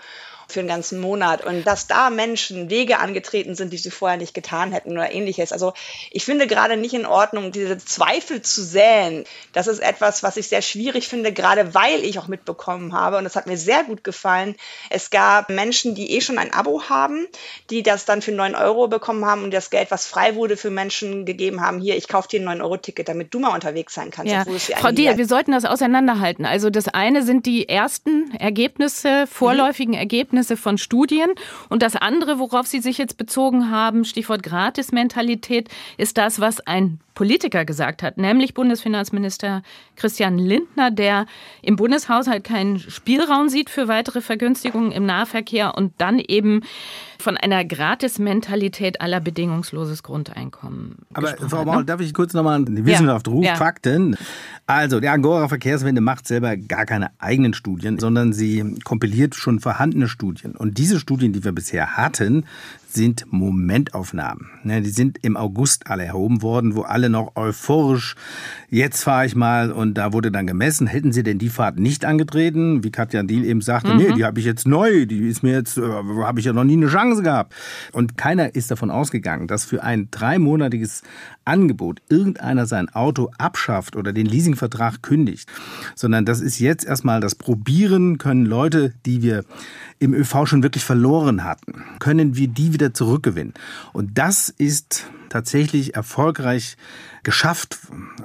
Für 0.51 0.61
den 0.61 0.69
ganzen 0.69 0.99
Monat 0.99 1.45
und 1.45 1.67
dass 1.67 1.87
da 1.87 2.09
Menschen 2.09 2.71
Wege 2.71 2.99
angetreten 2.99 3.55
sind, 3.55 3.71
die 3.71 3.77
sie 3.77 3.91
vorher 3.91 4.17
nicht 4.17 4.33
getan 4.33 4.73
hätten 4.73 4.93
oder 4.93 5.13
ähnliches. 5.13 5.53
Also 5.53 5.75
ich 6.11 6.25
finde 6.25 6.47
gerade 6.47 6.79
nicht 6.79 6.95
in 6.95 7.05
Ordnung, 7.05 7.53
diese 7.53 7.77
Zweifel 7.77 8.41
zu 8.41 8.65
säen. 8.65 9.25
Das 9.53 9.67
ist 9.67 9.81
etwas, 9.81 10.23
was 10.23 10.39
ich 10.39 10.49
sehr 10.49 10.63
schwierig 10.63 11.07
finde, 11.07 11.33
gerade 11.33 11.75
weil 11.75 12.03
ich 12.03 12.19
auch 12.19 12.29
mitbekommen 12.29 12.95
habe 12.95 13.19
und 13.19 13.25
das 13.25 13.37
hat 13.37 13.47
mir 13.47 13.59
sehr 13.59 13.85
gut 13.85 14.05
gefallen. 14.05 14.57
Es 14.89 15.11
gab 15.11 15.51
Menschen, 15.51 15.95
die 15.95 16.13
eh 16.13 16.23
schon 16.23 16.39
ein 16.39 16.53
Abo 16.53 16.85
haben, 16.89 17.27
die 17.69 17.83
das 17.83 18.07
dann 18.07 18.23
für 18.23 18.33
9 18.33 18.55
Euro 18.55 18.89
bekommen 18.89 19.27
haben 19.27 19.45
und 19.45 19.53
das 19.53 19.69
Geld, 19.69 19.91
was 19.91 20.07
frei 20.07 20.35
wurde, 20.35 20.57
für 20.57 20.71
Menschen 20.71 21.27
gegeben 21.27 21.61
haben. 21.61 21.79
Hier, 21.79 21.97
ich 21.97 22.09
kaufe 22.09 22.29
dir 22.29 22.41
ein 22.41 22.49
9-Euro-Ticket, 22.49 23.07
damit 23.07 23.35
du 23.35 23.39
mal 23.39 23.53
unterwegs 23.55 23.93
sein 23.93 24.11
kannst. 24.11 24.33
Ja. 24.33 24.45
Frau 24.79 24.93
Dier, 24.93 25.19
wir 25.19 25.27
sollten 25.27 25.53
das 25.53 25.67
auseinanderhalten. 25.67 26.47
Also 26.47 26.71
das 26.71 26.89
eine 26.89 27.23
sind 27.23 27.45
die 27.45 27.69
ersten 27.69 28.35
Ergebnisse, 28.39 29.27
vorläufigen 29.27 29.93
mhm. 29.93 30.01
Ergebnisse 30.01 30.38
von 30.57 30.79
Studien. 30.79 31.31
Und 31.69 31.83
das 31.83 31.97
andere, 31.97 32.39
worauf 32.39 32.67
Sie 32.67 32.81
sich 32.81 32.99
jetzt 32.99 33.17
bezogen 33.17 33.71
haben, 33.71 34.05
Stichwort 34.05 34.43
Gratismentalität, 34.43 35.69
ist 35.97 36.19
das, 36.19 36.41
was 36.41 36.61
ein 36.61 37.01
Politiker 37.19 37.65
gesagt 37.65 38.05
hat, 38.05 38.17
nämlich 38.17 38.55
Bundesfinanzminister 38.55 39.65
Christian 39.97 40.39
Lindner, 40.39 40.93
der 40.93 41.27
im 41.63 41.75
Bundeshaushalt 41.75 42.45
keinen 42.45 42.79
Spielraum 42.79 43.49
sieht 43.49 43.71
für 43.71 43.89
weitere 43.89 44.21
Vergünstigungen 44.21 44.93
im 44.93 45.05
Nahverkehr 45.05 45.77
und 45.77 45.93
dann 45.99 46.21
eben 46.21 46.61
von 47.19 47.37
einer 47.37 47.65
Gratis-Mentalität 47.65 49.01
aller 49.01 49.19
bedingungsloses 49.19 50.05
Grundeinkommen. 50.05 50.99
Aber 51.13 51.35
Frau 51.49 51.65
Maul, 51.65 51.79
ne? 51.79 51.85
darf 51.87 52.01
ich 52.01 52.15
kurz 52.15 52.35
nochmal 52.35 52.65
die 52.65 52.87
Wissenschaft 52.87 53.27
ja. 53.27 53.33
rufen? 53.33 53.45
Ja. 53.47 53.57
Fakten. 53.57 54.17
Also, 54.69 55.01
der 55.01 55.13
Angora 55.13 55.49
Verkehrswende 55.49 56.01
macht 56.01 56.29
selber 56.29 56.57
gar 56.57 56.87
keine 56.87 57.11
eigenen 57.19 57.53
Studien, 57.53 57.99
sondern 57.99 58.33
sie 58.33 58.77
kompiliert 58.85 59.35
schon 59.35 59.59
vorhandene 59.59 60.07
Studien. 60.07 60.55
Und 60.55 60.79
diese 60.79 61.01
Studien, 61.01 61.33
die 61.33 61.43
wir 61.43 61.51
bisher 61.51 61.97
hatten, 61.97 62.45
sind 62.91 63.31
Momentaufnahmen. 63.31 64.49
Ne, 64.65 64.81
die 64.81 64.91
sind 64.91 65.19
im 65.23 65.37
August 65.37 65.91
alle 65.91 66.05
erhoben 66.05 66.41
worden, 66.41 66.75
wo 66.75 66.83
alle 66.83 67.11
noch 67.11 67.37
euphorisch, 67.37 68.15
jetzt 68.71 69.03
fahre 69.03 69.27
ich 69.27 69.37
mal 69.37 69.71
und 69.71 69.95
da 69.95 70.15
wurde 70.15 70.33
dann 70.33 70.47
gemessen, 70.47 70.87
hätten 70.87 71.13
sie 71.13 71.23
denn 71.23 71.39
die 71.39 71.51
Fahrt 71.51 71.79
nicht 71.79 72.07
angetreten, 72.07 72.83
wie 72.83 72.91
Katja 72.91 73.23
Diel 73.23 73.45
eben 73.45 73.61
sagte, 73.61 73.93
mhm. 73.93 73.97
nee, 73.99 74.13
die 74.13 74.25
habe 74.25 74.41
ich 74.41 74.47
jetzt 74.47 74.67
neu, 74.67 75.05
die 75.05 75.29
ist 75.29 75.43
mir 75.43 75.53
jetzt, 75.53 75.77
äh, 75.77 75.83
habe 75.83 76.41
ich 76.41 76.47
ja 76.47 76.55
noch 76.55 76.65
nie 76.65 76.79
eine 76.79 76.89
Chance 76.89 77.23
gehabt. 77.23 77.55
Und 77.93 78.17
keiner 78.17 78.55
ist 78.55 78.71
davon 78.71 78.91
ausgegangen, 78.91 79.49
dass 79.49 79.67
für 79.67 79.83
ein 79.83 80.09
dreimonatiges 80.11 81.03
Angebot 81.45 82.01
irgendeiner 82.09 82.67
sein 82.67 82.89
Auto 82.89 83.31
abschafft 83.37 83.97
oder 83.97 84.15
den 84.15 84.27
Leasingvertrag 84.27 85.03
kündigt, 85.03 85.51
sondern 85.95 86.25
das 86.25 86.41
ist 86.41 86.59
jetzt 86.59 86.87
erstmal 86.87 87.21
das 87.21 87.35
Probieren 87.35 88.17
können 88.17 88.47
Leute, 88.47 88.95
die 89.05 89.23
wir 89.23 89.45
im 89.99 90.15
ÖV 90.15 90.47
schon 90.47 90.63
wirklich 90.63 90.85
verloren 90.85 91.45
hatten, 91.45 91.85
können 91.99 92.37
wir 92.37 92.49
die 92.49 92.73
wieder 92.73 92.95
zurückgewinnen. 92.95 93.55
Und 93.93 94.19
das 94.19 94.49
ist 94.49 95.07
tatsächlich 95.29 95.95
erfolgreich 95.95 96.77
geschafft. 97.23 97.79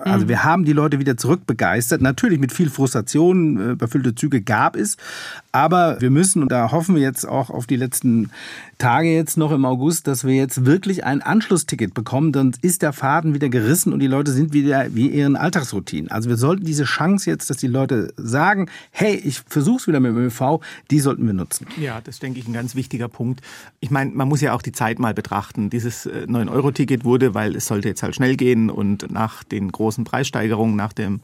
Also 0.04 0.26
mhm. 0.26 0.30
wir 0.30 0.44
haben 0.44 0.66
die 0.66 0.74
Leute 0.74 1.00
wieder 1.00 1.18
zurückbegeistert. 1.18 2.02
Natürlich 2.02 2.40
mit 2.40 2.54
viel 2.54 2.70
Frustration, 2.70 3.60
äh, 3.60 3.72
überfüllte 3.72 4.16
Züge 4.16 4.42
gab 4.42 4.76
es, 4.76 4.98
aber 5.54 6.02
wir 6.02 6.10
müssen, 6.10 6.42
und 6.42 6.52
da 6.52 6.72
hoffen 6.72 6.96
wir 6.96 7.02
jetzt 7.02 7.26
auch 7.28 7.52
auf 7.52 7.68
die 7.68 7.76
letzten 7.76 8.32
Tage 8.80 9.14
jetzt 9.14 9.38
noch 9.38 9.52
im 9.52 9.66
August, 9.66 10.08
dass 10.08 10.26
wir 10.26 10.34
jetzt 10.34 10.66
wirklich 10.66 11.06
ein 11.06 11.22
Anschlussticket 11.22 11.94
bekommen, 11.94 12.32
dann 12.32 12.56
ist 12.64 12.82
der 12.82 12.92
Faden 12.92 13.36
wieder 13.36 13.50
gerissen 13.50 13.94
und 13.94 14.00
die 14.00 14.08
Leute 14.08 14.32
sind 14.32 14.52
wieder 14.52 14.88
wie 14.96 15.10
ihren 15.10 15.36
Alltagsroutinen. 15.36 16.10
Also 16.10 16.28
wir 16.28 16.38
sollten 16.38 16.66
diese 16.66 16.86
Chance 16.86 17.30
jetzt, 17.30 17.52
dass 17.52 17.58
die 17.58 17.68
Leute 17.68 18.12
sagen, 18.18 18.68
hey, 18.90 19.16
ich 19.16 19.42
versuch's 19.48 19.88
wieder 19.88 20.00
mit 20.00 20.12
dem 20.12 20.26
ÖV, 20.26 20.60
die 20.90 21.00
sollten 21.00 21.26
wir 21.28 21.34
nutzen. 21.34 21.68
Ja, 21.80 22.02
das 22.02 22.18
denke 22.18 22.40
ich 22.40 22.48
ein 22.48 22.54
ganz 22.54 22.74
wichtiger 22.74 23.08
Punkt. 23.08 23.42
Ich 23.80 23.92
meine, 23.92 24.10
man 24.12 24.28
muss 24.28 24.42
ja 24.42 24.54
auch 24.54 24.64
die 24.64 24.72
Zeit 24.72 24.98
mal 24.98 25.14
betrachten. 25.14 25.70
Dieses 25.70 26.10
9-Euro-Ticket 26.10 27.02
äh, 27.02 27.06
wurde, 27.06 27.36
weil 27.36 27.56
es 27.56 27.68
sollte 27.68 27.90
jetzt 27.90 28.02
halt 28.02 28.16
schnell 28.16 28.36
gehen 28.38 28.72
und 28.72 29.12
nach 29.12 29.44
den 29.44 29.72
großen 29.72 30.04
Preissteigerungen, 30.04 30.76
nach 30.76 30.94
dem 30.94 31.22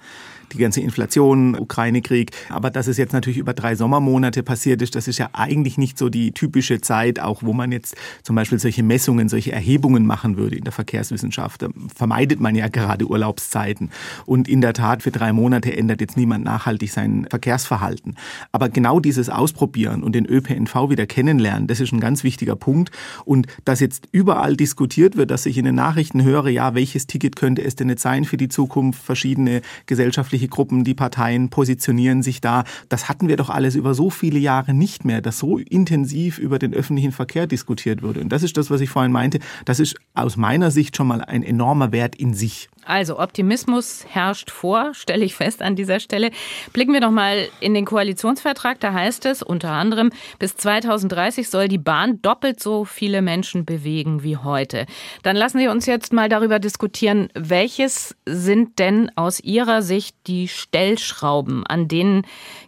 die 0.53 0.57
ganze 0.57 0.81
Inflation, 0.81 1.55
Ukraine-Krieg. 1.57 2.31
Aber 2.49 2.69
dass 2.71 2.87
es 2.87 2.97
jetzt 2.97 3.13
natürlich 3.13 3.37
über 3.37 3.53
drei 3.53 3.75
Sommermonate 3.75 4.18
passiert 4.43 4.81
ist, 4.81 4.95
das 4.95 5.07
ist 5.07 5.17
ja 5.17 5.29
eigentlich 5.33 5.77
nicht 5.77 5.97
so 5.97 6.09
die 6.09 6.31
typische 6.31 6.81
Zeit, 6.81 7.19
auch 7.19 7.43
wo 7.43 7.53
man 7.53 7.71
jetzt 7.71 7.95
zum 8.23 8.35
Beispiel 8.35 8.59
solche 8.59 8.83
Messungen, 8.83 9.29
solche 9.29 9.51
Erhebungen 9.51 10.05
machen 10.05 10.37
würde 10.37 10.55
in 10.55 10.63
der 10.63 10.73
Verkehrswissenschaft. 10.73 11.61
Da 11.61 11.69
vermeidet 11.95 12.39
man 12.39 12.55
ja 12.55 12.67
gerade 12.67 13.05
Urlaubszeiten. 13.05 13.91
Und 14.25 14.47
in 14.47 14.61
der 14.61 14.73
Tat, 14.73 15.03
für 15.03 15.11
drei 15.11 15.33
Monate 15.33 15.75
ändert 15.75 16.01
jetzt 16.01 16.17
niemand 16.17 16.45
nachhaltig 16.45 16.91
sein 16.91 17.27
Verkehrsverhalten. 17.29 18.15
Aber 18.51 18.69
genau 18.69 18.99
dieses 18.99 19.29
Ausprobieren 19.29 20.03
und 20.03 20.13
den 20.13 20.25
ÖPNV 20.25 20.89
wieder 20.89 21.05
kennenlernen, 21.05 21.67
das 21.67 21.79
ist 21.79 21.91
ein 21.91 21.99
ganz 21.99 22.23
wichtiger 22.23 22.55
Punkt. 22.55 22.91
Und 23.25 23.47
dass 23.65 23.79
jetzt 23.79 24.07
überall 24.11 24.55
diskutiert 24.55 25.17
wird, 25.17 25.31
dass 25.31 25.45
ich 25.45 25.57
in 25.57 25.65
den 25.65 25.75
Nachrichten 25.75 26.23
höre, 26.23 26.49
ja, 26.49 26.75
welches 26.75 27.07
Ticket 27.07 27.35
könnte 27.35 27.63
es 27.63 27.75
denn 27.75 27.89
jetzt 27.89 28.01
sein 28.01 28.25
für 28.25 28.37
die 28.37 28.49
Zukunft, 28.49 29.01
verschiedene 29.01 29.61
gesellschaftliche 29.85 30.47
Gruppen, 30.47 30.83
die 30.83 30.93
Parteien 30.93 31.49
positionieren 31.49 32.23
sich 32.23 32.41
da. 32.41 32.63
Das 32.89 33.09
hatten 33.09 33.27
wir 33.27 33.37
doch 33.37 33.49
alles 33.49 33.75
über 33.75 33.93
so 33.93 34.08
viele 34.09 34.39
Jahre 34.39 34.73
nicht 34.73 35.05
mehr, 35.05 35.21
dass 35.21 35.39
so 35.39 35.57
intensiv 35.57 36.37
über 36.37 36.59
den 36.59 36.73
öffentlichen 36.73 37.11
Verkehr 37.11 37.47
diskutiert 37.47 38.01
wurde. 38.01 38.21
Und 38.21 38.29
das 38.29 38.43
ist 38.43 38.57
das, 38.57 38.69
was 38.69 38.81
ich 38.81 38.89
vorhin 38.89 39.11
meinte. 39.11 39.39
Das 39.65 39.79
ist 39.79 39.95
aus 40.13 40.37
meiner 40.37 40.71
Sicht 40.71 40.95
schon 40.95 41.07
mal 41.07 41.21
ein 41.21 41.43
enormer 41.43 41.91
Wert 41.91 42.15
in 42.15 42.33
sich. 42.33 42.69
Also 42.89 43.19
Optimismus 43.19 44.03
herrscht 44.09 44.49
vor, 44.49 44.95
stelle 44.95 45.23
ich 45.23 45.35
fest 45.35 45.61
an 45.61 45.75
dieser 45.75 45.99
Stelle. 45.99 46.31
Blicken 46.73 46.91
wir 46.91 47.01
doch 47.01 47.11
mal 47.11 47.47
in 47.59 47.75
den 47.75 47.85
Koalitionsvertrag. 47.85 48.79
Da 48.79 48.93
heißt 48.93 49.27
es 49.27 49.43
unter 49.43 49.69
anderem, 49.69 50.09
bis 50.39 50.55
2030 50.55 51.49
soll 51.49 51.67
die 51.67 51.77
Bahn 51.77 52.19
doppelt 52.23 52.59
so 52.59 52.85
viele 52.85 53.21
Menschen 53.21 53.63
bewegen 53.63 54.23
wie 54.23 54.37
heute. 54.37 54.87
Dann 55.21 55.35
lassen 55.35 55.59
Sie 55.59 55.67
uns 55.67 55.85
jetzt 55.85 56.13
mal 56.13 56.29
darüber 56.29 56.57
diskutieren, 56.57 57.29
welches 57.35 58.15
sind 58.25 58.79
denn 58.79 59.11
aus 59.15 59.39
Ihrer 59.39 59.83
Sicht 59.83 60.15
die 60.25 60.47
Stellschrauben, 60.47 61.67
an 61.67 61.87
denen 61.87 62.23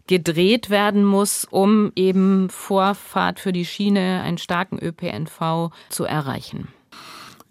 gedreht 0.05 0.69
werden 0.69 1.03
muss, 1.03 1.45
um 1.49 1.91
eben 1.95 2.51
Vorfahrt 2.51 3.39
für 3.39 3.53
die 3.53 3.65
Schiene, 3.65 4.21
einen 4.23 4.37
starken 4.37 4.77
ÖPNV 4.77 5.71
zu 5.89 6.05
erreichen. 6.05 6.67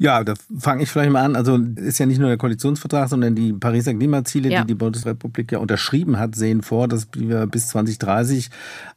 Ja, 0.03 0.25
da 0.25 0.33
fange 0.59 0.83
ich 0.83 0.91
vielleicht 0.91 1.13
mal 1.13 1.23
an. 1.23 1.37
Also 1.37 1.59
ist 1.77 1.99
ja 1.99 2.07
nicht 2.07 2.19
nur 2.19 2.31
der 2.31 2.39
Koalitionsvertrag, 2.39 3.11
sondern 3.11 3.35
die 3.35 3.53
Pariser 3.53 3.93
Klimaziele, 3.93 4.49
ja. 4.49 4.63
die 4.63 4.69
die 4.69 4.75
Bundesrepublik 4.75 5.53
ja 5.53 5.59
unterschrieben 5.59 6.19
hat, 6.19 6.35
sehen 6.35 6.63
vor, 6.63 6.89
dass 6.89 7.09
wir 7.15 7.47
bis 7.47 7.69
2030 7.69 8.49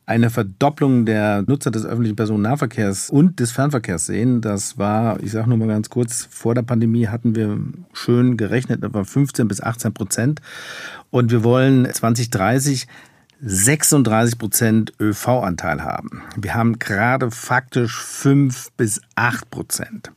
eine 0.06 0.30
Verdopplung 0.30 1.06
der 1.06 1.42
Nutzer 1.42 1.72
des 1.72 1.86
öffentlichen 1.86 2.16
Personennahverkehrs 2.16 3.10
und 3.10 3.42
des 3.42 3.52
Fernverkehrs 3.52 4.06
sehen. 4.06 4.40
Das 4.40 4.78
war, 4.78 5.22
ich 5.22 5.34
sage 5.34 5.50
nur 5.50 5.58
mal 5.58 5.68
ganz 5.68 5.90
kurz, 5.90 6.26
vor 6.32 6.56
der 6.56 6.62
Pandemie 6.62 7.08
hatten 7.08 7.36
wir 7.36 7.60
schön 7.92 8.38
gerechnet, 8.38 8.82
etwa 8.82 9.04
15 9.04 9.50
bis 9.50 9.62
18 9.62 9.94
Prozent. 9.94 10.40
Und 11.10 11.32
wir 11.32 11.44
wollen 11.44 11.86
2030 11.92 12.88
36 13.46 14.38
Prozent 14.38 14.94
ÖV-Anteil 15.02 15.84
haben. 15.84 16.24
Wir 16.38 16.54
haben 16.54 16.80
gerade 16.80 17.30
faktisch 17.30 18.02
5 18.02 18.72
bis 18.78 19.02
8 19.16 19.52
Prozent. 19.52 20.14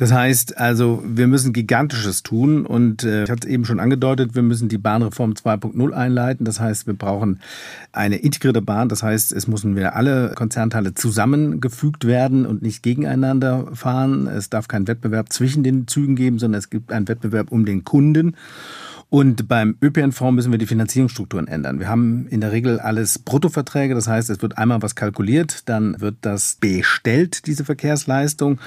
Das 0.00 0.12
heißt 0.12 0.56
also, 0.56 1.02
wir 1.04 1.26
müssen 1.26 1.52
Gigantisches 1.52 2.22
tun 2.22 2.64
und 2.64 3.04
äh, 3.04 3.24
ich 3.24 3.30
hatte 3.30 3.46
es 3.46 3.52
eben 3.52 3.66
schon 3.66 3.78
angedeutet, 3.78 4.34
wir 4.34 4.40
müssen 4.40 4.70
die 4.70 4.78
Bahnreform 4.78 5.32
2.0 5.32 5.92
einleiten. 5.92 6.46
Das 6.46 6.58
heißt, 6.58 6.86
wir 6.86 6.94
brauchen 6.94 7.40
eine 7.92 8.16
integrierte 8.16 8.62
Bahn. 8.62 8.88
Das 8.88 9.02
heißt, 9.02 9.30
es 9.30 9.46
müssen 9.46 9.76
wir 9.76 9.96
alle 9.96 10.32
Konzernteile 10.34 10.94
zusammengefügt 10.94 12.06
werden 12.06 12.46
und 12.46 12.62
nicht 12.62 12.82
gegeneinander 12.82 13.66
fahren. 13.74 14.26
Es 14.26 14.48
darf 14.48 14.68
keinen 14.68 14.88
Wettbewerb 14.88 15.34
zwischen 15.34 15.64
den 15.64 15.86
Zügen 15.86 16.16
geben, 16.16 16.38
sondern 16.38 16.60
es 16.60 16.70
gibt 16.70 16.92
einen 16.92 17.06
Wettbewerb 17.06 17.52
um 17.52 17.66
den 17.66 17.84
Kunden. 17.84 18.36
Und 19.10 19.48
beim 19.48 19.76
ÖPNV 19.82 20.30
müssen 20.30 20.52
wir 20.52 20.58
die 20.58 20.66
Finanzierungsstrukturen 20.66 21.48
ändern. 21.48 21.80
Wir 21.80 21.88
haben 21.88 22.28
in 22.28 22.40
der 22.40 22.52
Regel 22.52 22.78
alles 22.78 23.18
Bruttoverträge, 23.18 23.92
das 23.92 24.06
heißt, 24.06 24.30
es 24.30 24.40
wird 24.40 24.56
einmal 24.56 24.82
was 24.82 24.94
kalkuliert, 24.94 25.68
dann 25.68 26.00
wird 26.00 26.14
das 26.20 26.58
bestellt, 26.60 27.48
diese 27.48 27.64
Verkehrsleistung, 27.64 28.60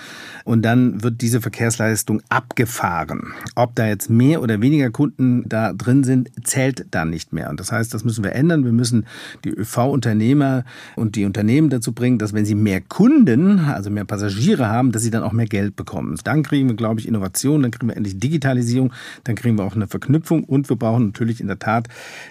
und 0.43 0.63
dann 0.63 1.01
wird 1.01 1.21
diese 1.21 1.39
Verkehrsleistung 1.39 2.21
abgefahren. 2.27 3.34
Ob 3.56 3.73
da 3.75 3.88
jetzt 3.88 4.10
mehr 4.10 4.41
oder 4.41 4.60
weniger 4.60 4.91
Kunden 4.91 5.47
da 5.47 5.71
drin 5.71 6.03
sind, 6.03 6.29
zählt 6.43 6.88
dann 6.91 7.10
nicht 7.10 7.32
mehr. 7.32 7.49
Und 7.49 7.62
das 7.62 7.71
heißt, 7.71 7.93
das 7.93 8.03
müssen 8.03 8.25
wir 8.25 8.34
ändern. 8.34 8.65
Wir 8.65 8.73
müssen 8.73 9.06
die 9.45 9.51
ÖV-Unternehmer 9.51 10.65
und 10.97 11.15
die 11.15 11.23
Unternehmen 11.23 11.69
dazu 11.69 11.93
bringen, 11.93 12.17
dass 12.17 12.34
wenn 12.34 12.45
sie 12.45 12.56
mehr 12.56 12.82
Kunden, 12.82 13.60
also 13.60 13.89
mehr 13.89 14.03
Passagiere 14.03 14.67
haben, 14.67 14.91
dass 14.91 15.03
sie 15.03 15.12
dann 15.12 15.23
auch 15.23 15.32
mehr 15.32 15.45
Geld 15.45 15.77
bekommen. 15.77 16.17
Dann 16.25 16.43
kriegen 16.43 16.67
wir, 16.67 16.75
glaube 16.75 16.99
ich, 16.99 17.08
Innovation, 17.08 17.62
dann 17.62 17.71
kriegen 17.71 17.88
wir 17.88 17.95
endlich 17.95 18.19
Digitalisierung, 18.19 18.91
dann 19.23 19.36
kriegen 19.36 19.58
wir 19.58 19.63
auch 19.63 19.77
eine 19.77 19.88
Verknüpfung 19.88 20.33
Verknüpfung 20.34 20.43
und 20.43 20.69
wir 20.69 20.76
brauchen 20.76 21.08
natürlich 21.08 21.41
in 21.41 21.48
der 21.48 21.60
Tat 21.60 21.88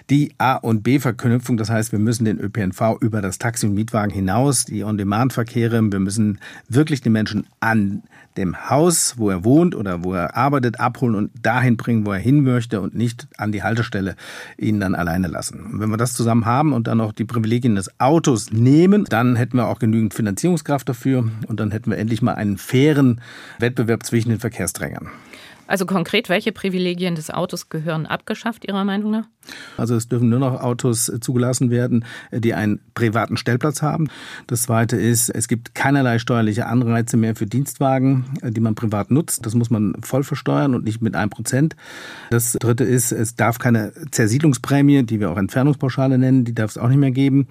die 0.09 0.31
A- 0.37 0.55
und 0.55 0.83
B-Verknüpfung. 0.83 1.57
Das 1.57 1.69
heißt, 1.69 1.91
wir 1.91 1.99
müssen 1.99 2.25
den 2.25 2.39
ÖPNV 2.39 2.97
über 3.01 3.21
das 3.21 3.37
Taxi 3.37 3.65
und 3.65 3.73
Mietwagen 3.73 4.11
hinaus, 4.11 4.65
die 4.65 4.83
On-Demand-Verkehre, 4.83 5.81
wir 5.91 5.99
müssen 5.99 6.39
wirklich 6.69 7.01
den 7.01 7.13
Menschen 7.13 7.45
an 7.59 8.03
dem 8.35 8.69
Haus, 8.69 9.13
wo 9.17 9.29
er 9.29 9.43
wohnt 9.43 9.75
oder 9.75 10.03
wo 10.03 10.13
er 10.13 10.35
arbeitet, 10.35 10.79
abholen 10.79 11.13
und 11.13 11.29
dahin 11.43 11.77
bringen, 11.77 12.03
wo 12.05 12.11
er 12.11 12.19
hin 12.19 12.41
möchte 12.41 12.81
und 12.81 12.95
nicht 12.95 13.27
an 13.37 13.51
die 13.51 13.61
Haltestelle 13.61 14.15
ihn 14.57 14.79
dann 14.79 14.95
alleine 14.95 15.27
lassen. 15.27 15.59
Und 15.59 15.79
wenn 15.79 15.89
wir 15.89 15.97
das 15.97 16.13
zusammen 16.13 16.45
haben 16.45 16.73
und 16.73 16.87
dann 16.87 16.99
auch 16.99 17.11
die 17.11 17.25
Privilegien 17.25 17.75
des 17.75 17.99
Autos 17.99 18.51
nehmen, 18.51 19.05
dann 19.05 19.35
hätten 19.35 19.57
wir 19.57 19.67
auch 19.67 19.77
genügend 19.77 20.15
Finanzierungskraft 20.15 20.89
dafür 20.89 21.29
und 21.47 21.59
dann 21.59 21.69
hätten 21.69 21.91
wir 21.91 21.97
endlich 21.99 22.23
mal 22.23 22.33
einen 22.33 22.57
fairen 22.57 23.21
Wettbewerb 23.59 24.03
zwischen 24.03 24.29
den 24.29 24.39
Verkehrsträgern. 24.39 25.11
Also 25.67 25.85
konkret, 25.85 26.29
welche 26.29 26.51
Privilegien 26.51 27.15
des 27.15 27.29
Autos 27.29 27.69
gehören 27.69 28.05
abgeschafft 28.05 28.65
Ihrer 28.65 28.83
Meinung 28.83 29.11
nach? 29.11 29.25
Also 29.77 29.95
es 29.95 30.07
dürfen 30.07 30.29
nur 30.29 30.39
noch 30.39 30.61
Autos 30.61 31.11
zugelassen 31.19 31.69
werden, 31.69 32.05
die 32.31 32.53
einen 32.53 32.79
privaten 32.93 33.37
Stellplatz 33.37 33.81
haben. 33.81 34.07
Das 34.47 34.63
Zweite 34.63 34.95
ist, 34.95 35.29
es 35.29 35.47
gibt 35.47 35.75
keinerlei 35.75 36.19
steuerliche 36.19 36.67
Anreize 36.67 37.17
mehr 37.17 37.35
für 37.35 37.45
Dienstwagen, 37.45 38.25
die 38.41 38.61
man 38.61 38.75
privat 38.75 39.11
nutzt. 39.11 39.45
Das 39.45 39.55
muss 39.55 39.69
man 39.69 39.95
voll 40.01 40.23
versteuern 40.23 40.75
und 40.75 40.85
nicht 40.85 41.01
mit 41.01 41.15
einem 41.15 41.29
Prozent. 41.29 41.75
Das 42.29 42.53
Dritte 42.53 42.83
ist, 42.83 43.11
es 43.11 43.35
darf 43.35 43.59
keine 43.59 43.93
Zersiedlungsprämie, 44.11 45.03
die 45.03 45.19
wir 45.19 45.31
auch 45.31 45.37
Entfernungspauschale 45.37 46.17
nennen, 46.17 46.45
die 46.45 46.53
darf 46.53 46.71
es 46.71 46.77
auch 46.77 46.87
nicht 46.87 46.97
mehr 46.97 47.11
geben. 47.11 47.47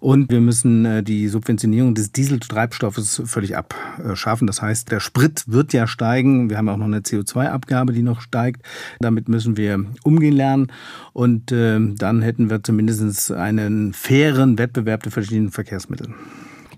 Und 0.00 0.30
wir 0.30 0.40
müssen 0.40 0.84
äh, 0.84 1.02
die 1.02 1.28
Subventionierung 1.28 1.94
des 1.94 2.12
Dieseltreibstoffes 2.12 3.22
völlig 3.24 3.56
abschaffen. 3.56 4.46
Das 4.46 4.62
heißt, 4.62 4.90
der 4.90 5.00
Sprit 5.00 5.44
wird 5.46 5.72
ja 5.72 5.86
steigen. 5.86 6.50
Wir 6.50 6.58
haben 6.58 6.68
auch 6.68 6.76
noch 6.76 6.86
eine 6.86 7.02
CO2-Abgabe, 7.56 7.92
die 7.92 8.02
noch 8.02 8.20
steigt. 8.20 8.62
Damit 9.00 9.28
müssen 9.28 9.56
wir 9.56 9.84
umgehen 10.04 10.34
lernen. 10.34 10.68
Und 11.12 11.52
äh, 11.52 11.78
dann 11.80 12.22
hätten 12.22 12.50
wir 12.50 12.62
zumindest 12.62 13.32
einen 13.32 13.92
fairen 13.92 14.58
Wettbewerb 14.58 15.02
der 15.02 15.12
verschiedenen 15.12 15.50
Verkehrsmittel. 15.50 16.08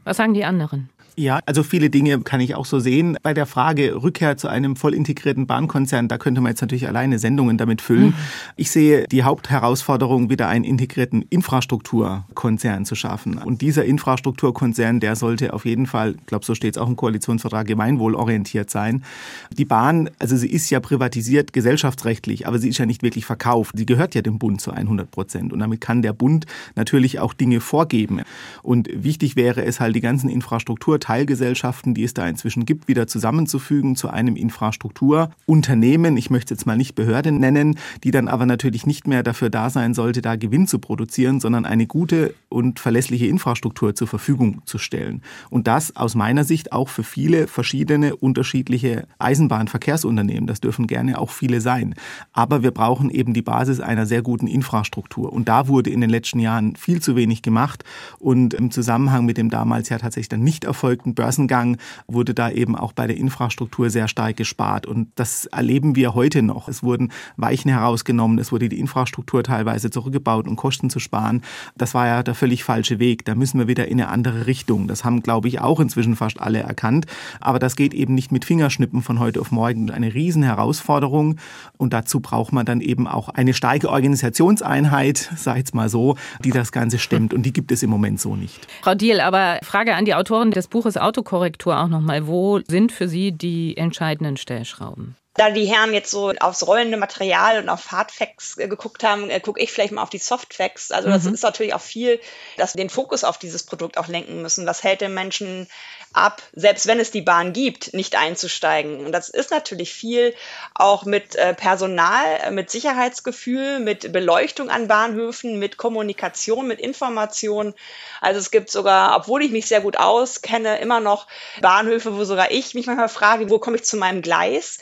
Was 0.05 0.17
sagen 0.17 0.35
die 0.35 0.45
anderen? 0.45 0.89
Ja, 1.19 1.41
also 1.47 1.65
viele 1.65 1.91
Dinge 1.91 2.21
kann 2.21 2.41
ich 2.41 2.55
auch 2.55 2.65
so 2.65 2.79
sehen. 2.79 3.19
Bei 3.25 3.35
der 3.35 3.47
Frage 3.47 4.01
Rückkehr 4.05 4.37
zu 4.37 4.47
einem 4.47 4.77
voll 4.77 4.95
integrierten 4.95 5.49
Bahnkonzern, 5.49 6.07
da 6.07 6.17
könnte 6.17 6.41
man 6.41 6.51
jetzt 6.51 6.61
natürlich 6.61 6.87
alleine 6.87 7.19
Sendungen 7.19 7.59
damit 7.59 7.83
füllen. 7.83 8.11
Mhm. 8.11 8.15
Ich 8.55 8.71
sehe 8.71 9.05
die 9.09 9.25
Hauptherausforderung, 9.25 10.31
wieder 10.31 10.47
einen 10.47 10.65
integrierten 10.65 11.23
Infrastrukturkonzern 11.23 12.85
zu 12.85 12.95
schaffen. 12.95 13.37
Und 13.39 13.63
dieser 13.63 13.85
Infrastrukturkonzern, 13.85 15.01
der 15.01 15.17
sollte 15.17 15.55
auf 15.55 15.65
jeden 15.65 15.87
Fall, 15.87 16.15
ich 16.21 16.27
glaube, 16.27 16.45
so 16.45 16.55
steht 16.55 16.77
es 16.77 16.79
auch 16.81 16.87
im 16.87 16.95
Koalitionsvertrag, 16.95 17.67
gemeinwohlorientiert 17.67 18.71
sein. 18.71 19.03
Die 19.51 19.65
Bahn, 19.65 20.11
also 20.21 20.37
sie 20.37 20.49
ist 20.49 20.71
ja 20.71 20.79
privatisiert 20.79 21.53
gesellschaftsrechtlich, 21.53 22.47
aber 22.47 22.61
sie 22.61 22.69
ist 22.69 22.79
ja 22.79 22.87
nicht 22.87 23.03
wirklich 23.03 23.27
verkauft. 23.27 23.73
Sie 23.77 23.87
gehört 23.87 24.15
ja 24.15 24.23
dem 24.23 24.39
Bund 24.39 24.61
zu 24.61 24.71
100 24.71 25.11
Prozent. 25.11 25.53
Und 25.53 25.59
damit 25.59 25.81
kann 25.81 26.01
der 26.01 26.13
Bund 26.13 26.47
natürlich 26.77 27.19
auch 27.19 27.35
Dinge 27.35 27.59
vorgeben. 27.59 28.21
Und 28.63 28.89
wichtig 28.93 29.35
wäre 29.35 29.65
es 29.65 29.81
halt, 29.81 29.97
die 29.97 30.01
ganzen 30.01 30.31
Infrastruktur 30.31 31.01
Teilgesellschaften, 31.09 31.95
die 31.95 32.05
es 32.05 32.13
da 32.13 32.29
inzwischen 32.29 32.67
gibt, 32.67 32.87
wieder 32.87 33.07
zusammenzufügen 33.07 33.97
zu 33.97 34.11
einem 34.11 34.37
Infrastrukturunternehmen. 34.37 36.19
Ich 36.19 36.29
möchte 36.29 36.53
jetzt 36.53 36.67
mal 36.67 36.77
nicht 36.77 36.97
Behörde 36.97 37.33
nennen, 37.33 37.79
die 38.05 38.11
dann 38.11 38.29
aber 38.29 38.45
natürlich 38.45 38.85
nicht 38.85 39.07
mehr 39.07 39.23
dafür 39.23 39.49
da 39.49 39.71
sein 39.71 39.95
sollte, 39.95 40.21
da 40.21 40.37
Gewinn 40.37 40.67
zu 40.67 40.79
produzieren, 40.79 41.41
sondern 41.41 41.65
eine 41.65 41.87
gute 41.87 42.35
und 42.51 42.79
verlässliche 42.79 43.25
Infrastruktur 43.25 43.95
zur 43.95 44.07
Verfügung 44.07 44.61
zu 44.67 44.77
stellen. 44.77 45.23
Und 45.49 45.67
das 45.67 45.97
aus 45.97 46.15
meiner 46.15 46.45
Sicht 46.45 46.73
auch 46.73 46.91
für 46.91 47.05
viele 47.05 47.47
verschiedene 47.47 48.15
unterschiedliche 48.15 49.07
Eisenbahnverkehrsunternehmen. 49.19 50.47
Das 50.47 50.61
dürfen 50.61 50.87
gerne 50.87 51.19
auch 51.19 51.31
viele 51.31 51.63
sein. 51.63 51.95
Aber 52.35 52.63
wir 52.63 52.71
brauchen 52.71 53.09
eben 53.09 53.33
die 53.33 53.41
Basis 53.41 53.81
einer 53.81 54.05
sehr 54.05 54.21
guten 54.21 54.47
Infrastruktur. 54.47 55.33
Und 55.33 55.49
da 55.49 55.69
wurde 55.69 55.89
in 55.89 56.03
den 56.03 56.11
letzten 56.11 56.39
Jahren 56.39 56.77
viel 56.77 57.01
zu 57.01 57.17
wenig 57.17 57.41
gemacht. 57.41 57.83
Und 58.19 58.53
im 58.53 58.71
Zusammenhang 58.71 59.25
mit 59.25 59.39
dem 59.39 59.49
damals 59.49 59.89
ja 59.89 59.97
tatsächlich 59.97 60.29
dann 60.29 60.45
nicht 60.45 60.65
erfolgten 60.65 60.98
erfolgten 60.99 61.15
Börsengang 61.15 61.77
wurde 62.09 62.35
da 62.35 62.51
eben 62.51 62.75
auch 62.75 62.93
bei 62.93 63.07
der 63.07 63.17
Infrastruktur 63.17 63.91
sehr 63.91 64.09
stark 64.09 64.37
gespart. 64.37 64.87
Und 64.87 65.09
das 65.15 65.47
erleben 65.47 65.95
wir 65.95 66.15
heute 66.15 66.43
noch. 66.43 66.69
Es 66.69 66.83
wurden 66.83 67.13
Weichen 67.37 67.71
herausgenommen, 67.71 68.39
es 68.39 68.51
wurde 68.51 68.69
die 68.69 68.81
Infrastruktur 68.81 69.45
teilweise 69.45 69.91
zurückgebaut, 69.91 70.49
um 70.49 70.57
Kosten 70.57 70.91
zu 70.91 70.99
sparen. 70.99 71.43
Das 71.77 71.95
war 71.95 72.07
ja 72.07 72.23
der 72.23 72.35
völlig 72.35 72.65
falsche 72.65 72.99
Weg. 72.99 73.25
Da 73.25 73.35
müssen 73.35 73.61
wir 73.61 73.69
wieder 73.69 73.87
in 73.87 74.01
eine 74.01 74.11
andere 74.11 74.47
Richtung. 74.47 74.89
Das 74.89 75.05
haben, 75.05 75.23
glaube 75.23 75.49
ich, 75.49 75.61
auch 75.61 75.79
inzwischen 75.79 76.17
fast 76.17 76.41
alle 76.41 76.61
erkannt. 76.61 77.07
Aber 77.41 77.59
das 77.59 77.77
geht 77.77 77.95
eben 77.95 78.15
nicht 78.15 78.33
mit 78.33 78.45
Fingerschnippen 78.45 79.03
von 79.03 79.21
heute 79.21 79.41
auf 79.41 79.53
morgen. 79.53 79.91
Eine 79.91 80.15
Riesenherausforderung. 80.15 81.37
Und 81.77 81.93
dazu 81.93 82.21
braucht 82.21 82.53
man 82.53 82.67
dann 82.67 82.81
eben 82.81 83.07
auch 83.07 83.29
eine 83.29 83.55
starke 83.55 83.89
Organisationseinheit, 83.89 85.31
sag 85.37 85.59
ich 85.59 85.75
mal 85.75 85.89
so, 85.89 86.17
die 86.45 86.51
das 86.51 86.73
Ganze 86.73 86.99
stemmt. 86.99 87.33
Und 87.35 87.43
die 87.43 87.53
gibt 87.53 87.71
es 87.71 87.83
im 87.83 87.91
Moment 87.91 88.21
so 88.21 88.35
nicht. 88.35 88.67
Frau 88.83 88.95
Diel, 88.95 89.21
aber 89.21 89.59
Frage 89.63 89.95
an 89.95 90.05
die 90.05 90.15
Autoren 90.15 90.51
des 90.51 90.67
Buches 90.67 90.88
Autokorrektur 90.97 91.79
auch 91.79 91.89
nochmal. 91.89 92.27
Wo 92.27 92.61
sind 92.61 92.93
für 92.93 93.09
Sie 93.09 93.33
die 93.33 93.77
entscheidenden 93.77 94.37
Stellschrauben? 94.37 95.17
Da 95.39 95.51
die 95.51 95.67
Herren 95.67 95.95
jetzt 95.95 96.11
so 96.11 96.33
aufs 96.41 96.67
rollende 96.67 96.97
Material 96.97 97.63
und 97.63 97.69
auf 97.69 97.91
Hardfacts 97.91 98.59
äh, 98.59 98.69
geguckt 98.69 99.05
haben, 99.05 99.31
äh, 99.31 99.41
gucke 99.41 99.61
ich 99.61 99.73
vielleicht 99.73 99.93
mal 99.93 100.03
auf 100.03 100.11
die 100.11 100.19
Softfacts. 100.19 100.91
Also 100.91 101.09
das 101.09 101.25
mhm. 101.25 101.35
ist 101.35 101.43
natürlich 101.43 101.75
auch 101.75 101.81
viel, 101.81 102.21
dass 102.57 102.75
wir 102.75 102.83
den 102.83 102.91
Fokus 102.91 103.25
auf 103.25 103.39
dieses 103.39 103.63
Produkt 103.63 103.99
auch 103.99 104.09
lenken 104.09 104.43
müssen. 104.43 104.67
Was 104.67 104.83
hält 104.83 105.01
den 105.01 105.15
Menschen 105.15 105.69
ab, 106.13 106.43
selbst 106.53 106.87
wenn 106.87 107.01
es 107.01 107.11
die 107.11 107.23
Bahn 107.23 107.53
gibt, 107.53 107.95
nicht 107.95 108.17
einzusteigen. 108.17 109.05
Und 109.05 109.13
das 109.13 109.29
ist 109.29 109.51
natürlich 109.51 109.93
viel 109.93 110.35
auch 110.75 111.05
mit 111.05 111.37
äh, 111.37 111.55
Personal, 111.55 112.51
mit 112.51 112.71
Sicherheitsgefühl, 112.71 113.79
mit 113.79 114.13
Beleuchtung 114.13 114.71
an 114.71 114.89
Bahnhöfen, 114.89 115.59
mit 115.59 115.77
Kommunikation, 115.77 116.67
mit 116.67 116.81
Information. 116.81 117.75
Also 118.21 118.41
es 118.41 118.51
gibt 118.51 118.71
sogar, 118.71 119.17
obwohl 119.17 119.43
ich 119.43 119.51
mich 119.51 119.67
sehr 119.67 119.81
gut 119.81 119.99
auskenne, 119.99 120.79
immer 120.79 121.01
noch 121.01 121.27
Bahnhöfe, 121.61 122.17
wo 122.17 122.25
sogar 122.25 122.51
ich 122.51 122.75
mich 122.75 122.87
manchmal 122.87 123.09
frage, 123.09 123.51
wo 123.51 123.59
komme 123.59 123.77
ich 123.77 123.85
zu 123.85 123.97
meinem 123.97 124.23
Gleis? 124.23 124.79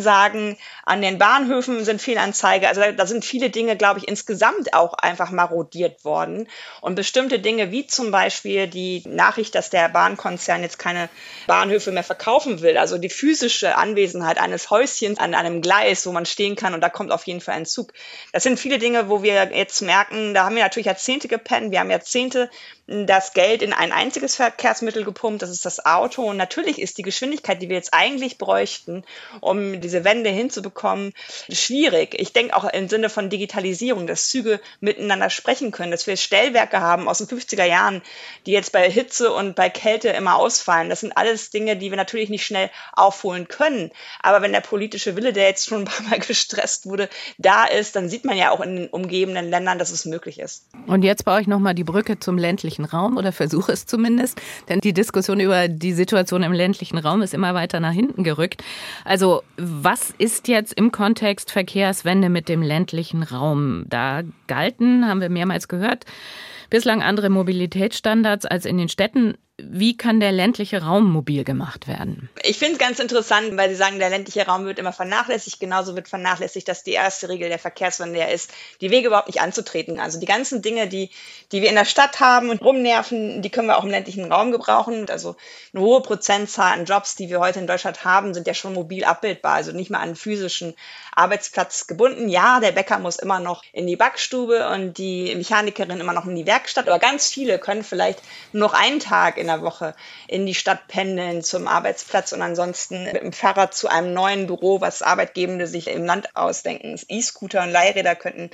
Ansagen 0.00 0.56
an 0.84 1.02
den 1.02 1.18
Bahnhöfen 1.18 1.84
sind 1.84 2.00
Fehlanzeige. 2.00 2.68
Also 2.68 2.80
da, 2.80 2.92
da 2.92 3.06
sind 3.06 3.24
viele 3.24 3.50
Dinge, 3.50 3.76
glaube 3.76 3.98
ich, 3.98 4.08
insgesamt 4.08 4.72
auch 4.72 4.94
einfach 4.94 5.30
marodiert 5.30 6.04
worden. 6.04 6.48
Und 6.80 6.94
bestimmte 6.94 7.38
Dinge, 7.38 7.70
wie 7.70 7.86
zum 7.86 8.10
Beispiel 8.10 8.66
die 8.66 9.02
Nachricht, 9.06 9.54
dass 9.54 9.68
der 9.68 9.90
Bahnkonzern 9.90 10.62
jetzt 10.62 10.78
keine 10.78 11.10
Bahnhöfe 11.46 11.92
mehr 11.92 12.02
verkaufen 12.02 12.62
will. 12.62 12.78
Also 12.78 12.96
die 12.96 13.10
physische 13.10 13.76
Anwesenheit 13.76 14.38
eines 14.38 14.70
Häuschens 14.70 15.18
an 15.18 15.34
einem 15.34 15.60
Gleis, 15.60 16.06
wo 16.06 16.12
man 16.12 16.24
stehen 16.24 16.56
kann 16.56 16.72
und 16.72 16.80
da 16.80 16.88
kommt 16.88 17.12
auf 17.12 17.26
jeden 17.26 17.42
Fall 17.42 17.54
ein 17.54 17.66
Zug. 17.66 17.92
Das 18.32 18.42
sind 18.42 18.58
viele 18.58 18.78
Dinge, 18.78 19.10
wo 19.10 19.22
wir 19.22 19.50
jetzt 19.52 19.82
merken, 19.82 20.32
da 20.32 20.44
haben 20.44 20.56
wir 20.56 20.62
natürlich 20.62 20.86
Jahrzehnte 20.86 21.28
gepennt. 21.28 21.72
Wir 21.72 21.80
haben 21.80 21.90
Jahrzehnte 21.90 22.48
das 22.90 23.34
Geld 23.34 23.62
in 23.62 23.72
ein 23.72 23.92
einziges 23.92 24.34
Verkehrsmittel 24.34 25.04
gepumpt, 25.04 25.42
das 25.42 25.50
ist 25.50 25.64
das 25.64 25.86
Auto. 25.86 26.22
Und 26.28 26.36
natürlich 26.36 26.80
ist 26.80 26.98
die 26.98 27.02
Geschwindigkeit, 27.02 27.62
die 27.62 27.68
wir 27.68 27.76
jetzt 27.76 27.94
eigentlich 27.94 28.36
bräuchten, 28.36 29.04
um 29.40 29.80
diese 29.80 30.02
Wende 30.02 30.28
hinzubekommen, 30.30 31.12
schwierig. 31.48 32.16
Ich 32.18 32.32
denke 32.32 32.56
auch 32.56 32.64
im 32.64 32.88
Sinne 32.88 33.08
von 33.08 33.30
Digitalisierung, 33.30 34.08
dass 34.08 34.28
Züge 34.28 34.60
miteinander 34.80 35.30
sprechen 35.30 35.70
können, 35.70 35.92
dass 35.92 36.08
wir 36.08 36.16
Stellwerke 36.16 36.80
haben 36.80 37.08
aus 37.08 37.18
den 37.18 37.28
50er 37.28 37.64
Jahren, 37.64 38.02
die 38.46 38.52
jetzt 38.52 38.72
bei 38.72 38.90
Hitze 38.90 39.32
und 39.32 39.54
bei 39.54 39.70
Kälte 39.70 40.08
immer 40.08 40.34
ausfallen. 40.34 40.90
Das 40.90 41.00
sind 41.00 41.16
alles 41.16 41.50
Dinge, 41.50 41.76
die 41.76 41.90
wir 41.90 41.96
natürlich 41.96 42.28
nicht 42.28 42.44
schnell 42.44 42.70
aufholen 42.92 43.46
können. 43.46 43.92
Aber 44.20 44.42
wenn 44.42 44.52
der 44.52 44.62
politische 44.62 45.14
Wille, 45.14 45.32
der 45.32 45.46
jetzt 45.46 45.68
schon 45.68 45.82
ein 45.82 45.84
paar 45.84 46.08
Mal 46.08 46.18
gestresst 46.26 46.86
wurde, 46.86 47.08
da 47.38 47.66
ist, 47.66 47.94
dann 47.94 48.08
sieht 48.08 48.24
man 48.24 48.36
ja 48.36 48.50
auch 48.50 48.60
in 48.60 48.74
den 48.74 48.88
umgebenden 48.88 49.48
Ländern, 49.48 49.78
dass 49.78 49.92
es 49.92 50.04
möglich 50.06 50.40
ist. 50.40 50.66
Und 50.88 51.02
jetzt 51.02 51.24
baue 51.24 51.40
ich 51.40 51.46
nochmal 51.46 51.74
die 51.74 51.84
Brücke 51.84 52.18
zum 52.18 52.36
ländlichen 52.36 52.79
ländlichen 52.80 52.84
Raum 52.84 53.16
oder 53.16 53.32
versuche 53.32 53.72
es 53.72 53.86
zumindest, 53.86 54.40
denn 54.68 54.80
die 54.80 54.92
Diskussion 54.92 55.40
über 55.40 55.68
die 55.68 55.92
Situation 55.92 56.42
im 56.42 56.52
ländlichen 56.52 56.98
Raum 56.98 57.22
ist 57.22 57.34
immer 57.34 57.54
weiter 57.54 57.80
nach 57.80 57.92
hinten 57.92 58.24
gerückt. 58.24 58.62
Also 59.04 59.42
was 59.56 60.12
ist 60.18 60.48
jetzt 60.48 60.72
im 60.74 60.92
Kontext 60.92 61.50
Verkehrswende 61.50 62.28
mit 62.28 62.48
dem 62.48 62.62
ländlichen 62.62 63.22
Raum? 63.22 63.84
Da 63.88 64.22
galten, 64.46 65.06
haben 65.06 65.20
wir 65.20 65.30
mehrmals 65.30 65.68
gehört, 65.68 66.04
bislang 66.70 67.02
andere 67.02 67.30
Mobilitätsstandards 67.30 68.46
als 68.46 68.64
in 68.64 68.78
den 68.78 68.88
Städten 68.88 69.34
wie 69.68 69.96
kann 69.96 70.20
der 70.20 70.32
ländliche 70.32 70.82
Raum 70.82 71.10
mobil 71.10 71.44
gemacht 71.44 71.88
werden? 71.88 72.28
Ich 72.42 72.58
finde 72.58 72.74
es 72.74 72.78
ganz 72.78 72.98
interessant, 72.98 73.56
weil 73.56 73.70
Sie 73.70 73.76
sagen, 73.76 73.98
der 73.98 74.10
ländliche 74.10 74.46
Raum 74.46 74.64
wird 74.64 74.78
immer 74.78 74.92
vernachlässigt. 74.92 75.60
Genauso 75.60 75.94
wird 75.94 76.08
vernachlässigt, 76.08 76.68
dass 76.68 76.82
die 76.82 76.92
erste 76.92 77.28
Regel 77.28 77.48
der 77.48 77.58
Verkehrswende 77.58 78.22
ist, 78.24 78.52
die 78.80 78.90
Wege 78.90 79.08
überhaupt 79.08 79.28
nicht 79.28 79.40
anzutreten. 79.40 80.00
Also 80.00 80.18
die 80.18 80.26
ganzen 80.26 80.62
Dinge, 80.62 80.88
die, 80.88 81.10
die 81.52 81.62
wir 81.62 81.68
in 81.68 81.74
der 81.74 81.84
Stadt 81.84 82.20
haben 82.20 82.50
und 82.50 82.62
rumnerven, 82.62 83.42
die 83.42 83.50
können 83.50 83.68
wir 83.68 83.78
auch 83.78 83.84
im 83.84 83.90
ländlichen 83.90 84.30
Raum 84.30 84.52
gebrauchen. 84.52 85.08
Also 85.10 85.36
eine 85.74 85.82
hohe 85.82 86.02
Prozentzahl 86.02 86.72
an 86.72 86.84
Jobs, 86.84 87.16
die 87.16 87.28
wir 87.28 87.40
heute 87.40 87.60
in 87.60 87.66
Deutschland 87.66 88.04
haben, 88.04 88.34
sind 88.34 88.46
ja 88.46 88.54
schon 88.54 88.74
mobil 88.74 89.04
abbildbar, 89.04 89.54
also 89.54 89.72
nicht 89.72 89.90
mehr 89.90 90.00
an 90.00 90.16
physischen 90.16 90.74
Arbeitsplatz 91.20 91.86
gebunden. 91.86 92.28
Ja, 92.28 92.60
der 92.60 92.72
Bäcker 92.72 92.98
muss 92.98 93.16
immer 93.16 93.40
noch 93.40 93.62
in 93.72 93.86
die 93.86 93.96
Backstube 93.96 94.68
und 94.70 94.96
die 94.96 95.34
Mechanikerin 95.34 96.00
immer 96.00 96.14
noch 96.14 96.26
in 96.26 96.34
die 96.34 96.46
Werkstatt, 96.46 96.88
aber 96.88 96.98
ganz 96.98 97.28
viele 97.28 97.58
können 97.58 97.84
vielleicht 97.84 98.22
nur 98.52 98.68
noch 98.68 98.74
einen 98.74 99.00
Tag 99.00 99.36
in 99.36 99.46
der 99.46 99.62
Woche 99.62 99.94
in 100.28 100.46
die 100.46 100.54
Stadt 100.54 100.88
pendeln 100.88 101.42
zum 101.42 101.68
Arbeitsplatz 101.68 102.32
und 102.32 102.40
ansonsten 102.40 103.04
mit 103.04 103.22
dem 103.22 103.32
Fahrrad 103.32 103.74
zu 103.74 103.88
einem 103.88 104.14
neuen 104.14 104.46
Büro, 104.46 104.80
was 104.80 105.02
Arbeitgebende 105.02 105.66
sich 105.66 105.88
im 105.88 106.04
Land 106.04 106.34
ausdenken. 106.36 106.98
E-Scooter 107.08 107.62
und 107.62 107.70
Leihräder 107.70 108.14
könnten 108.14 108.50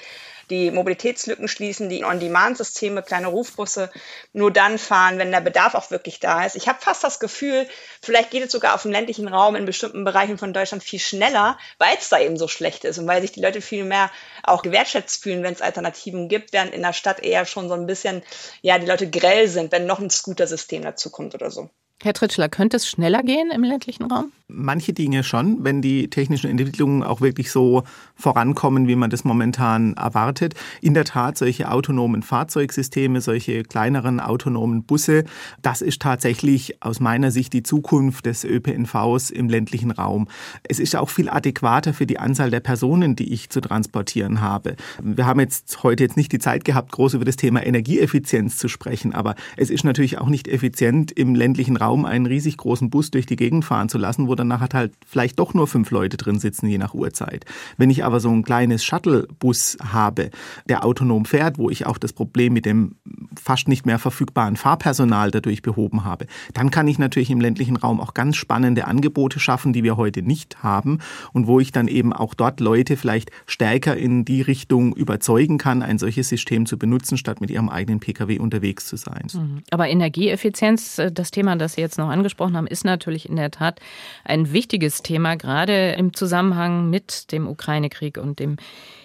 die 0.50 0.70
Mobilitätslücken 0.70 1.48
schließen, 1.48 1.88
die 1.88 2.04
On-Demand-Systeme, 2.04 3.02
kleine 3.02 3.28
Rufbusse 3.28 3.90
nur 4.32 4.50
dann 4.50 4.78
fahren, 4.78 5.18
wenn 5.18 5.30
der 5.30 5.40
Bedarf 5.40 5.74
auch 5.74 5.90
wirklich 5.90 6.20
da 6.20 6.44
ist. 6.44 6.56
Ich 6.56 6.68
habe 6.68 6.80
fast 6.80 7.04
das 7.04 7.20
Gefühl, 7.20 7.68
vielleicht 8.02 8.30
geht 8.30 8.44
es 8.44 8.52
sogar 8.52 8.74
auf 8.74 8.82
dem 8.82 8.92
ländlichen 8.92 9.28
Raum 9.28 9.56
in 9.56 9.66
bestimmten 9.66 10.04
Bereichen 10.04 10.38
von 10.38 10.52
Deutschland 10.52 10.82
viel 10.82 11.00
schneller, 11.00 11.58
weil 11.78 11.96
es 11.98 12.08
da 12.08 12.18
eben 12.18 12.36
so 12.36 12.48
schlecht 12.48 12.84
ist 12.84 12.98
und 12.98 13.06
weil 13.06 13.20
sich 13.20 13.32
die 13.32 13.40
Leute 13.40 13.60
viel 13.60 13.84
mehr 13.84 14.10
auch 14.42 14.62
gewertschätzt 14.62 15.22
fühlen, 15.22 15.42
wenn 15.42 15.54
es 15.54 15.62
Alternativen 15.62 16.28
gibt, 16.28 16.52
während 16.52 16.74
in 16.74 16.82
der 16.82 16.92
Stadt 16.92 17.22
eher 17.22 17.46
schon 17.46 17.68
so 17.68 17.74
ein 17.74 17.86
bisschen, 17.86 18.22
ja, 18.62 18.78
die 18.78 18.86
Leute 18.86 19.10
grell 19.10 19.48
sind, 19.48 19.72
wenn 19.72 19.86
noch 19.86 19.98
ein 19.98 20.10
Scooter-System 20.10 20.82
dazu 20.82 21.10
kommt 21.10 21.34
oder 21.34 21.50
so. 21.50 21.70
Herr 22.02 22.12
Tritschler, 22.12 22.50
könnte 22.50 22.76
es 22.76 22.86
schneller 22.86 23.22
gehen 23.22 23.50
im 23.50 23.64
ländlichen 23.64 24.04
Raum? 24.04 24.30
Manche 24.48 24.92
Dinge 24.92 25.24
schon, 25.24 25.64
wenn 25.64 25.80
die 25.80 26.08
technischen 26.08 26.50
Entwicklungen 26.50 27.02
auch 27.02 27.22
wirklich 27.22 27.50
so 27.50 27.84
vorankommen, 28.14 28.86
wie 28.86 28.94
man 28.94 29.08
das 29.08 29.24
momentan 29.24 29.94
erwartet. 29.94 30.54
In 30.82 30.92
der 30.92 31.04
Tat, 31.04 31.38
solche 31.38 31.70
autonomen 31.70 32.22
Fahrzeugsysteme, 32.22 33.22
solche 33.22 33.62
kleineren 33.62 34.20
autonomen 34.20 34.84
Busse, 34.84 35.24
das 35.62 35.80
ist 35.80 36.02
tatsächlich 36.02 36.80
aus 36.82 37.00
meiner 37.00 37.30
Sicht 37.30 37.54
die 37.54 37.62
Zukunft 37.62 38.26
des 38.26 38.44
ÖPNVs 38.44 39.30
im 39.30 39.48
ländlichen 39.48 39.90
Raum. 39.90 40.28
Es 40.68 40.78
ist 40.78 40.94
auch 40.94 41.08
viel 41.08 41.30
adäquater 41.30 41.94
für 41.94 42.06
die 42.06 42.18
Anzahl 42.18 42.50
der 42.50 42.60
Personen, 42.60 43.16
die 43.16 43.32
ich 43.32 43.48
zu 43.48 43.62
transportieren 43.62 44.42
habe. 44.42 44.76
Wir 45.02 45.26
haben 45.26 45.40
jetzt 45.40 45.82
heute 45.82 46.04
jetzt 46.04 46.18
nicht 46.18 46.30
die 46.30 46.38
Zeit 46.38 46.64
gehabt, 46.64 46.92
groß 46.92 47.14
über 47.14 47.24
das 47.24 47.36
Thema 47.36 47.66
Energieeffizienz 47.66 48.58
zu 48.58 48.68
sprechen, 48.68 49.14
aber 49.14 49.34
es 49.56 49.70
ist 49.70 49.82
natürlich 49.82 50.18
auch 50.18 50.28
nicht 50.28 50.46
effizient, 50.46 51.10
im 51.10 51.34
ländlichen 51.34 51.76
Raum 51.76 51.85
einen 51.94 52.26
riesig 52.26 52.56
großen 52.56 52.90
Bus 52.90 53.10
durch 53.10 53.26
die 53.26 53.36
Gegend 53.36 53.64
fahren 53.64 53.88
zu 53.88 53.98
lassen, 53.98 54.28
wo 54.28 54.34
dann 54.34 54.48
nachher 54.48 54.68
halt 54.72 54.92
vielleicht 55.06 55.38
doch 55.38 55.54
nur 55.54 55.66
fünf 55.66 55.90
Leute 55.90 56.16
drin 56.16 56.38
sitzen, 56.38 56.66
je 56.66 56.78
nach 56.78 56.94
Uhrzeit. 56.94 57.44
Wenn 57.76 57.90
ich 57.90 58.04
aber 58.04 58.20
so 58.20 58.30
ein 58.30 58.42
kleines 58.42 58.84
Shuttlebus 58.84 59.76
habe, 59.82 60.30
der 60.68 60.84
autonom 60.84 61.24
fährt, 61.24 61.58
wo 61.58 61.70
ich 61.70 61.86
auch 61.86 61.98
das 61.98 62.12
Problem 62.12 62.52
mit 62.52 62.66
dem 62.66 62.96
fast 63.40 63.68
nicht 63.68 63.86
mehr 63.86 63.98
verfügbaren 63.98 64.56
Fahrpersonal 64.56 65.30
dadurch 65.30 65.62
behoben 65.62 66.04
habe, 66.04 66.26
dann 66.54 66.70
kann 66.70 66.88
ich 66.88 66.98
natürlich 66.98 67.30
im 67.30 67.40
ländlichen 67.40 67.76
Raum 67.76 68.00
auch 68.00 68.14
ganz 68.14 68.36
spannende 68.36 68.86
Angebote 68.86 69.38
schaffen, 69.38 69.72
die 69.72 69.84
wir 69.84 69.96
heute 69.96 70.22
nicht 70.22 70.62
haben 70.62 70.98
und 71.32 71.46
wo 71.46 71.60
ich 71.60 71.72
dann 71.72 71.88
eben 71.88 72.12
auch 72.12 72.34
dort 72.34 72.60
Leute 72.60 72.96
vielleicht 72.96 73.30
stärker 73.46 73.96
in 73.96 74.24
die 74.24 74.42
Richtung 74.42 74.94
überzeugen 74.94 75.58
kann, 75.58 75.82
ein 75.82 75.98
solches 75.98 76.28
System 76.28 76.66
zu 76.66 76.78
benutzen, 76.78 77.16
statt 77.16 77.40
mit 77.40 77.50
ihrem 77.50 77.68
eigenen 77.68 78.00
Pkw 78.00 78.38
unterwegs 78.38 78.86
zu 78.86 78.96
sein. 78.96 79.26
Mhm. 79.32 79.62
Aber 79.70 79.88
Energieeffizienz, 79.88 80.98
äh, 80.98 81.12
das 81.12 81.30
Thema, 81.30 81.56
das 81.56 81.75
Sie 81.76 81.80
jetzt 81.80 81.98
noch 81.98 82.08
angesprochen 82.08 82.56
haben, 82.56 82.66
ist 82.66 82.84
natürlich 82.84 83.28
in 83.28 83.36
der 83.36 83.52
Tat 83.52 83.80
ein 84.24 84.52
wichtiges 84.52 85.02
Thema, 85.02 85.36
gerade 85.36 85.92
im 85.92 86.12
Zusammenhang 86.12 86.90
mit 86.90 87.30
dem 87.30 87.46
Ukraine-Krieg 87.46 88.18
und 88.18 88.40
dem 88.40 88.56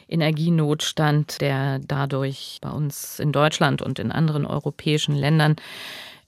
Energienotstand, 0.09 1.39
der 1.39 1.79
dadurch 1.79 2.59
bei 2.61 2.69
uns 2.69 3.19
in 3.19 3.31
Deutschland 3.31 3.81
und 3.81 3.99
in 3.99 4.11
anderen 4.11 4.45
europäischen 4.45 5.15
Ländern 5.15 5.55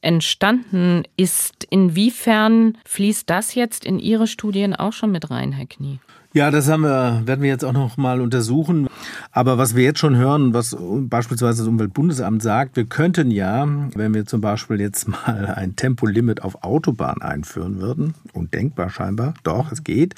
entstanden 0.01 1.03
ist. 1.17 1.65
Inwiefern 1.69 2.77
fließt 2.85 3.29
das 3.29 3.55
jetzt 3.55 3.85
in 3.85 3.99
Ihre 3.99 4.27
Studien 4.27 4.75
auch 4.75 4.93
schon 4.93 5.11
mit 5.11 5.29
rein, 5.31 5.51
Herr 5.51 5.65
Knie? 5.65 5.99
Ja, 6.35 6.49
das 6.49 6.67
haben 6.67 6.81
wir, 6.81 7.21
werden 7.25 7.43
wir 7.43 7.49
jetzt 7.49 7.63
auch 7.63 7.73
noch 7.73 7.95
mal 7.97 8.19
untersuchen. 8.19 8.87
Aber 9.31 9.59
was 9.59 9.75
wir 9.75 9.83
jetzt 9.83 9.99
schon 9.99 10.15
hören, 10.15 10.55
was 10.55 10.75
beispielsweise 10.79 11.59
das 11.59 11.67
Umweltbundesamt 11.67 12.41
sagt, 12.41 12.75
wir 12.75 12.85
könnten 12.85 13.29
ja, 13.29 13.67
wenn 13.93 14.15
wir 14.15 14.25
zum 14.25 14.41
Beispiel 14.41 14.81
jetzt 14.81 15.07
mal 15.07 15.45
ein 15.55 15.75
Tempolimit 15.75 16.41
auf 16.41 16.63
Autobahn 16.63 17.21
einführen 17.21 17.79
würden, 17.79 18.15
undenkbar 18.33 18.89
scheinbar, 18.89 19.35
doch, 19.43 19.71
es 19.71 19.83
geht, 19.83 20.15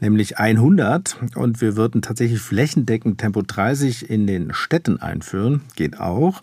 nämlich 0.00 0.38
100 0.38 1.16
und 1.36 1.60
wir 1.60 1.76
würden 1.76 2.02
tatsächlich 2.02 2.40
flächendeckend 2.40 3.18
Tempo 3.18 3.42
30 3.42 4.10
in 4.10 4.26
den 4.26 4.52
Städten 4.52 5.00
einführen, 5.00 5.60
geht 5.76 6.00
auch. 6.00 6.42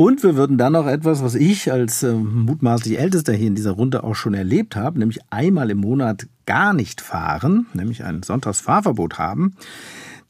Und 0.00 0.22
wir 0.22 0.34
würden 0.34 0.56
dann 0.56 0.72
noch 0.72 0.86
etwas, 0.86 1.22
was 1.22 1.34
ich 1.34 1.70
als 1.70 2.02
äh, 2.02 2.14
mutmaßlich 2.14 2.98
Ältester 2.98 3.34
hier 3.34 3.48
in 3.48 3.54
dieser 3.54 3.72
Runde 3.72 4.02
auch 4.02 4.14
schon 4.14 4.32
erlebt 4.32 4.74
habe, 4.74 4.98
nämlich 4.98 5.18
einmal 5.28 5.68
im 5.68 5.76
Monat 5.76 6.26
gar 6.46 6.72
nicht 6.72 7.02
fahren, 7.02 7.66
nämlich 7.74 8.02
ein 8.02 8.22
Sonntagsfahrverbot 8.22 9.18
haben. 9.18 9.56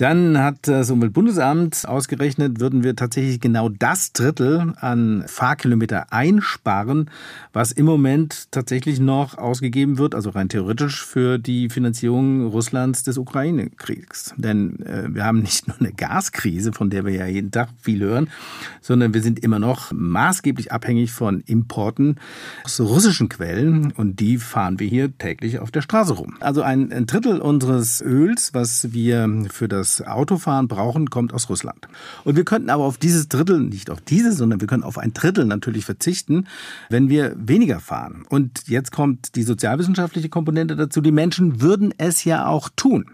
Dann 0.01 0.38
hat 0.38 0.66
das 0.66 0.90
Umweltbundesamt 0.90 1.86
ausgerechnet, 1.86 2.59
würden 2.59 2.82
wir 2.82 2.96
tatsächlich 2.96 3.38
genau 3.38 3.68
das 3.68 4.14
Drittel 4.14 4.72
an 4.80 5.24
Fahrkilometer 5.26 6.11
einsparen, 6.11 7.11
was 7.53 7.70
im 7.70 7.84
Moment 7.84 8.51
tatsächlich 8.51 8.98
noch 8.98 9.36
ausgegeben 9.36 9.98
wird, 9.98 10.14
also 10.14 10.30
rein 10.30 10.48
theoretisch 10.48 11.05
für 11.05 11.36
die 11.36 11.68
Finanzierung 11.68 12.46
Russlands 12.46 13.03
des 13.03 13.18
Ukraine-Kriegs. 13.18 14.32
Denn 14.38 14.80
äh, 14.86 15.14
wir 15.14 15.26
haben 15.26 15.40
nicht 15.40 15.68
nur 15.68 15.78
eine 15.78 15.92
Gaskrise, 15.92 16.72
von 16.72 16.88
der 16.88 17.05
wir 17.05 17.12
ja 17.12 17.26
jeden 17.26 17.51
Tag 17.51 17.68
viel 17.78 18.01
hören, 18.01 18.30
sondern 18.80 19.12
wir 19.12 19.20
sind 19.20 19.40
immer 19.40 19.59
noch 19.59 19.92
maßgeblich 19.92 20.72
abhängig 20.72 21.12
von 21.12 21.42
Importen 21.42 22.16
aus 22.64 22.80
russischen 22.80 23.28
Quellen 23.28 23.92
und 23.92 24.18
die 24.18 24.38
fahren 24.38 24.80
wir 24.80 24.86
hier 24.86 25.18
täglich 25.18 25.59
auf 25.59 25.70
der 25.70 25.82
Straße 25.82 26.14
rum. 26.14 26.38
Also 26.40 26.62
ein, 26.62 26.90
ein 26.90 27.05
Drittel 27.05 27.38
unseres 27.38 28.01
Öls, 28.01 28.55
was 28.55 28.94
wir 28.94 29.28
für 29.51 29.68
das 29.68 29.89
das 29.99 30.07
Autofahren 30.07 30.68
brauchen, 30.68 31.11
kommt 31.11 31.32
aus 31.32 31.49
Russland. 31.49 31.88
Und 32.24 32.36
wir 32.36 32.45
könnten 32.45 32.70
aber 32.70 32.84
auf 32.84 32.99
dieses 32.99 33.28
Drittel, 33.28 33.61
nicht 33.61 33.91
auf 33.91 34.01
dieses, 34.01 34.36
sondern 34.36 34.61
wir 34.61 34.68
können 34.68 34.82
auf 34.82 34.99
ein 34.99 35.12
Drittel 35.12 35.45
natürlich 35.45 35.84
verzichten, 35.84 36.47
wenn 36.88 37.09
wir 37.09 37.34
weniger 37.36 37.80
fahren. 37.80 38.24
Und 38.28 38.68
jetzt 38.68 38.93
kommt 38.93 39.36
die 39.36 39.43
sozialwissenschaftliche 39.43 40.28
Komponente 40.28 40.76
dazu. 40.76 41.01
Die 41.01 41.12
Menschen 41.12 41.61
würden 41.61 41.95
es 41.99 42.24
ja 42.24 42.47
auch 42.47 42.68
tun. 42.74 43.07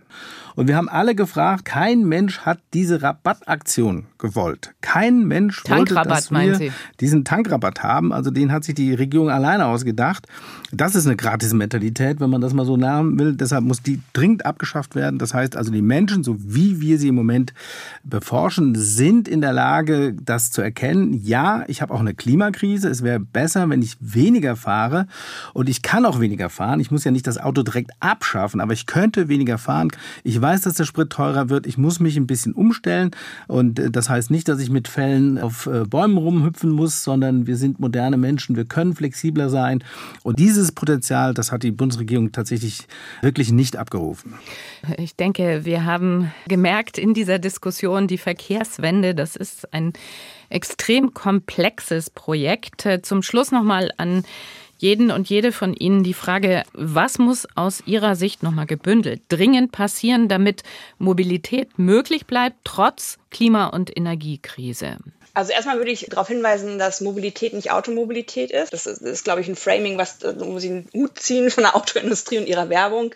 Und 0.57 0.69
wir 0.69 0.77
haben 0.77 0.89
alle 0.89 1.15
gefragt, 1.15 1.67
kein 1.67 2.05
Mensch 2.05 2.41
hat 2.41 2.59
diese 2.73 3.03
Rabattaktion 3.03 4.07
gewollt. 4.17 4.75
Kein 4.81 5.25
Mensch 5.27 5.63
wollte, 5.69 5.95
dass 5.95 6.31
wir 6.31 6.73
diesen 6.99 7.25
Tankrabatt 7.25 7.83
haben. 7.83 8.11
Also 8.13 8.31
den 8.31 8.51
hat 8.51 8.65
sich 8.65 8.75
die 8.75 8.95
Regierung 8.95 9.29
alleine 9.29 9.67
ausgedacht. 9.67 10.27
Das 10.73 10.97
ist 10.97 11.07
eine 11.07 11.17
Gratis-Mentalität, 11.17 12.21
wenn 12.21 12.31
man 12.31 12.41
das 12.41 12.53
mal 12.53 12.67
so 12.67 12.77
nahmen 12.77 13.19
will. 13.19 13.35
Deshalb 13.35 13.65
muss 13.65 13.83
die 13.83 14.01
dringend 14.13 14.45
abgeschafft 14.45 14.95
werden. 14.97 15.19
Das 15.19 15.33
heißt 15.33 15.57
also, 15.57 15.71
die 15.71 15.83
Menschen, 15.83 16.25
so 16.25 16.37
wie 16.39 16.81
wir 16.81 16.99
sie 16.99 17.09
im 17.09 17.15
Moment 17.15 17.55
beforschen, 18.03 18.75
sind 18.75 19.29
in 19.29 19.41
der 19.41 19.53
Lage, 19.53 20.15
das 20.15 20.51
zu 20.51 20.63
erkennen. 20.63 21.21
Ja, 21.23 21.65
ich 21.69 21.83
habe 21.83 21.95
auch 21.95 22.01
eine 22.01 22.15
Klimakrise. 22.15 22.89
Es 22.89 23.03
wäre 23.03 23.21
besser, 23.21 23.69
wenn 23.69 23.83
ich 23.83 23.97
weniger 24.01 24.57
fahre. 24.57 25.07
Und 25.55 25.69
ich 25.69 25.83
kann 25.83 26.05
auch 26.05 26.21
weniger 26.21 26.51
fahren. 26.51 26.81
Ich 26.81 26.91
muss 26.91 27.05
ja 27.05 27.11
nicht 27.11 27.27
das 27.27 27.39
Auto 27.39 27.63
direkt 27.63 27.93
abschaffen, 28.01 28.61
aber 28.61 28.73
ich 28.73 28.87
könnte 28.87 29.29
weniger 29.29 29.59
fahren. 29.59 29.89
Ich 30.25 30.41
weiß, 30.41 30.63
dass 30.63 30.75
der 30.75 30.85
Sprit 30.85 31.11
teurer 31.11 31.49
wird. 31.49 31.67
Ich 31.67 31.79
muss 31.79 32.01
mich 32.01 32.17
ein 32.17 32.27
bisschen 32.27 32.53
umstellen. 32.53 33.13
Und 33.47 33.79
äh, 33.79 33.91
das 33.91 34.09
heißt 34.09 34.31
nicht, 34.31 34.49
dass 34.49 34.61
ich 34.61 34.71
mit 34.71 34.89
Fällen 34.89 35.39
auf 35.39 35.67
äh, 35.67 35.85
Bäumen 35.85 36.17
rumhüpfen 36.17 36.71
muss, 36.71 37.05
sondern 37.05 37.47
wir 37.47 37.57
sind 37.57 37.79
moderne 37.79 38.17
Menschen. 38.17 38.57
Wir 38.57 38.65
können 38.65 38.95
flexibler 38.95 39.49
sein. 39.49 39.85
Und 40.23 40.39
dieses 40.39 40.66
Potenzial, 40.73 41.35
das 41.35 41.53
hat 41.53 41.63
die 41.63 41.71
Bundesregierung 41.71 42.33
tatsächlich 42.33 42.87
wirklich 43.23 43.53
nicht 43.53 43.77
abgerufen. 43.77 44.35
Ich 44.99 45.17
denke, 45.17 45.65
wir 45.65 45.85
haben 45.85 46.33
gemerkt 46.49 46.99
in 46.99 47.15
dieser 47.15 47.39
Diskussion, 47.39 48.07
die 48.07 48.19
Verkehrswende, 48.19 49.15
das 49.15 49.37
ist 49.37 49.73
ein 49.73 49.93
extrem 50.49 51.15
komplexes 51.15 52.11
Projekt. 52.11 52.87
Zum 53.03 53.23
Schluss 53.23 53.53
nochmal 53.53 53.93
an 53.97 54.25
jeden 54.79 55.11
und 55.11 55.29
jede 55.29 55.53
von 55.53 55.75
Ihnen 55.75 56.03
die 56.03 56.15
Frage, 56.15 56.63
was 56.73 57.19
muss 57.19 57.49
aus 57.55 57.83
Ihrer 57.87 58.15
Sicht 58.15 58.43
nochmal 58.43 58.67
gebündelt 58.67 59.23
dringend 59.29 59.73
passieren, 59.73 60.29
damit 60.29 60.63
Mobilität 60.99 61.79
möglich 61.79 62.27
bleibt, 62.27 62.57
trotz 62.65 63.19
Klima- 63.31 63.69
und 63.69 63.97
Energiekrise? 63.97 64.99
Also 65.37 65.53
erstmal 65.53 65.77
würde 65.77 65.91
ich 65.91 66.07
darauf 66.09 66.29
hinweisen, 66.29 66.79
dass 66.79 67.03
Mobilität 67.03 67.53
nicht 67.53 67.71
Automobilität 67.71 68.51
ist. 68.51 68.73
Das 68.73 68.87
ist, 68.87 69.03
ist 69.03 69.25
glaube 69.25 69.43
ich, 69.43 69.49
ein 69.49 69.55
Framing, 69.55 69.99
was 69.99 70.17
wo 70.23 70.59
Sie 70.59 70.71
einen 70.71 70.89
Hut 70.95 71.19
ziehen 71.19 71.51
von 71.51 71.65
der 71.65 71.77
Autoindustrie 71.77 72.39
und 72.39 72.47
ihrer 72.47 72.71
Werbung. 72.71 73.15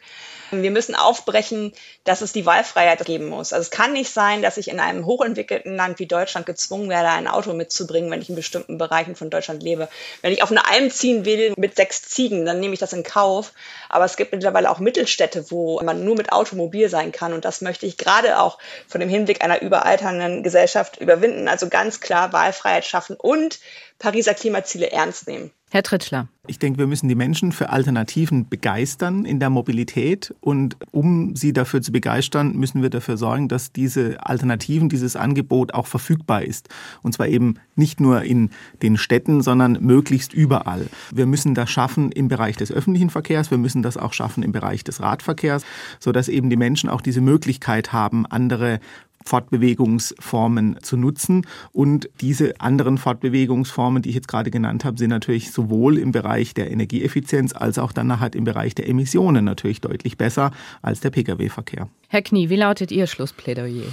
Wir 0.51 0.71
müssen 0.71 0.95
aufbrechen, 0.95 1.73
dass 2.05 2.21
es 2.21 2.33
die 2.33 2.47
Wahlfreiheit 2.47 3.05
geben 3.05 3.29
muss. 3.29 3.53
Also 3.53 3.63
es 3.63 3.71
kann 3.71 3.93
nicht 3.93 4.11
sein, 4.13 4.43
dass 4.43 4.57
ich 4.57 4.69
in 4.69 4.81
einem 4.81 5.07
hochentwickelten 5.07 5.77
Land 5.77 5.99
wie 5.99 6.07
Deutschland 6.07 6.47
gezwungen 6.47 6.89
werde, 6.89 7.09
ein 7.09 7.29
Auto 7.29 7.53
mitzubringen, 7.53 8.11
wenn 8.11 8.23
ich 8.23 8.29
in 8.29 8.37
bestimmten 8.37 8.79
Bereichen 8.79 9.17
von 9.17 9.31
Deutschland 9.31 9.63
lebe. 9.63 9.89
Wenn 10.23 10.33
ich 10.33 10.43
auf 10.43 10.51
eine 10.51 10.69
Alm 10.69 10.91
ziehen 10.91 11.25
will 11.25 11.55
mit 11.57 11.77
sechs 11.77 12.03
Ziegen, 12.03 12.45
dann 12.45 12.61
nehme 12.61 12.75
ich 12.75 12.81
das 12.81 12.93
in 12.93 13.03
Kauf. 13.03 13.53
Aber 13.89 14.05
es 14.05 14.17
gibt 14.17 14.33
mittlerweile 14.33 14.71
auch 14.71 14.79
Mittelstädte, 14.79 15.51
wo 15.51 15.81
man 15.83 16.05
nur 16.05 16.17
mit 16.17 16.33
Automobil 16.33 16.89
sein 16.89 17.13
kann. 17.13 17.33
Und 17.33 17.45
das 17.45 17.61
möchte 17.61 17.87
ich 17.87 17.97
gerade 17.97 18.41
auch 18.41 18.59
von 18.89 19.01
dem 19.01 19.11
Hinblick 19.11 19.43
einer 19.45 19.63
überalternden 19.63 20.43
Gesellschaft 20.43 21.01
überwinden. 21.01 21.49
Also 21.49 21.69
ganz 21.69 22.01
klar 22.01 22.33
Wahlfreiheit 22.33 22.85
schaffen 22.85 23.17
und 23.17 23.61
Pariser 23.99 24.35
Klimaziele 24.35 24.91
ernst 24.91 25.29
nehmen. 25.29 25.53
Herr 25.73 25.85
Tritschler. 25.85 26.27
Ich 26.49 26.59
denke, 26.59 26.81
wir 26.81 26.89
müssen 26.89 27.09
die 27.09 27.15
Menschen 27.15 27.53
für 27.53 27.71
Alternativen 27.71 28.49
begeistern 28.49 29.25
in 29.25 29.39
der 29.39 29.51
Mobilität. 29.51 30.35
Und 30.41 30.77
um 30.91 31.37
sie 31.37 31.53
dafür 31.53 31.81
zu 31.81 31.93
begeistern, 31.93 32.57
müssen 32.57 32.83
wir 32.83 32.91
dafür 32.91 33.17
sorgen, 33.17 33.47
dass 33.47 33.71
diese 33.71 34.17
Alternativen, 34.27 34.89
dieses 34.89 35.15
Angebot 35.15 35.73
auch 35.73 35.87
verfügbar 35.87 36.43
ist. 36.43 36.69
Und 37.03 37.13
zwar 37.13 37.29
eben 37.29 37.55
nicht 37.77 38.01
nur 38.01 38.23
in 38.23 38.51
den 38.83 38.97
Städten, 38.97 39.43
sondern 39.43 39.79
möglichst 39.81 40.35
überall. 40.35 40.89
Wir 41.15 41.27
müssen 41.27 41.55
das 41.55 41.71
schaffen 41.71 42.11
im 42.11 42.27
Bereich 42.27 42.57
des 42.57 42.73
öffentlichen 42.73 43.11
Verkehrs. 43.11 43.53
Wir 43.53 43.59
müssen 43.59 43.83
das 43.83 43.97
auch 43.97 44.13
schaffen 44.13 44.43
im 44.43 44.51
Bereich 44.51 44.83
des 44.83 45.01
Radverkehrs, 45.01 45.63
sodass 46.01 46.29
eben 46.29 46.51
die 46.51 46.57
Menschen 46.57 46.91
auch 46.91 47.01
diese 47.01 47.21
Möglichkeit 47.21 47.93
haben, 47.93 48.27
andere 48.27 48.81
Fortbewegungsformen 49.25 50.79
zu 50.83 50.97
nutzen. 50.97 51.47
Und 51.73 52.09
diese 52.21 52.61
anderen 52.61 52.99
Fortbewegungsformen, 52.99 54.03
die 54.03 54.11
ich 54.11 54.15
jetzt 54.15 54.29
gerade 54.29 54.51
genannt 54.51 54.85
habe, 54.85 54.99
sind 54.99 55.11
natürlich 55.11 55.53
sowohl 55.53 55.99
im 55.99 56.13
Bereich 56.13 56.55
der 56.55 56.71
Energieeffizienz 56.71 57.55
als 57.55 57.79
auch 57.79 57.93
dann 57.93 58.07
nachher 58.07 58.33
im 58.35 58.45
Bereich 58.45 58.75
der 58.75 58.89
Emissionen 58.89 59.45
natürlich 59.45 59.81
deutlich 59.81 60.17
besser 60.17 60.53
als 60.83 61.01
der 61.01 61.11
Pkw-Verkehr. 61.11 61.89
Herr 62.09 62.23
Knie, 62.23 62.49
wie 62.49 62.57
lautet 62.57 62.91
Ihr 62.91 63.07
Schlussplädoyer? 63.07 63.85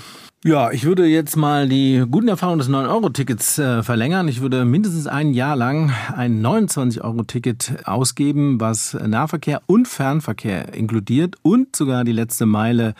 Ja, 0.45 0.69
ich 0.69 0.83
würde 0.83 1.07
jetzt 1.07 1.35
mal 1.35 1.67
die 1.67 2.05
guten 2.11 2.27
Erfahrungen 2.27 2.59
des 2.59 2.69
9-Euro-Tickets 2.69 3.57
äh, 3.57 3.81
verlängern. 3.81 4.27
Ich 4.27 4.39
würde 4.39 4.65
mindestens 4.65 5.07
ein 5.07 5.33
Jahr 5.33 5.55
lang 5.55 5.91
ein 6.15 6.45
29-Euro-Ticket 6.45 7.88
ausgeben, 7.88 8.61
was 8.61 8.93
Nahverkehr 8.93 9.63
und 9.65 9.88
Fernverkehr 9.88 10.75
inkludiert 10.75 11.38
und 11.41 11.75
sogar 11.75 12.03
die 12.03 12.11
letzte 12.11 12.45
Meile, 12.45 12.93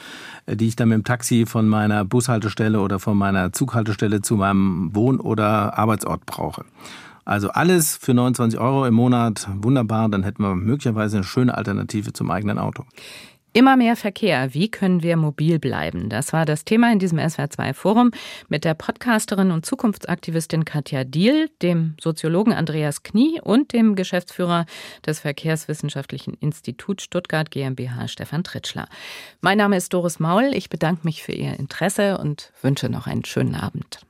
äh, 0.48 0.56
die 0.56 0.68
ich 0.68 0.76
dann 0.76 0.90
mit 0.90 0.96
dem 0.96 1.04
Taxi 1.04 1.46
von 1.46 1.68
meiner 1.68 2.06
Bushaltestelle 2.06 2.80
oder 2.80 2.98
von 2.98 3.16
meiner 3.16 3.54
Zughaltestelle 3.54 4.24
zu 4.24 4.36
meinem 4.36 4.96
Wohn- 4.96 5.20
oder 5.20 5.78
Arbeitsort 5.78 6.26
brauche. 6.26 6.66
Also 7.24 7.50
alles 7.50 7.98
für 7.98 8.16
29 8.16 8.60
Euro 8.60 8.88
im 8.88 8.96
Monat, 8.96 9.48
wunderbar, 9.54 10.10
dann 10.10 10.24
hätten 10.24 10.42
wir 10.42 10.56
möglicherweise 10.56 11.18
eine 11.18 11.24
schöne 11.24 11.56
Alternative 11.56 12.14
zum 12.14 12.32
eigenen 12.32 12.58
Auto. 12.58 12.84
Immer 13.54 13.76
mehr 13.76 13.96
Verkehr. 13.96 14.54
Wie 14.54 14.70
können 14.70 15.02
wir 15.02 15.18
mobil 15.18 15.58
bleiben? 15.58 16.10
Das 16.10 16.32
war 16.32 16.46
das 16.46 16.64
Thema 16.64 16.92
in 16.92 17.00
diesem 17.00 17.18
SWR2-Forum 17.18 18.12
mit 18.50 18.66
der 18.66 18.76
Podcasterin 18.76 19.52
und 19.52 19.66
Zukunftsaktivistin 19.66 20.64
Katja 20.64 21.04
Diel, 21.04 21.50
dem 21.62 21.96
Soziologen 22.00 22.54
Andreas 22.54 23.04
Knie 23.04 23.42
und 23.42 23.74
dem 23.74 23.96
Geschäftsführer 23.96 24.66
des 25.06 25.22
Verkehrswissenschaftlichen 25.22 26.36
Instituts 26.36 27.04
Stuttgart 27.04 27.50
GmbH 27.50 28.08
Stefan 28.08 28.44
Tritschler. 28.44 28.88
Mein 29.42 29.58
Name 29.58 29.78
ist 29.78 29.94
Doris 29.94 30.20
Maul. 30.20 30.52
Ich 30.54 30.70
bedanke 30.70 31.02
mich 31.04 31.24
für 31.24 31.34
Ihr 31.34 31.58
Interesse 31.58 32.18
und 32.20 32.52
wünsche 32.62 32.90
noch 32.90 33.08
einen 33.08 33.26
schönen 33.26 33.56
Abend. 33.56 34.08